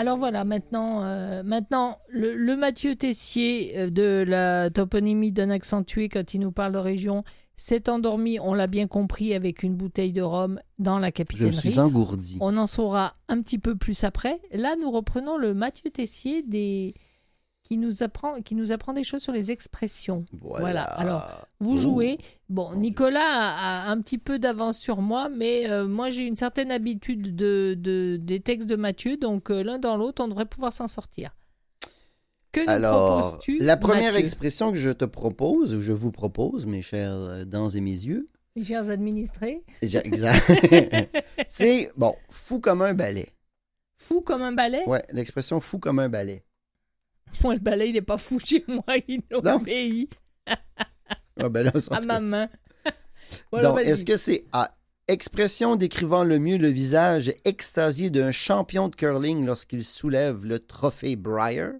Alors 0.02 0.18
voilà, 0.18 0.43
maintenant, 0.45 1.04
euh, 1.04 1.43
maintenant 1.43 1.99
le, 2.10 2.36
le 2.36 2.56
Mathieu 2.56 2.95
Tessier 2.95 3.78
euh, 3.78 3.89
de 3.91 4.24
la 4.28 4.72
toponymie 4.72 5.32
d'un 5.32 5.52
accentué 5.52 6.10
quand 6.10 6.34
il 6.34 6.39
nous 6.39 6.52
parle 6.52 6.74
de 6.74 6.80
région 6.80 7.24
s'est 7.56 7.88
endormi, 7.88 8.39
on 8.39 8.56
l'a 8.56 8.66
bien 8.66 8.88
compris, 8.88 9.36
avec 9.36 9.62
une 9.62 9.76
bouteille 9.76 10.12
de 10.12 10.24
rhum 10.24 10.60
dans 10.80 10.97
la 10.97 11.10
Je 11.10 11.12
me 11.12 11.12
capitainerie. 11.12 11.54
suis 11.54 11.80
engourdi. 11.80 12.39
On 12.41 12.58
en 12.58 12.66
saura 12.66 13.14
un 13.28 13.39
petit 13.43 13.60
peu 13.60 13.76
plus 13.76 14.04
après. 14.04 14.41
Là, 14.52 14.76
nous 14.82 14.89
reprenons 14.89 15.38
le 15.38 15.54
Mathieu 15.54 15.91
Tessier 15.91 16.41
des... 16.41 16.95
qui, 17.72 17.78
nous 17.78 18.03
apprend, 18.03 18.41
qui 18.41 18.55
nous 18.55 18.74
apprend 18.74 18.91
des 18.91 19.05
choses 19.05 19.22
sur 19.22 19.32
les 19.32 19.49
expressions. 19.49 20.26
Voilà, 20.41 20.84
alors, 20.84 21.47
Vous 21.61 21.78
jouez. 21.78 22.17
Bon, 22.49 22.76
Nicolas 22.76 23.22
a, 23.22 23.88
a 23.88 23.89
un 23.91 24.01
petit 24.01 24.17
peu 24.17 24.39
d'avance 24.39 24.78
sur 24.78 24.97
moi, 25.01 25.30
mais 25.30 25.69
euh, 25.69 25.88
moi 25.88 26.09
j'ai 26.09 26.28
une 26.28 26.36
certaine 26.36 26.69
habitude 26.69 27.34
de, 27.34 27.78
de- 27.80 28.17
des 28.22 28.41
textes 28.41 28.67
de 28.67 28.76
Mathieu, 28.76 29.15
donc 29.15 29.49
euh, 29.51 29.63
l'un 29.63 29.80
dans 29.80 29.95
l'autre, 29.95 30.22
on 30.22 30.28
devrait 30.28 30.47
pouvoir 30.47 30.74
s'en 30.74 30.89
sortir. 30.89 31.30
Que 32.51 32.59
nous 32.59 32.69
Alors, 32.69 33.19
proposes-tu 33.22 33.59
la 33.59 33.78
première 33.78 34.03
Mathieu? 34.11 34.19
expression 34.19 34.72
que 34.74 34.78
je 34.78 34.89
te 34.89 35.05
propose, 35.05 35.74
ou 35.74 35.80
je 35.80 35.93
vous 35.93 36.11
propose, 36.11 36.65
mes 36.65 36.82
chers 36.82 37.13
euh, 37.13 37.45
dents 37.45 37.69
et 37.69 37.80
mes 37.80 37.91
yeux, 37.91 38.28
Mes 38.57 38.65
chers 38.65 38.89
administrés, 38.89 39.63
exact, 39.82 40.43
c'est, 41.47 41.89
bon, 41.95 42.15
fou 42.30 42.59
comme 42.59 42.82
un 42.82 42.93
balai. 42.93 43.30
fou 43.95 44.19
comme 44.19 44.41
un 44.41 44.51
balai? 44.51 44.84
Ouais, 44.88 45.03
l'expression 45.13 45.61
fou 45.61 45.80
comme 45.80 45.99
un 45.99 46.09
balai. 46.09 46.43
Moi, 47.43 47.53
le 47.55 47.59
balai, 47.59 47.89
il 47.89 47.93
n'est 47.93 48.01
pas 48.01 48.17
fou 48.17 48.39
chez 48.39 48.63
moi, 48.67 48.84
il 49.07 49.21
obéit 49.32 50.11
Ah, 51.38 51.49
ben 51.49 51.63
là, 51.63 51.71
à. 51.75 51.99
Voilà, 53.51 53.69
Donc, 53.69 53.79
est-ce 53.79 54.05
que 54.05 54.17
c'est 54.17 54.45
A, 54.51 54.75
expression 55.07 55.75
décrivant 55.75 56.23
le 56.23 56.39
mieux 56.39 56.57
le 56.57 56.67
visage 56.69 57.34
extasié 57.45 58.09
d'un 58.09 58.32
champion 58.32 58.88
de 58.89 58.95
curling 58.95 59.45
lorsqu'il 59.45 59.84
soulève 59.84 60.45
le 60.45 60.59
trophée 60.59 61.15
Briar? 61.15 61.73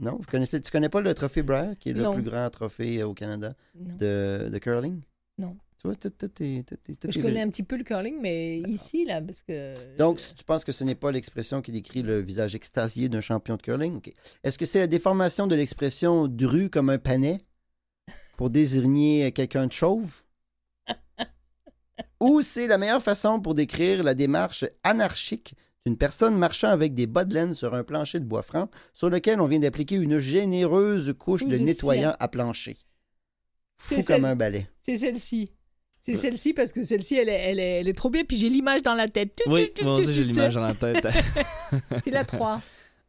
Non? 0.00 0.16
Vous 0.16 0.24
connaissez, 0.30 0.60
tu 0.60 0.70
connais 0.70 0.88
pas 0.88 1.00
le 1.00 1.12
trophée 1.14 1.42
Briar, 1.42 1.76
qui 1.78 1.90
est 1.90 1.92
le 1.92 2.02
Non. 2.04 2.14
plus 2.14 2.22
grand 2.22 2.48
trophée 2.50 3.00
euh, 3.00 3.08
au 3.08 3.14
Canada 3.14 3.54
de, 3.74 4.48
de 4.52 4.58
curling? 4.58 5.00
Non. 5.38 5.56
Tu 5.80 5.86
vois, 5.86 5.94
tout, 5.94 6.10
tout 6.10 6.26
est- 6.42 6.64
tout 6.68 6.74
est- 6.90 6.94
tout 6.96 7.08
Je 7.10 7.18
est 7.18 7.22
connais 7.22 7.40
un 7.40 7.48
petit 7.48 7.62
peu 7.62 7.76
le 7.76 7.84
curling, 7.84 8.18
mais 8.20 8.58
ici, 8.58 9.04
là, 9.04 9.22
parce 9.22 9.42
que... 9.42 9.96
Donc, 9.96 10.18
tu 10.36 10.42
penses 10.44 10.64
que 10.64 10.72
ce 10.72 10.82
n'est 10.82 10.96
pas 10.96 11.12
l'expression 11.12 11.62
qui 11.62 11.70
décrit 11.70 12.02
le 12.02 12.20
visage 12.20 12.56
extasié 12.56 13.08
d'un 13.08 13.20
champion 13.20 13.56
de 13.56 13.62
curling? 13.62 14.00
Est-ce 14.42 14.58
que 14.58 14.66
c'est 14.66 14.80
la 14.80 14.88
déformation 14.88 15.46
de 15.46 15.54
l'expression 15.54 16.26
dru 16.26 16.68
comme 16.68 16.90
un 16.90 16.98
panais 16.98 17.38
pour 18.36 18.50
désigner 18.50 19.30
quelqu'un 19.30 19.68
de 19.68 19.72
chauve? 19.72 20.22
Ou 22.20 22.42
c'est 22.42 22.66
la 22.66 22.78
meilleure 22.78 23.02
façon 23.02 23.40
pour 23.40 23.54
décrire 23.54 24.02
la 24.02 24.14
démarche 24.14 24.64
anarchique 24.82 25.54
d'une 25.86 25.96
personne 25.96 26.36
marchant 26.36 26.68
avec 26.68 26.92
des 26.92 27.06
bas 27.06 27.24
de 27.24 27.34
laine 27.34 27.54
sur 27.54 27.74
un 27.74 27.84
plancher 27.84 28.18
de 28.18 28.24
bois 28.24 28.42
franc 28.42 28.68
sur 28.94 29.10
lequel 29.10 29.40
on 29.40 29.46
vient 29.46 29.60
d'appliquer 29.60 29.94
une 29.94 30.18
généreuse 30.18 31.14
couche 31.16 31.46
de 31.46 31.56
nettoyant 31.56 32.16
à 32.18 32.26
plancher? 32.26 32.76
Fou 33.80 34.02
comme 34.02 34.24
un 34.24 34.34
balai. 34.34 34.68
C'est 34.82 34.96
celle-ci. 34.96 35.52
C'est 36.08 36.16
celle-ci 36.16 36.52
parce 36.54 36.72
que 36.72 36.82
celle-ci, 36.82 37.16
elle 37.16 37.28
est, 37.28 37.50
elle, 37.50 37.60
est, 37.60 37.80
elle 37.80 37.88
est 37.88 37.96
trop 37.96 38.10
bien. 38.10 38.24
Puis 38.24 38.38
j'ai 38.38 38.48
l'image 38.48 38.82
dans 38.82 38.94
la 38.94 39.08
tête. 39.08 39.40
Oui, 39.46 39.70
moi 39.82 39.94
aussi 39.94 40.14
j'ai 40.14 40.24
l'image 40.24 40.54
dans 40.54 40.62
la 40.62 40.74
tête. 40.74 41.06
C'est 42.04 42.10
la 42.10 42.24
3. 42.24 42.60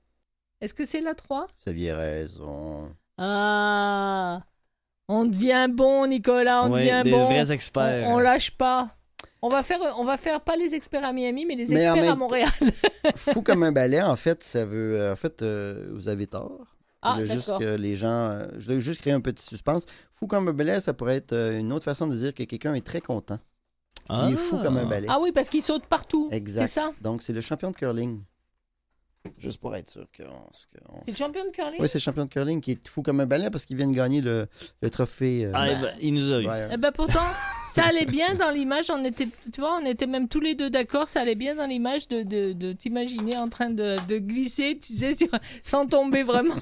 Est-ce 0.61 0.73
que 0.73 0.83
c'est 0.83 0.99
la 1.01 1.13
3 1.15 1.47
Vous 1.63 1.69
aviez 1.69 1.93
raison. 1.93 2.89
Ah 3.17 4.41
On 5.07 5.23
devient 5.25 5.67
bon, 5.71 6.05
Nicolas, 6.07 6.65
on 6.65 6.73
Oui, 6.73 6.79
devient 6.81 7.01
des 7.03 7.11
bon. 7.11 7.25
vrais 7.25 7.49
On, 7.49 7.53
experts. 7.53 8.07
on 8.09 8.19
lâche 8.19 8.51
pas. 8.51 8.89
On 9.41 9.47
va 9.47 9.63
faire, 9.63 9.79
on 9.97 10.03
va 10.03 10.17
faire 10.17 10.41
pas 10.41 10.57
les 10.57 10.75
experts 10.75 11.05
à 11.05 11.13
Miami, 11.13 11.45
mais 11.45 11.55
les 11.55 11.67
Mais 11.67 11.85
experts 11.85 12.11
à 12.11 12.15
Montréal. 12.15 12.49
Fou 13.15 13.41
comme 13.41 13.63
un 13.63 13.71
balai, 13.71 14.01
en 14.01 14.17
fait, 14.17 14.43
ça 14.43 14.65
veut. 14.65 14.99
euh, 14.99 15.13
En 15.13 15.15
fait, 15.15 15.41
euh, 15.41 15.87
vous 15.93 16.09
avez 16.09 16.27
tort. 16.27 16.75
Ah, 17.01 17.15
Je 17.17 17.21
voulais 17.23 17.33
juste 17.33 17.47
d'accord. 17.47 17.59
que 17.59 17.75
les 17.75 17.95
gens. 17.95 18.29
euh, 18.29 18.47
je 18.57 18.65
voulais 18.65 18.81
juste 18.81 19.01
créer 19.01 19.13
un 19.13 19.21
petit 19.21 19.45
suspense. 19.45 19.85
Fou 20.13 20.27
comme 20.27 20.47
un 20.49 20.53
balai, 20.53 20.79
ça 20.81 20.93
pourrait 20.93 21.15
être 21.15 21.33
euh, 21.33 21.57
une 21.59 21.71
autre 21.71 21.85
façon 21.85 22.07
de 22.07 22.15
dire 22.15 22.33
que 22.33 22.43
quelqu'un 22.43 22.73
est 22.73 22.85
très 22.85 23.01
content. 23.01 23.39
Il 24.09 24.33
est 24.33 24.37
fou 24.37 24.57
comme 24.57 24.77
un 24.77 24.85
balai. 24.85 25.07
Ah 25.09 25.19
oui, 25.21 25.31
parce 25.31 25.49
qu'il 25.49 25.61
saute 25.61 25.85
partout. 25.85 26.29
Exact. 26.31 26.67
C'est 26.67 26.73
ça? 26.81 26.91
Donc, 27.01 27.21
c'est 27.21 27.31
le 27.33 27.41
champion 27.41 27.69
de 27.71 27.75
curling. 27.75 28.21
Juste 29.37 29.59
pour 29.59 29.75
être 29.75 29.89
sûr 29.89 30.07
qu'on. 30.17 30.49
C'est 30.53 31.11
le 31.11 31.15
champion 31.15 31.43
de 31.45 31.49
curling? 31.51 31.79
Oui, 31.79 31.87
c'est 31.89 31.99
le 31.99 32.03
champion 32.03 32.23
de 32.25 32.29
curling 32.29 32.61
qui 32.61 32.71
est 32.71 32.87
fou 32.87 33.01
comme 33.03 33.19
un 33.19 33.25
balai 33.25 33.49
parce 33.51 33.65
qu'il 33.65 33.75
vient 33.77 33.87
de 33.87 33.93
gagner 33.95 34.21
le, 34.21 34.47
le 34.81 34.89
trophée. 34.89 35.45
euh, 35.45 35.51
Ah, 35.53 35.65
ben, 35.75 35.93
il 36.01 36.13
nous 36.13 36.31
a 36.31 36.39
eu. 36.41 36.45
Briar. 36.45 36.69
Eh 36.73 36.77
ben 36.77 36.91
pourtant, 36.93 37.19
ça 37.69 37.83
allait 37.85 38.05
bien 38.05 38.33
dans 38.35 38.49
l'image. 38.49 38.89
On 38.89 39.03
était, 39.03 39.27
tu 39.53 39.59
vois, 39.59 39.77
on 39.81 39.85
était 39.85 40.07
même 40.07 40.27
tous 40.29 40.39
les 40.39 40.55
deux 40.55 40.69
d'accord. 40.69 41.07
Ça 41.09 41.19
allait 41.21 41.35
bien 41.35 41.53
dans 41.53 41.67
l'image 41.67 42.07
de, 42.07 42.23
de, 42.23 42.53
de 42.53 42.71
t'imaginer 42.71 43.37
en 43.37 43.49
train 43.49 43.69
de, 43.69 43.97
de 44.07 44.17
glisser, 44.17 44.79
tu 44.81 44.93
sais, 44.93 45.13
sur- 45.13 45.27
sans 45.65 45.85
tomber 45.85 46.23
vraiment. 46.23 46.55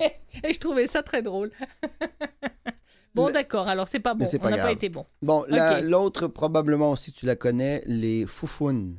Et 0.44 0.52
je 0.52 0.60
trouvais 0.60 0.86
ça 0.86 1.02
très 1.02 1.22
drôle. 1.22 1.50
bon, 3.14 3.30
d'accord. 3.30 3.68
Alors 3.68 3.88
c'est 3.88 4.00
pas 4.00 4.14
bon. 4.14 4.24
C'est 4.24 4.38
on 4.38 4.42
pas 4.42 4.50
n'a 4.50 4.58
pas 4.58 4.72
été 4.72 4.88
bon. 4.88 5.06
Bon, 5.22 5.44
l'autre, 5.82 6.26
probablement 6.28 6.92
aussi, 6.92 7.12
tu 7.12 7.26
la 7.26 7.36
connais, 7.36 7.82
les 7.86 8.26
foufounes. 8.26 8.98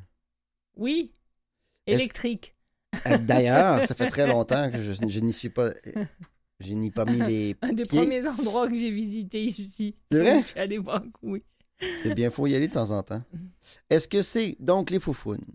Oui. 0.75 1.13
Électrique. 1.87 2.55
Euh, 3.07 3.17
D'ailleurs, 3.17 3.83
ça 3.83 3.95
fait 3.95 4.07
très 4.07 4.27
longtemps 4.33 4.69
que 4.71 4.79
je, 4.79 4.93
je 4.93 5.19
n'y 5.19 5.33
suis 5.33 5.49
pas. 5.49 5.71
Je 6.59 6.73
n'y 6.73 6.87
ai 6.87 6.91
pas 6.91 7.05
mis 7.05 7.19
les 7.21 7.55
Un 7.61 7.71
des 7.71 7.83
pieds. 7.83 7.99
premiers 8.01 8.27
endroits 8.27 8.67
que 8.67 8.75
j'ai 8.75 8.91
visité 8.91 9.43
ici. 9.45 9.95
C'est 10.11 10.19
vrai? 10.19 10.43
Allée 10.55 10.77
voir. 10.77 11.03
Oui. 11.21 11.43
C'est 12.03 12.13
bien, 12.13 12.29
faut 12.29 12.45
y 12.47 12.55
aller 12.55 12.67
de 12.67 12.73
temps 12.73 12.91
en 12.91 13.01
temps. 13.03 13.21
Est-ce 13.89 14.09
que 14.09 14.21
c'est, 14.21 14.57
donc, 14.59 14.89
les 14.89 14.99
foufounes, 14.99 15.45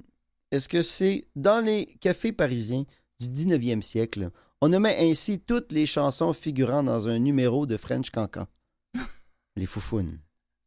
est-ce 0.50 0.68
que 0.70 0.80
c'est 0.80 1.26
dans 1.36 1.62
les 1.62 1.84
cafés 2.00 2.32
parisiens 2.32 2.84
du 3.20 3.28
19e 3.28 3.82
siècle, 3.82 4.30
on 4.64 4.68
nommait 4.68 4.96
ainsi 4.98 5.40
toutes 5.40 5.72
les 5.72 5.84
chansons 5.84 6.32
figurant 6.32 6.82
dans 6.82 7.06
un 7.06 7.18
numéro 7.18 7.66
de 7.66 7.76
French 7.76 8.08
Cancan? 8.08 8.46
Les 9.56 9.66
foufounes. 9.66 10.20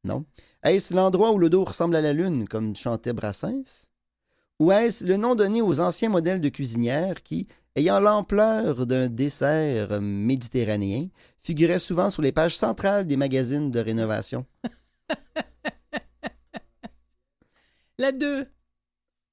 Non? 0.03 0.23
Est-ce 0.61 0.93
l'endroit 0.93 1.31
où 1.31 1.39
le 1.39 1.49
dos 1.49 1.63
ressemble 1.63 1.95
à 1.95 2.01
la 2.01 2.13
lune, 2.13 2.47
comme 2.47 2.75
chantait 2.75 3.13
Brassens? 3.13 3.87
Ou 4.59 4.71
est-ce 4.71 5.03
le 5.03 5.17
nom 5.17 5.33
donné 5.33 5.63
aux 5.63 5.79
anciens 5.79 6.09
modèles 6.09 6.41
de 6.41 6.49
cuisinières 6.49 7.23
qui, 7.23 7.47
ayant 7.75 7.99
l'ampleur 7.99 8.85
d'un 8.85 9.09
dessert 9.09 9.99
méditerranéen, 9.99 11.07
figuraient 11.41 11.79
souvent 11.79 12.11
sur 12.11 12.21
les 12.21 12.31
pages 12.31 12.55
centrales 12.55 13.07
des 13.07 13.17
magazines 13.17 13.71
de 13.71 13.79
rénovation? 13.79 14.45
La 17.97 18.11
2. 18.11 18.45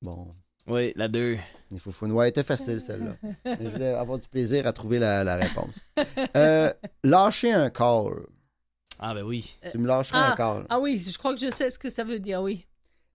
Bon, 0.01 0.35
Oui, 0.67 0.95
la 0.97 1.09
2. 1.09 1.37
Les 1.75 1.81
foufounes. 1.81 2.13
Ouais, 2.13 2.27
elle 2.27 2.31
était 2.31 2.45
facile, 2.45 2.81
celle-là. 2.81 3.17
Je 3.45 3.69
voulais 3.69 3.89
avoir 3.89 4.17
du 4.21 4.29
plaisir 4.29 4.65
à 4.65 4.73
trouver 4.73 5.01
la, 5.01 5.25
la 5.25 5.35
réponse. 5.35 5.75
Euh, 6.37 6.73
lâcher 7.03 7.53
un 7.53 7.69
call. 7.69 8.15
Ah, 9.01 9.13
ben 9.13 9.25
oui. 9.25 9.59
Tu 9.73 9.79
me 9.79 9.89
lâcherais 9.89 10.21
un 10.21 10.37
call. 10.37 10.67
Ah 10.69 10.79
oui, 10.79 11.05
je 11.05 11.19
crois 11.19 11.35
que 11.35 11.41
je 11.41 11.51
sais 11.51 11.71
ce 11.71 11.79
que 11.81 11.91
ça 11.91 12.05
veut 12.05 12.21
dire, 12.21 12.41
oui. 12.41 12.65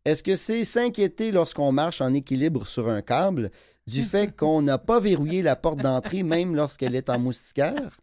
Est-ce 0.03 0.23
que 0.23 0.35
c'est 0.35 0.65
s'inquiéter 0.65 1.31
lorsqu'on 1.31 1.71
marche 1.71 2.01
en 2.01 2.13
équilibre 2.13 2.67
sur 2.67 2.89
un 2.89 3.01
câble 3.01 3.49
du 3.87 4.03
fait 4.03 4.27
qu'on 4.35 4.61
n'a 4.61 4.77
pas 4.77 4.99
verrouillé 4.99 5.41
la 5.41 5.55
porte 5.55 5.79
d'entrée 5.79 6.23
même 6.23 6.53
lorsqu'elle 6.53 6.95
est 6.95 7.09
en 7.09 7.17
moustiquaire? 7.17 7.97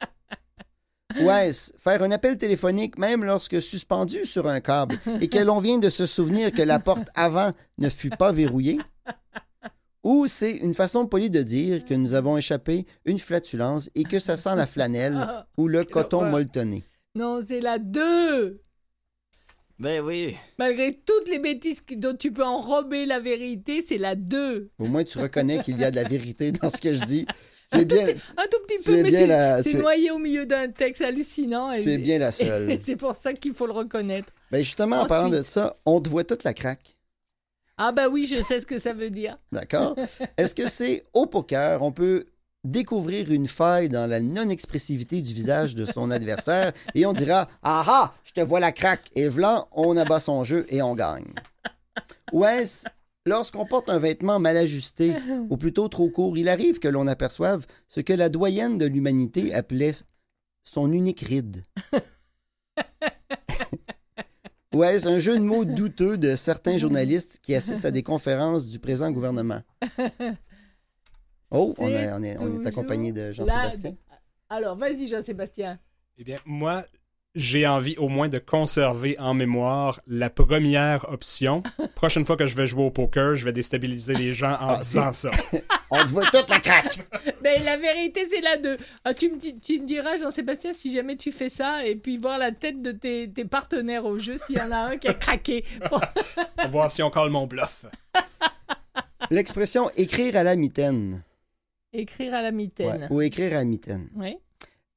Ou 1.21 1.31
est-ce 1.31 1.73
faire 1.77 2.03
un 2.03 2.13
appel 2.13 2.39
téléphonique 2.39 2.97
même 2.97 3.25
lorsque 3.25 3.61
suspendu 3.61 4.25
sur 4.25 4.49
un 4.49 4.61
câble 4.61 4.99
et 5.21 5.29
que 5.29 5.39
l'on 5.39 5.61
vient 5.61 5.79
de 5.79 5.91
se 5.91 6.07
souvenir 6.07 6.51
que 6.51 6.63
la 6.63 6.79
porte 6.79 7.09
avant 7.15 7.53
ne 7.77 7.91
fut 7.91 8.11
pas 8.11 8.33
verrouillée? 8.33 8.79
Ou 10.07 10.29
c'est 10.29 10.53
une 10.53 10.73
façon 10.73 11.05
polie 11.07 11.31
de 11.31 11.43
dire 11.43 11.85
que 11.85 11.93
nous 11.93 12.15
avons 12.15 12.37
échappé 12.37 12.87
une 13.07 13.19
flatulence 13.19 13.91
et 13.97 14.05
que 14.05 14.21
ça 14.21 14.37
sent 14.37 14.55
la 14.55 14.69
flanelle 14.69 15.17
Ah, 15.19 15.47
ou 15.57 15.67
le 15.67 15.83
coton 15.85 16.25
molletonné? 16.31 16.85
non, 17.17 17.41
c'est 17.45 17.59
la 17.59 17.81
2. 17.81 18.61
Ben 19.79 20.01
oui. 20.05 20.37
Malgré 20.59 20.93
toutes 20.95 21.29
les 21.29 21.41
bêtises 21.41 21.83
dont 21.97 22.15
tu 22.17 22.31
peux 22.31 22.45
enrober 22.45 23.05
la 23.05 23.19
vérité, 23.19 23.83
c'est 23.83 23.99
la 23.99 24.15
2. 24.15 24.71
Au 24.79 24.85
moins, 24.87 25.03
tu 25.03 25.19
reconnais 25.19 25.59
qu'il 25.63 25.79
y 25.81 25.85
a 25.85 25.91
de 25.91 25.97
la 25.97 26.05
vérité 26.05 26.53
dans 26.63 26.71
ce 26.71 26.81
que 26.81 26.95
je 26.95 27.05
dis. 27.05 27.27
Es 27.73 27.85
bien, 27.85 28.07
Un 28.37 28.47
tout 28.49 28.59
petit 28.67 28.83
Tu 28.85 28.91
es 28.93 28.97
peu, 28.99 29.03
mais 29.03 29.09
bien 29.11 29.19
c'est 29.19 29.27
la- 29.27 29.63
c'est 29.63 29.71
tu 29.71 29.77
es- 29.77 29.81
noyé 29.81 30.11
au 30.13 30.19
milieu 30.19 30.47
d'un 30.47 30.69
texte 30.71 31.03
hallucinant. 31.03 31.73
et- 31.73 31.83
tu 31.83 31.91
es 31.91 31.99
bien 31.99 32.19
la 32.21 32.31
seule. 32.31 32.71
et 32.71 32.79
c'est 32.81 32.95
pour 32.97 33.17
ça 33.17 33.35
qu'il 33.35 33.53
faut 33.55 33.67
le 33.67 33.73
reconnaître. 33.73 34.33
Ben 34.53 34.63
justement, 34.63 35.01
en 35.01 35.07
parlant 35.07 35.29
de 35.31 35.43
ça, 35.43 35.77
on 35.85 36.01
te 36.01 36.09
voit 36.09 36.23
toute 36.25 36.45
la 36.45 36.55
craque. 36.55 36.95
Ah 37.79 37.93
bah 37.93 38.09
oui, 38.09 38.27
je 38.27 38.41
sais 38.41 38.61
ce 38.61 38.66
que 38.66 38.79
ça 38.79 38.93
veut 38.93 39.11
dire. 39.11 39.39
D'accord? 39.53 39.97
Est-ce 40.37 40.55
que 40.55 40.68
c'est 40.68 41.05
au 41.12 41.27
poker, 41.27 41.83
on 41.83 41.93
peut 41.93 42.27
découvrir 42.64 43.31
une 43.31 43.47
faille 43.47 43.89
dans 43.89 44.09
la 44.09 44.20
non-expressivité 44.20 45.22
du 45.22 45.35
visage 45.35 45.74
de 45.74 45.85
son 45.85 46.11
adversaire 46.11 46.72
et 46.95 47.07
on 47.07 47.12
dira 47.12 47.49
Ah 47.62 47.85
ah, 47.87 48.14
je 48.24 48.33
te 48.33 48.41
vois 48.41 48.61
la 48.61 48.72
craque. 48.72 49.11
Et 49.14 49.29
vlan, 49.29 49.68
on 49.72 49.97
abat 49.97 50.20
son 50.20 50.43
jeu 50.43 50.66
et 50.68 50.83
on 50.83 50.95
gagne. 50.95 51.33
Ou 52.33 52.45
est-ce 52.45 52.87
lorsqu'on 53.27 53.66
porte 53.66 53.91
un 53.91 53.99
vêtement 53.99 54.39
mal 54.39 54.57
ajusté 54.57 55.14
ou 55.51 55.57
plutôt 55.57 55.89
trop 55.89 56.09
court, 56.09 56.39
il 56.39 56.49
arrive 56.49 56.79
que 56.79 56.89
l'on 56.89 57.07
aperçoive 57.07 57.66
ce 57.89 58.01
que 58.01 58.12
la 58.12 58.29
doyenne 58.29 58.79
de 58.79 58.87
l'humanité 58.87 59.55
appelait 59.55 59.93
son 60.64 60.93
unique 60.93 61.20
ride? 61.20 61.62
Ou 64.75 64.85
est-ce 64.85 65.07
un 65.09 65.19
jeu 65.19 65.39
de 65.39 65.45
mots 65.45 65.64
douteux 65.64 66.19
de 66.19 66.35
certains 66.37 66.77
journalistes 66.77 67.39
qui 67.43 67.55
assistent 67.55 67.85
à 67.87 67.91
des 67.91 68.03
conférences 68.03 68.69
du 68.69 68.79
présent 68.79 69.11
gouvernement? 69.11 69.62
Oh, 71.53 71.75
on, 71.79 71.87
C'est 71.87 71.93
est- 71.93 72.12
on 72.12 72.23
est, 72.25 72.39
on 72.39 72.47
est 72.47 72.51
toujours 72.57 72.67
accompagné 72.67 73.12
de 73.12 73.31
Jean-Sébastien. 73.31 73.95
Alors, 74.49 74.77
vas-y, 74.77 75.07
Jean-Sébastien. 75.07 75.79
Eh 76.19 76.25
bien, 76.25 76.41
moi, 76.45 76.85
j'ai 77.37 77.66
envie 77.66 77.95
au 77.99 78.09
moins 78.09 78.28
de 78.28 78.39
conserver 78.39 79.16
en 79.20 79.34
mémoire 79.34 80.01
la 80.09 80.30
première 80.30 81.09
option. 81.12 81.62
Prochaine 81.95 82.24
fois 82.24 82.37
que 82.37 82.47
je 82.47 82.57
vais 82.57 82.66
jouer 82.66 82.82
au 82.82 82.91
poker, 82.91 83.37
je 83.37 83.45
vais 83.45 83.53
déstabiliser 83.53 84.14
les 84.14 84.34
gens 84.34 84.55
en 84.55 84.70
Ah, 84.70 84.78
disant 84.82 85.12
ça. 85.12 85.30
On 85.91 86.05
te 86.05 86.11
voit 86.11 86.24
toute 86.32 86.49
la 86.49 86.59
craque! 86.61 86.99
Mais 87.43 87.59
la 87.64 87.76
vérité, 87.76 88.24
c'est 88.28 88.41
la 88.41 88.57
2. 88.57 88.76
Ah, 89.05 89.14
tu, 89.14 89.30
me 89.30 89.37
dis- 89.37 89.59
tu 89.61 89.78
me 89.80 89.87
diras, 89.87 90.16
Jean-Sébastien, 90.16 90.72
si 90.72 90.93
jamais 90.93 91.16
tu 91.16 91.30
fais 91.30 91.49
ça, 91.49 91.87
et 91.87 91.95
puis 91.95 92.16
voir 92.18 92.39
la 92.39 92.51
tête 92.53 92.82
de 92.82 92.91
tes, 92.93 93.30
tes 93.30 93.45
partenaires 93.45 94.05
au 94.07 94.18
jeu, 94.18 94.37
s'il 94.39 94.57
y 94.57 94.61
en 94.61 94.72
a 94.72 94.78
un 94.78 94.97
qui 94.97 95.07
a 95.09 95.14
craqué. 95.14 95.64
Bon, 95.91 96.01
On 96.59 96.62
va 96.62 96.68
voir 96.68 96.91
si 96.91 97.03
on 97.03 97.11
colle 97.11 97.30
mon 97.30 97.47
bluff. 97.47 97.84
L'expression 99.30 99.91
écrire 99.97 100.37
à 100.37 100.43
la 100.43 100.57
mitaine. 100.57 101.22
écrire 101.93 102.34
à 102.34 102.43
la 102.43 102.49
Ouais, 102.49 102.53
mitaine. 102.53 103.07
ou 103.11 103.20
écrire 103.22 103.53
à 103.53 103.57
la 103.57 103.64
mitaine. 103.64 104.09
Oui. 104.14 104.37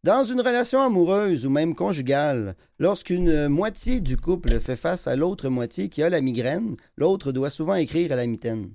Dans 0.06 0.24
une 0.24 0.40
relation 0.40 0.82
amoureuse 0.82 1.46
ou 1.46 1.50
même 1.50 1.76
conjugale, 1.76 2.56
lorsqu'une 2.80 3.50
moitié 3.50 4.00
du 4.00 4.16
couple 4.16 4.62
fait 4.62 4.78
face 4.78 5.08
à 5.08 5.18
l'autre 5.18 5.50
moitié 5.50 5.90
qui 5.90 6.02
a 6.02 6.10
la 6.10 6.22
migraine, 6.22 6.78
l'autre 6.96 7.34
doit 7.34 7.50
souvent 7.50 7.76
écrire 7.76 8.14
à 8.14 8.16
la 8.16 8.26
mitaine. 8.26 8.72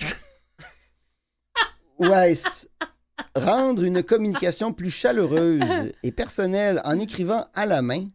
Ou 2.00 2.06
est-ce 2.06 2.66
rendre 3.36 3.84
une 3.84 4.02
communication 4.02 4.72
plus 4.72 4.90
chaleureuse 4.90 5.92
et 6.02 6.10
personnelle 6.10 6.80
en 6.84 6.98
écrivant 6.98 7.46
à 7.54 7.64
la 7.64 7.80
main, 7.80 8.08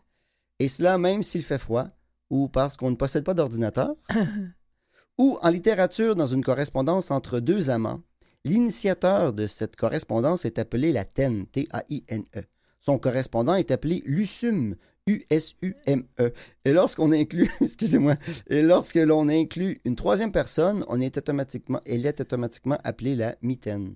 et 0.60 0.68
cela 0.68 0.98
même 0.98 1.24
s'il 1.24 1.44
fait 1.44 1.58
froid, 1.58 1.88
ou 2.30 2.50
parce 2.50 2.76
qu'on 2.76 2.92
ne 2.92 2.96
possède 2.96 3.24
pas 3.24 3.34
d'ordinateur, 3.34 3.96
ou 5.18 5.38
en 5.42 5.50
littérature 5.50 6.16
dans 6.16 6.28
une 6.28 6.44
correspondance 6.44 7.10
entre 7.10 7.40
deux 7.40 7.70
amants, 7.70 8.02
L'initiateur 8.46 9.32
de 9.34 9.48
cette 9.48 9.76
correspondance 9.78 10.44
est 10.44 10.60
appelé 10.60 10.92
la 10.92 11.06
TEN, 11.06 11.46
T-A-I-N-E. 11.48 12.40
E. 12.40 12.44
Son 12.82 13.00
correspondant 13.00 13.56
est 13.56 13.72
appelé 13.72 14.04
l'USUM, 14.06 14.76
U-S-U-M-E. 15.08 16.34
Et 16.66 16.74
lorsqu'on 16.74 17.14
inclut, 17.14 17.50
excusez-moi, 17.62 18.16
et 18.48 18.62
lorsque 18.62 18.96
l'on 18.96 19.30
inclut 19.30 19.80
une 19.86 19.96
troisième 19.96 20.34
personne, 20.34 20.84
on 20.90 21.00
est 21.00 21.18
automatiquement, 21.18 21.80
elle 21.86 22.06
est 22.06 22.20
automatiquement 22.20 22.78
appelée 22.84 23.16
la 23.16 23.36
mitaine. 23.42 23.96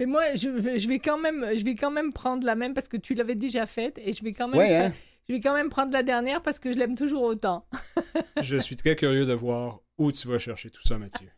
Mais 0.00 0.06
moi, 0.06 0.34
je 0.34 0.48
vais, 0.48 0.80
je 0.80 0.88
vais 0.88 0.98
quand 0.98 1.16
même, 1.18 1.46
je 1.56 1.64
vais 1.64 1.76
quand 1.76 1.92
même 1.92 2.12
prendre 2.12 2.44
la 2.44 2.56
même 2.56 2.74
parce 2.74 2.88
que 2.88 2.96
tu 2.96 3.14
l'avais 3.14 3.36
déjà 3.36 3.64
faite, 3.66 3.98
et 4.02 4.12
je 4.12 4.24
vais 4.24 4.32
quand 4.32 4.48
même, 4.48 4.58
Ouais, 4.58 4.66
faire- 4.66 4.90
hein? 4.90 4.94
je 5.28 5.34
vais 5.34 5.40
quand 5.40 5.54
même 5.54 5.68
prendre 5.70 5.92
la 5.92 6.02
dernière 6.02 6.42
parce 6.42 6.58
que 6.58 6.72
je 6.72 6.78
l'aime 6.78 6.96
toujours 6.96 7.22
autant. 7.22 7.64
Je 8.42 8.56
suis 8.56 8.76
très 8.76 8.96
curieux 8.96 9.24
de 9.24 9.32
voir 9.32 9.80
où 9.98 10.10
tu 10.12 10.26
vas 10.28 10.38
chercher 10.38 10.68
tout 10.70 10.82
ça, 10.86 10.98
Mathieu. 10.98 11.28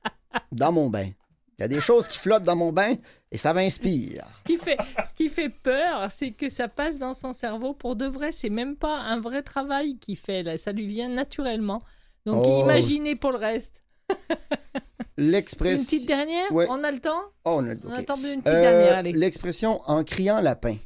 Dans 0.50 0.72
mon 0.72 0.88
bain. 0.90 1.10
Il 1.58 1.62
y 1.62 1.64
a 1.64 1.68
des 1.68 1.80
choses 1.80 2.06
qui 2.06 2.18
flottent 2.18 2.44
dans 2.44 2.54
mon 2.56 2.72
bain 2.72 2.94
et 3.32 3.36
ça 3.36 3.52
m'inspire. 3.52 4.24
Ce 4.38 4.42
qui 4.44 4.56
fait, 4.56 4.76
ce 5.08 5.12
qui 5.14 5.28
fait 5.28 5.48
peur, 5.48 6.08
c'est 6.10 6.30
que 6.30 6.48
ça 6.48 6.68
passe 6.68 6.98
dans 6.98 7.14
son 7.14 7.32
cerveau 7.32 7.74
pour 7.74 7.96
de 7.96 8.06
vrai. 8.06 8.30
C'est 8.32 8.48
même 8.50 8.76
pas 8.76 8.96
un 8.96 9.18
vrai 9.18 9.42
travail 9.42 9.98
qu'il 9.98 10.16
fait 10.16 10.42
là. 10.44 10.56
Ça 10.56 10.70
lui 10.72 10.86
vient 10.86 11.08
naturellement. 11.08 11.80
Donc 12.26 12.44
Oh. 12.46 12.60
imaginez 12.62 13.16
pour 13.16 13.32
le 13.32 13.38
reste. 13.38 13.82
Une 15.18 15.30
L'expression. 15.32 15.84
petite 15.84 16.06
dernière? 16.06 16.52
Ouais. 16.52 16.66
On 16.70 16.84
a 16.84 16.92
le 16.92 17.00
temps? 17.00 17.20
Oh, 17.44 17.56
on 17.58 17.68
a- 17.68 17.74
On 17.84 17.92
ok. 17.92 17.98
attend 17.98 18.14
une 18.16 18.40
petite 18.40 18.46
Euh, 18.46 18.60
dernière, 18.60 18.96
allez. 18.98 19.12
L'expression 19.12 19.80
en 19.90 20.04
criant 20.04 20.40
lapin. 20.40 20.76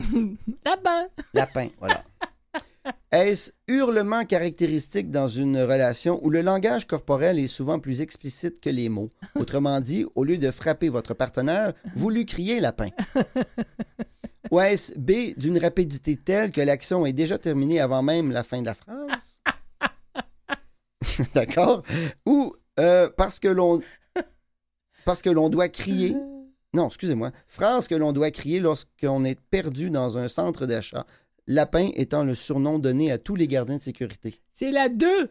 Là-bas 0.64 1.06
Lapin, 1.32 1.68
voilà. 1.78 2.04
Est-ce 3.10 3.52
hurlement 3.68 4.24
caractéristique 4.24 5.10
dans 5.10 5.28
une 5.28 5.58
relation 5.58 6.24
où 6.24 6.30
le 6.30 6.40
langage 6.40 6.86
corporel 6.86 7.38
est 7.38 7.46
souvent 7.46 7.78
plus 7.78 8.00
explicite 8.00 8.60
que 8.60 8.70
les 8.70 8.88
mots? 8.88 9.10
Autrement 9.34 9.80
dit, 9.80 10.06
au 10.14 10.24
lieu 10.24 10.38
de 10.38 10.50
frapper 10.50 10.88
votre 10.88 11.14
partenaire, 11.14 11.72
vous 11.94 12.10
lui 12.10 12.26
criez 12.26 12.60
lapin. 12.60 12.88
Ou 14.50 14.60
est-ce 14.60 14.98
B, 14.98 15.38
d'une 15.38 15.58
rapidité 15.58 16.16
telle 16.16 16.50
que 16.50 16.60
l'action 16.60 17.04
est 17.04 17.12
déjà 17.12 17.38
terminée 17.38 17.80
avant 17.80 18.02
même 18.02 18.32
la 18.32 18.42
fin 18.42 18.60
de 18.60 18.66
la 18.66 18.74
phrase? 18.74 19.42
D'accord? 21.34 21.82
Ou 22.24 22.54
euh, 22.80 23.10
parce 23.16 23.40
que 23.40 23.48
l'on 23.48 23.80
parce 25.04 25.22
que 25.22 25.30
l'on 25.30 25.48
doit 25.48 25.68
crier 25.68 26.16
non, 26.74 26.88
excusez-moi. 26.88 27.32
Phrase 27.46 27.88
que 27.88 27.94
l'on 27.94 28.12
doit 28.12 28.30
crier 28.30 28.60
lorsqu'on 28.60 29.24
est 29.24 29.40
perdu 29.40 29.90
dans 29.90 30.18
un 30.18 30.28
centre 30.28 30.66
d'achat. 30.66 31.06
Lapin 31.50 31.88
étant 31.96 32.24
le 32.24 32.34
surnom 32.34 32.78
donné 32.78 33.10
à 33.10 33.16
tous 33.18 33.34
les 33.34 33.48
gardiens 33.48 33.76
de 33.76 33.80
sécurité. 33.80 34.34
C'est 34.52 34.70
la 34.70 34.90
2 34.90 35.30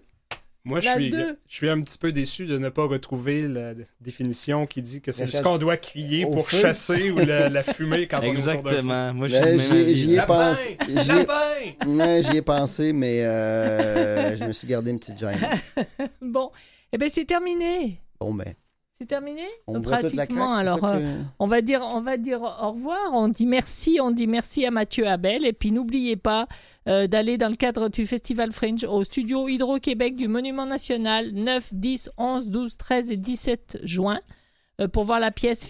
Moi, 0.65 0.79
je 0.79 0.89
suis, 0.89 1.09
deux. 1.11 1.37
je 1.47 1.53
suis 1.55 1.69
un 1.69 1.79
petit 1.79 1.99
peu 1.99 2.11
déçu 2.11 2.47
de 2.47 2.57
ne 2.57 2.69
pas 2.69 2.85
retrouver 2.87 3.47
la 3.47 3.75
définition 4.01 4.65
qui 4.65 4.81
dit 4.81 4.99
que 4.99 5.11
c'est 5.11 5.27
ce 5.27 5.43
qu'on 5.43 5.59
doit 5.59 5.77
crier 5.77 6.25
au 6.25 6.31
pour 6.31 6.49
feu. 6.49 6.57
chasser 6.59 7.11
ou 7.11 7.17
la, 7.19 7.49
la 7.49 7.61
fumer 7.61 8.07
quand 8.07 8.19
on 8.19 8.23
est 8.23 8.29
autour 8.31 8.45
d'un 8.45 8.51
feu. 8.53 8.57
Exactement. 8.77 9.13
Moi, 9.13 9.27
je 9.27 9.35
suis 9.35 9.43
Ben, 9.45 9.93
j'y 9.93 10.13
ai- 10.15 10.25
pensé. 10.25 10.77
J'y 10.87 11.11
ai- 11.11 11.15
Lapin! 11.15 11.85
Ouais, 11.85 12.21
j'y 12.23 12.37
ai 12.37 12.41
pensé, 12.41 12.93
mais 12.93 13.23
euh, 13.23 14.35
je 14.37 14.43
me 14.43 14.53
suis 14.53 14.67
gardé 14.67 14.89
une 14.91 14.99
petite 14.99 15.19
gêne. 15.19 15.37
Bon, 16.21 16.49
eh 16.91 16.97
ben 16.97 17.09
c'est 17.09 17.25
terminé. 17.25 18.01
Bon, 18.19 18.33
ben, 18.33 18.53
C'est 18.97 19.05
terminé 19.05 19.43
on 19.67 19.79
Pratiquement. 19.81 20.55
Alors, 20.55 20.83
euh, 20.83 21.21
on 21.37 21.45
va 21.45 21.61
dire, 21.61 21.81
on 21.83 22.01
va 22.01 22.17
dire 22.17 22.41
au 22.41 22.71
revoir. 22.71 23.13
On 23.13 23.27
dit 23.27 23.45
merci, 23.45 23.99
on 24.01 24.09
dit 24.09 24.25
merci 24.25 24.65
à 24.65 24.71
Mathieu 24.71 25.07
Abel. 25.07 25.45
Et 25.45 25.53
puis 25.53 25.71
n'oubliez 25.71 26.15
pas 26.15 26.47
euh, 26.87 27.05
d'aller 27.05 27.37
dans 27.37 27.49
le 27.49 27.55
cadre 27.55 27.89
du 27.89 28.07
Festival 28.07 28.53
Fringe 28.53 28.85
au 28.85 29.03
studio 29.03 29.49
Hydro-Québec 29.49 30.15
du 30.15 30.27
Monument 30.27 30.65
National 30.65 31.31
9, 31.31 31.73
10, 31.73 32.11
11, 32.17 32.49
12, 32.49 32.77
13 32.77 33.11
et 33.11 33.17
17 33.17 33.79
juin 33.83 34.19
euh, 34.79 34.87
pour 34.87 35.03
voir 35.03 35.19
la 35.19 35.31
pièce. 35.31 35.67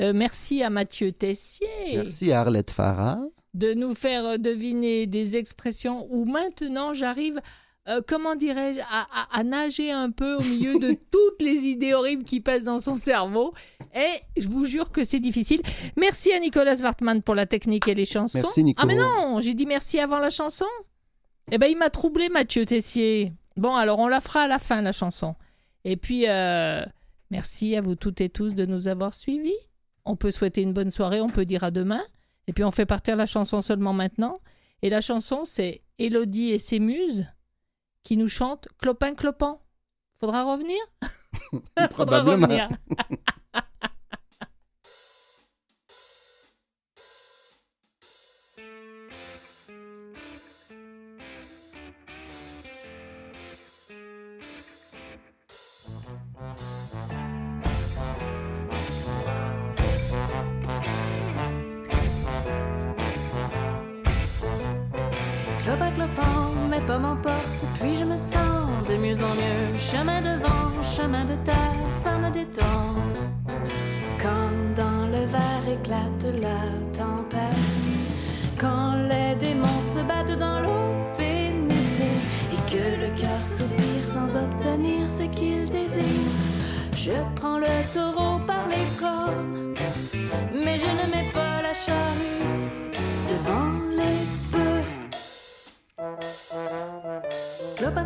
Euh, 0.00 0.12
merci 0.14 0.62
à 0.62 0.70
Mathieu 0.70 1.12
Tessier 1.12 1.68
Merci 1.92 2.32
à 2.32 2.40
Arlette 2.40 2.70
Farah. 2.70 3.20
de 3.52 3.74
nous 3.74 3.94
faire 3.94 4.38
deviner 4.38 5.06
des 5.06 5.36
expressions 5.36 6.08
où 6.10 6.24
maintenant 6.24 6.94
j'arrive, 6.94 7.38
euh, 7.88 8.00
comment 8.06 8.36
dirais-je, 8.36 8.80
à, 8.80 9.06
à- 9.12 9.38
à 9.38 9.42
nager 9.44 9.90
un 9.90 10.10
peu 10.10 10.34
au 10.36 10.42
milieu 10.42 10.78
de 10.78 10.92
toutes 11.10 11.40
les 11.42 11.64
idées 11.66 11.94
horribles 11.94 12.24
qui 12.24 12.40
passent 12.40 12.64
dans 12.64 12.78
son 12.80 12.94
cerveau. 12.96 13.54
Et 13.94 14.20
je 14.40 14.48
vous 14.48 14.64
jure 14.64 14.90
que 14.92 15.04
c'est 15.04 15.18
difficile. 15.20 15.60
Merci 15.96 16.32
à 16.32 16.38
Nicolas 16.40 16.76
Wartman 16.76 17.22
pour 17.22 17.34
la 17.34 17.46
technique 17.46 17.88
et 17.88 17.94
les 17.94 18.04
chansons. 18.04 18.38
Merci, 18.42 18.64
Nico. 18.64 18.80
Ah 18.82 18.86
mais 18.86 18.94
non, 18.96 19.40
j'ai 19.40 19.54
dit 19.54 19.66
merci 19.66 19.98
avant 19.98 20.18
la 20.18 20.30
chanson. 20.30 20.66
Eh 21.50 21.58
ben 21.58 21.66
il 21.66 21.76
m'a 21.76 21.90
troublé 21.90 22.28
Mathieu 22.28 22.64
Tessier. 22.64 23.32
Bon 23.56 23.74
alors 23.74 23.98
on 23.98 24.08
la 24.08 24.20
fera 24.20 24.42
à 24.42 24.46
la 24.48 24.58
fin 24.58 24.80
la 24.80 24.92
chanson. 24.92 25.34
Et 25.84 25.96
puis 25.96 26.28
euh, 26.28 26.84
merci 27.30 27.74
à 27.76 27.80
vous 27.80 27.96
toutes 27.96 28.20
et 28.20 28.28
tous 28.28 28.54
de 28.54 28.64
nous 28.64 28.86
avoir 28.88 29.12
suivis. 29.12 29.52
On 30.04 30.16
peut 30.16 30.30
souhaiter 30.30 30.62
une 30.62 30.72
bonne 30.72 30.90
soirée, 30.90 31.20
on 31.20 31.28
peut 31.28 31.44
dire 31.44 31.64
à 31.64 31.70
demain. 31.70 32.02
Et 32.46 32.52
puis 32.52 32.64
on 32.64 32.70
fait 32.70 32.86
partir 32.86 33.16
la 33.16 33.26
chanson 33.26 33.60
seulement 33.60 33.92
maintenant. 33.92 34.34
Et 34.82 34.90
la 34.90 35.00
chanson, 35.00 35.42
c'est 35.44 35.82
Élodie 35.98 36.50
et 36.50 36.58
ses 36.58 36.78
muses 36.80 37.26
qui 38.04 38.16
nous 38.16 38.28
chantent 38.28 38.68
Clopin 38.78 39.14
Clopin. 39.14 39.58
Faudra 40.18 40.44
revenir 40.44 40.78
Faudra 41.96 42.22
revenir. 42.22 42.68
Clopin, 65.64 65.92
clopin, 65.92 66.51
pommes 66.86 67.04
emportent, 67.04 67.66
puis 67.80 67.94
je 67.96 68.04
me 68.04 68.16
sens 68.16 68.88
de 68.88 68.96
mieux 68.96 69.16
en 69.22 69.34
mieux. 69.34 69.78
Chemin 69.78 70.20
de 70.20 70.42
vent, 70.42 70.82
chemin 70.96 71.24
de 71.24 71.34
terre, 71.44 71.86
ça 72.04 72.18
me 72.18 72.30
détend. 72.30 72.94
Quand 74.20 74.52
dans 74.76 75.06
le 75.06 75.24
verre 75.26 75.66
éclate 75.70 76.26
la 76.40 76.62
tempête, 76.96 77.38
quand 78.58 78.94
les 79.08 79.34
démons 79.36 79.82
se 79.94 80.02
battent 80.02 80.38
dans 80.38 80.60
l'eau 80.60 80.94
pénétrée, 81.16 82.18
et 82.52 82.70
que 82.70 83.00
le 83.04 83.10
cœur 83.20 83.42
soupire 83.56 84.06
sans 84.12 84.36
obtenir 84.36 85.08
ce 85.08 85.24
qu'il 85.36 85.64
désire, 85.68 86.30
je 86.96 87.12
prends 87.36 87.58
le 87.58 87.66
taureau 87.92 88.38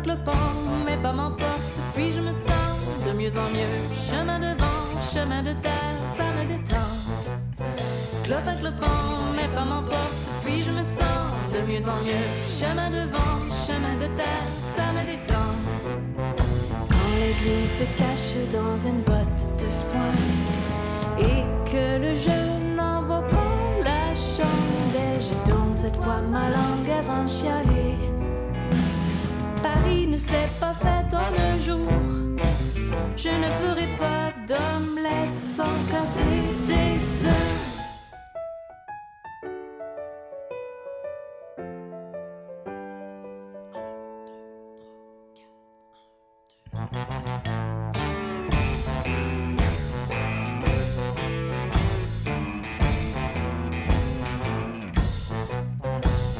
Mes 0.07 0.95
pas 1.03 1.11
m'emportent, 1.11 1.49
puis 1.93 2.13
je 2.13 2.21
me 2.21 2.31
sens 2.31 2.77
de 3.05 3.11
mieux 3.11 3.31
en 3.37 3.49
mieux. 3.49 3.75
Chemin 4.09 4.39
de 4.39 4.57
vent, 4.57 5.01
chemin 5.13 5.43
de 5.43 5.51
terre, 5.51 5.97
ça 6.17 6.23
me 6.31 6.47
détend. 6.47 6.91
Clopin, 8.23 8.55
clopin, 8.55 8.87
mes 9.35 9.53
pas 9.53 9.65
m'emportent, 9.65 10.31
puis 10.45 10.61
je 10.61 10.71
me 10.71 10.77
sens 10.77 11.27
de 11.53 11.59
mieux 11.69 11.85
en 11.89 12.01
mieux. 12.05 12.25
Chemin 12.57 12.89
de 12.89 13.09
vent, 13.11 13.35
chemin 13.67 13.95
de 13.95 14.07
terre, 14.15 14.47
ça 14.77 14.93
me 14.93 15.03
détend. 15.03 15.51
Quand 16.89 17.11
l'église 17.19 17.71
se 17.77 17.83
cache 17.97 18.49
dans 18.53 18.77
une 18.77 19.01
botte 19.01 19.41
de 19.59 19.67
foin 19.89 20.15
et 21.19 21.43
que 21.69 21.99
le 22.01 22.15
jeu 22.15 22.75
n'envoie 22.77 23.23
pas 23.27 23.83
la 23.83 24.15
chandelle, 24.15 25.19
je 25.19 25.51
tourne 25.51 25.75
cette 25.81 25.97
fois 25.97 26.21
ma 26.21 26.49
langue 26.49 26.89
avant 26.97 27.23
de 27.25 27.29
chialer. 27.29 27.96
Paris 29.61 30.07
ne 30.07 30.17
s'est 30.17 30.49
pas 30.59 30.73
fait 30.73 31.13
en 31.13 31.19
un 31.19 31.57
jour. 31.59 31.89
Je 33.15 33.29
ne 33.29 33.49
ferai 33.49 33.87
pas 33.97 34.31
d'omelette 34.47 35.37
sans 35.55 35.77
casser 35.91 36.43
des 36.67 37.27
œufs. 37.27 37.67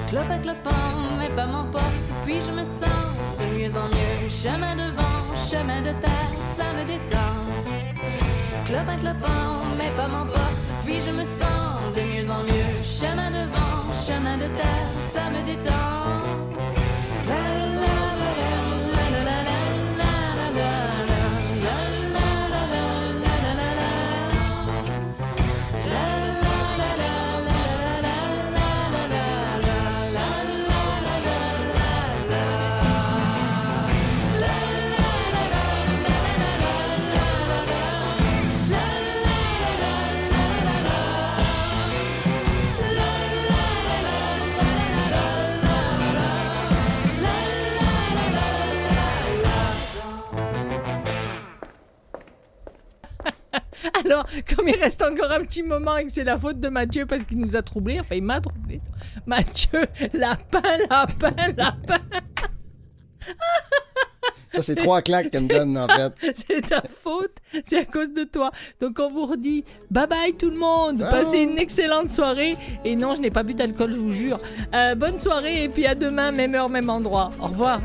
Clopin, 0.10 0.40
clopin, 0.40 0.70
mais 1.20 1.30
pas 1.36 1.46
m'emporte, 1.46 1.84
puis 2.24 2.40
je 2.46 2.52
me 2.52 2.64
sens 2.64 2.97
mieux 3.68 3.78
en 3.78 3.88
mieux. 3.88 4.30
Chemin 4.30 4.76
de 4.76 4.96
vent, 4.96 5.36
chemin 5.50 5.82
de 5.82 5.92
terre, 6.00 6.32
ça 6.58 6.74
me 6.74 6.86
détend. 6.86 7.18
Clopin, 8.66 8.98
clopin, 8.98 9.64
mais 9.78 9.92
pas 9.96 10.08
m'emporte, 10.08 10.64
puis 10.86 11.00
je 11.06 11.12
me 11.12 11.24
sens 11.24 11.96
de 11.96 12.02
mieux 12.02 12.30
en 12.30 12.44
mieux. 12.44 12.74
Chemin 12.84 13.32
de 13.32 13.50
vent, 13.50 13.94
chemin 14.06 14.38
de 14.38 14.48
terre, 14.48 14.90
ça 15.14 15.30
me 15.30 15.44
détend. 15.44 16.07
Alors, 54.08 54.26
comme 54.56 54.70
il 54.70 54.76
reste 54.76 55.02
encore 55.02 55.32
un 55.32 55.42
petit 55.42 55.64
moment 55.64 55.98
et 55.98 56.06
que 56.06 56.12
c'est 56.12 56.24
la 56.24 56.38
faute 56.38 56.62
de 56.62 56.70
Mathieu 56.70 57.06
parce 57.06 57.24
qu'il 57.26 57.40
nous 57.40 57.58
a 57.58 57.62
troublés, 57.62 58.00
enfin 58.00 58.16
il 58.16 58.24
m'a 58.24 58.40
troublé. 58.40 58.80
Mathieu, 59.26 59.86
lapin, 60.14 60.62
lapin, 60.90 61.32
lapin, 61.58 62.00
Ça, 64.54 64.62
c'est 64.62 64.76
trois 64.76 65.02
claques 65.02 65.30
qu'elle 65.30 65.44
me 65.44 65.50
donne, 65.50 65.78
en 65.78 65.88
fait. 65.88 66.14
c'est 66.48 66.62
ta 66.62 66.82
faute, 66.90 67.36
c'est 67.66 67.80
à 67.80 67.86
cause 67.86 68.14
de 68.14 68.24
toi. 68.24 68.52
Donc 68.80 68.98
on 69.00 69.10
vous 69.10 69.26
redit 69.26 69.66
bye 69.92 70.08
bye 70.08 70.34
tout 70.34 70.50
le 70.50 70.58
monde, 70.58 71.00
passez 71.00 71.40
une 71.40 71.58
excellente 71.58 72.10
soirée. 72.10 72.56
Et 72.86 72.96
non, 72.96 73.14
je 73.14 73.20
n'ai 73.20 73.30
pas 73.30 73.44
bu 73.44 73.56
d'alcool, 73.56 73.92
je 73.92 73.98
vous 73.98 74.14
jure. 74.14 74.40
Euh, 74.74 74.96
bonne 74.96 75.18
soirée 75.18 75.66
et 75.66 75.70
puis 75.70 75.86
à 75.86 75.96
demain, 75.96 76.32
même 76.32 76.56
heure, 76.56 76.70
même 76.70 76.90
endroit. 76.90 77.32
Au 77.42 77.48
revoir. 77.48 77.82